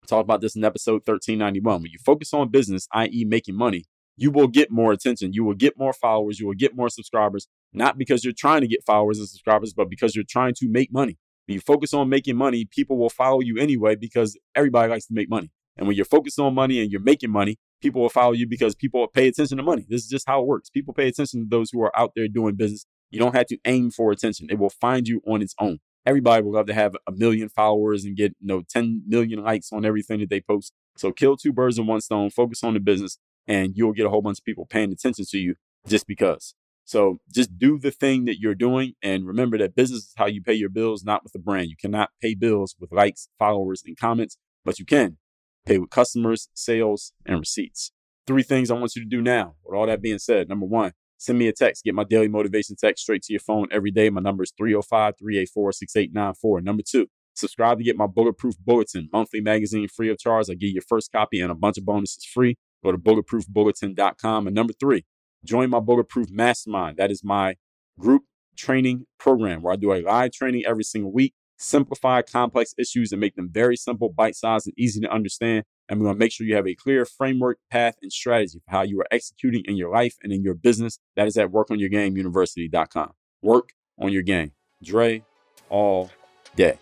I 0.02 0.06
talked 0.06 0.24
about 0.24 0.40
this 0.40 0.56
in 0.56 0.64
episode 0.64 1.02
1391. 1.04 1.82
When 1.82 1.90
you 1.90 1.98
focus 2.04 2.32
on 2.32 2.50
business, 2.50 2.86
i.e., 2.92 3.24
making 3.24 3.56
money, 3.56 3.84
you 4.16 4.30
will 4.30 4.48
get 4.48 4.70
more 4.70 4.92
attention. 4.92 5.32
You 5.32 5.44
will 5.44 5.54
get 5.54 5.78
more 5.78 5.92
followers. 5.92 6.40
You 6.40 6.46
will 6.46 6.54
get 6.54 6.76
more 6.76 6.88
subscribers, 6.88 7.46
not 7.72 7.98
because 7.98 8.24
you're 8.24 8.34
trying 8.36 8.62
to 8.62 8.66
get 8.66 8.84
followers 8.84 9.18
and 9.18 9.28
subscribers, 9.28 9.72
but 9.72 9.88
because 9.88 10.16
you're 10.16 10.24
trying 10.28 10.54
to 10.54 10.68
make 10.68 10.92
money. 10.92 11.18
When 11.46 11.54
you 11.54 11.60
focus 11.60 11.94
on 11.94 12.08
making 12.08 12.36
money, 12.36 12.66
people 12.70 12.98
will 12.98 13.10
follow 13.10 13.40
you 13.40 13.58
anyway 13.58 13.94
because 13.94 14.38
everybody 14.54 14.90
likes 14.90 15.06
to 15.06 15.14
make 15.14 15.30
money. 15.30 15.50
And 15.76 15.86
when 15.86 15.96
you're 15.96 16.04
focused 16.04 16.38
on 16.40 16.54
money 16.54 16.80
and 16.80 16.90
you're 16.90 17.00
making 17.00 17.30
money, 17.30 17.56
people 17.80 18.02
will 18.02 18.08
follow 18.08 18.32
you 18.32 18.46
because 18.46 18.74
people 18.74 19.06
pay 19.06 19.28
attention 19.28 19.56
to 19.56 19.62
money. 19.62 19.86
This 19.88 20.02
is 20.02 20.08
just 20.08 20.26
how 20.26 20.42
it 20.42 20.46
works. 20.46 20.68
People 20.68 20.92
pay 20.92 21.06
attention 21.08 21.42
to 21.42 21.46
those 21.48 21.70
who 21.70 21.80
are 21.82 21.96
out 21.96 22.12
there 22.16 22.26
doing 22.28 22.56
business. 22.56 22.84
You 23.10 23.20
don't 23.20 23.34
have 23.34 23.46
to 23.46 23.58
aim 23.64 23.90
for 23.90 24.10
attention. 24.10 24.48
It 24.50 24.58
will 24.58 24.70
find 24.70 25.06
you 25.06 25.22
on 25.26 25.40
its 25.40 25.54
own. 25.60 25.78
Everybody 26.08 26.42
would 26.42 26.54
love 26.54 26.66
to 26.68 26.74
have 26.74 26.96
a 27.06 27.12
million 27.12 27.50
followers 27.50 28.04
and 28.04 28.16
get 28.16 28.34
you 28.40 28.46
know 28.46 28.62
10 28.66 29.02
million 29.06 29.42
likes 29.44 29.72
on 29.74 29.84
everything 29.84 30.20
that 30.20 30.30
they 30.30 30.40
post. 30.40 30.72
So 30.96 31.12
kill 31.12 31.36
two 31.36 31.52
birds 31.52 31.78
with 31.78 31.86
one 31.86 32.00
stone, 32.00 32.30
focus 32.30 32.64
on 32.64 32.72
the 32.72 32.80
business, 32.80 33.18
and 33.46 33.72
you'll 33.76 33.92
get 33.92 34.06
a 34.06 34.08
whole 34.08 34.22
bunch 34.22 34.38
of 34.38 34.44
people 34.44 34.64
paying 34.64 34.90
attention 34.90 35.26
to 35.28 35.38
you 35.38 35.56
just 35.86 36.06
because. 36.06 36.54
So 36.86 37.18
just 37.30 37.58
do 37.58 37.78
the 37.78 37.90
thing 37.90 38.24
that 38.24 38.40
you're 38.40 38.54
doing. 38.54 38.94
And 39.02 39.26
remember 39.26 39.58
that 39.58 39.76
business 39.76 40.04
is 40.04 40.14
how 40.16 40.24
you 40.24 40.42
pay 40.42 40.54
your 40.54 40.70
bills, 40.70 41.04
not 41.04 41.22
with 41.22 41.34
a 41.34 41.38
brand. 41.38 41.68
You 41.68 41.76
cannot 41.78 42.08
pay 42.22 42.34
bills 42.34 42.74
with 42.80 42.90
likes, 42.90 43.28
followers, 43.38 43.82
and 43.84 43.94
comments, 43.94 44.38
but 44.64 44.78
you 44.78 44.86
can 44.86 45.18
pay 45.66 45.76
with 45.76 45.90
customers, 45.90 46.48
sales, 46.54 47.12
and 47.26 47.38
receipts. 47.38 47.92
Three 48.26 48.42
things 48.42 48.70
I 48.70 48.74
want 48.74 48.96
you 48.96 49.02
to 49.02 49.08
do 49.08 49.20
now. 49.20 49.56
With 49.62 49.76
all 49.76 49.86
that 49.86 50.00
being 50.00 50.18
said, 50.18 50.48
number 50.48 50.64
one, 50.64 50.92
send 51.18 51.38
me 51.38 51.48
a 51.48 51.52
text. 51.52 51.84
Get 51.84 51.94
my 51.94 52.04
daily 52.04 52.28
motivation 52.28 52.76
text 52.76 53.02
straight 53.02 53.22
to 53.24 53.32
your 53.32 53.40
phone 53.40 53.68
every 53.70 53.90
day. 53.90 54.08
My 54.08 54.20
number 54.20 54.42
is 54.42 54.52
305 54.56 55.14
384 55.18 55.72
6894. 55.72 56.60
Number 56.62 56.82
two, 56.88 57.08
subscribe 57.34 57.78
to 57.78 57.84
get 57.84 57.96
my 57.96 58.06
Bulletproof 58.06 58.54
Bulletin, 58.58 59.08
monthly 59.12 59.40
magazine 59.40 59.88
free 59.88 60.10
of 60.10 60.18
charge. 60.18 60.48
I 60.48 60.54
give 60.54 60.68
you 60.68 60.74
your 60.74 60.82
first 60.88 61.12
copy 61.12 61.40
and 61.40 61.50
a 61.50 61.54
bunch 61.54 61.76
of 61.76 61.84
bonuses 61.84 62.24
free. 62.24 62.56
Go 62.82 62.92
to 62.92 62.98
bulletproofbulletin.com. 62.98 64.46
And 64.46 64.54
number 64.54 64.72
three, 64.72 65.04
join 65.44 65.70
my 65.70 65.80
Bulletproof 65.80 66.30
Mastermind. 66.30 66.96
That 66.96 67.10
is 67.10 67.24
my 67.24 67.56
group 67.98 68.22
training 68.56 69.06
program 69.18 69.62
where 69.62 69.72
I 69.72 69.76
do 69.76 69.92
a 69.92 70.02
live 70.02 70.32
training 70.32 70.64
every 70.66 70.84
single 70.84 71.12
week, 71.12 71.34
simplify 71.58 72.22
complex 72.22 72.74
issues 72.78 73.12
and 73.12 73.20
make 73.20 73.34
them 73.34 73.48
very 73.50 73.76
simple, 73.76 74.08
bite 74.08 74.36
sized, 74.36 74.66
and 74.66 74.78
easy 74.78 75.00
to 75.00 75.10
understand. 75.10 75.64
And 75.88 75.98
we're 75.98 76.06
going 76.06 76.16
to 76.16 76.18
make 76.18 76.32
sure 76.32 76.46
you 76.46 76.54
have 76.56 76.66
a 76.66 76.74
clear 76.74 77.04
framework, 77.04 77.58
path, 77.70 77.96
and 78.02 78.12
strategy 78.12 78.60
for 78.64 78.70
how 78.70 78.82
you 78.82 79.00
are 79.00 79.06
executing 79.10 79.62
in 79.64 79.76
your 79.76 79.90
life 79.90 80.16
and 80.22 80.32
in 80.32 80.42
your 80.42 80.54
business. 80.54 80.98
That 81.16 81.26
is 81.26 81.36
at 81.36 81.48
workonyourgameuniversity.com. 81.50 83.12
Work 83.42 83.70
on 83.98 84.12
your 84.12 84.22
game. 84.22 84.52
Dre 84.82 85.24
all 85.70 86.10
day. 86.56 86.78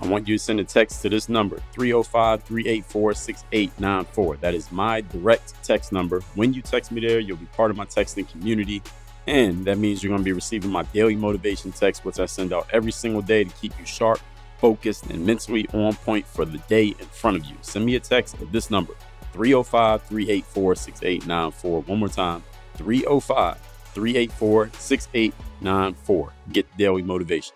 I 0.00 0.08
want 0.08 0.28
you 0.28 0.36
to 0.36 0.42
send 0.42 0.60
a 0.60 0.64
text 0.64 1.02
to 1.02 1.08
this 1.08 1.28
number, 1.28 1.60
305 1.72 2.44
384 2.44 3.14
6894. 3.14 4.36
That 4.36 4.54
is 4.54 4.70
my 4.70 5.00
direct 5.00 5.54
text 5.64 5.90
number. 5.90 6.20
When 6.34 6.52
you 6.52 6.62
text 6.62 6.92
me 6.92 7.00
there, 7.00 7.18
you'll 7.18 7.38
be 7.38 7.46
part 7.46 7.70
of 7.70 7.76
my 7.76 7.86
texting 7.86 8.28
community. 8.30 8.82
And 9.26 9.64
that 9.64 9.78
means 9.78 10.02
you're 10.02 10.10
going 10.10 10.20
to 10.20 10.24
be 10.24 10.32
receiving 10.32 10.70
my 10.70 10.84
daily 10.84 11.16
motivation 11.16 11.72
text, 11.72 12.04
which 12.04 12.20
I 12.20 12.26
send 12.26 12.52
out 12.52 12.68
every 12.72 12.92
single 12.92 13.22
day 13.22 13.44
to 13.44 13.50
keep 13.56 13.78
you 13.78 13.84
sharp, 13.84 14.20
focused, 14.58 15.06
and 15.06 15.26
mentally 15.26 15.66
on 15.72 15.94
point 15.94 16.26
for 16.26 16.44
the 16.44 16.58
day 16.68 16.86
in 16.86 17.06
front 17.06 17.36
of 17.36 17.44
you. 17.44 17.56
Send 17.60 17.84
me 17.84 17.96
a 17.96 18.00
text 18.00 18.40
at 18.40 18.52
this 18.52 18.70
number, 18.70 18.94
305 19.32 20.02
384 20.02 20.74
6894. 20.76 21.80
One 21.82 21.98
more 21.98 22.08
time, 22.08 22.44
305 22.74 23.58
384 23.94 24.70
6894. 24.78 26.32
Get 26.52 26.76
daily 26.76 27.02
motivation. 27.02 27.54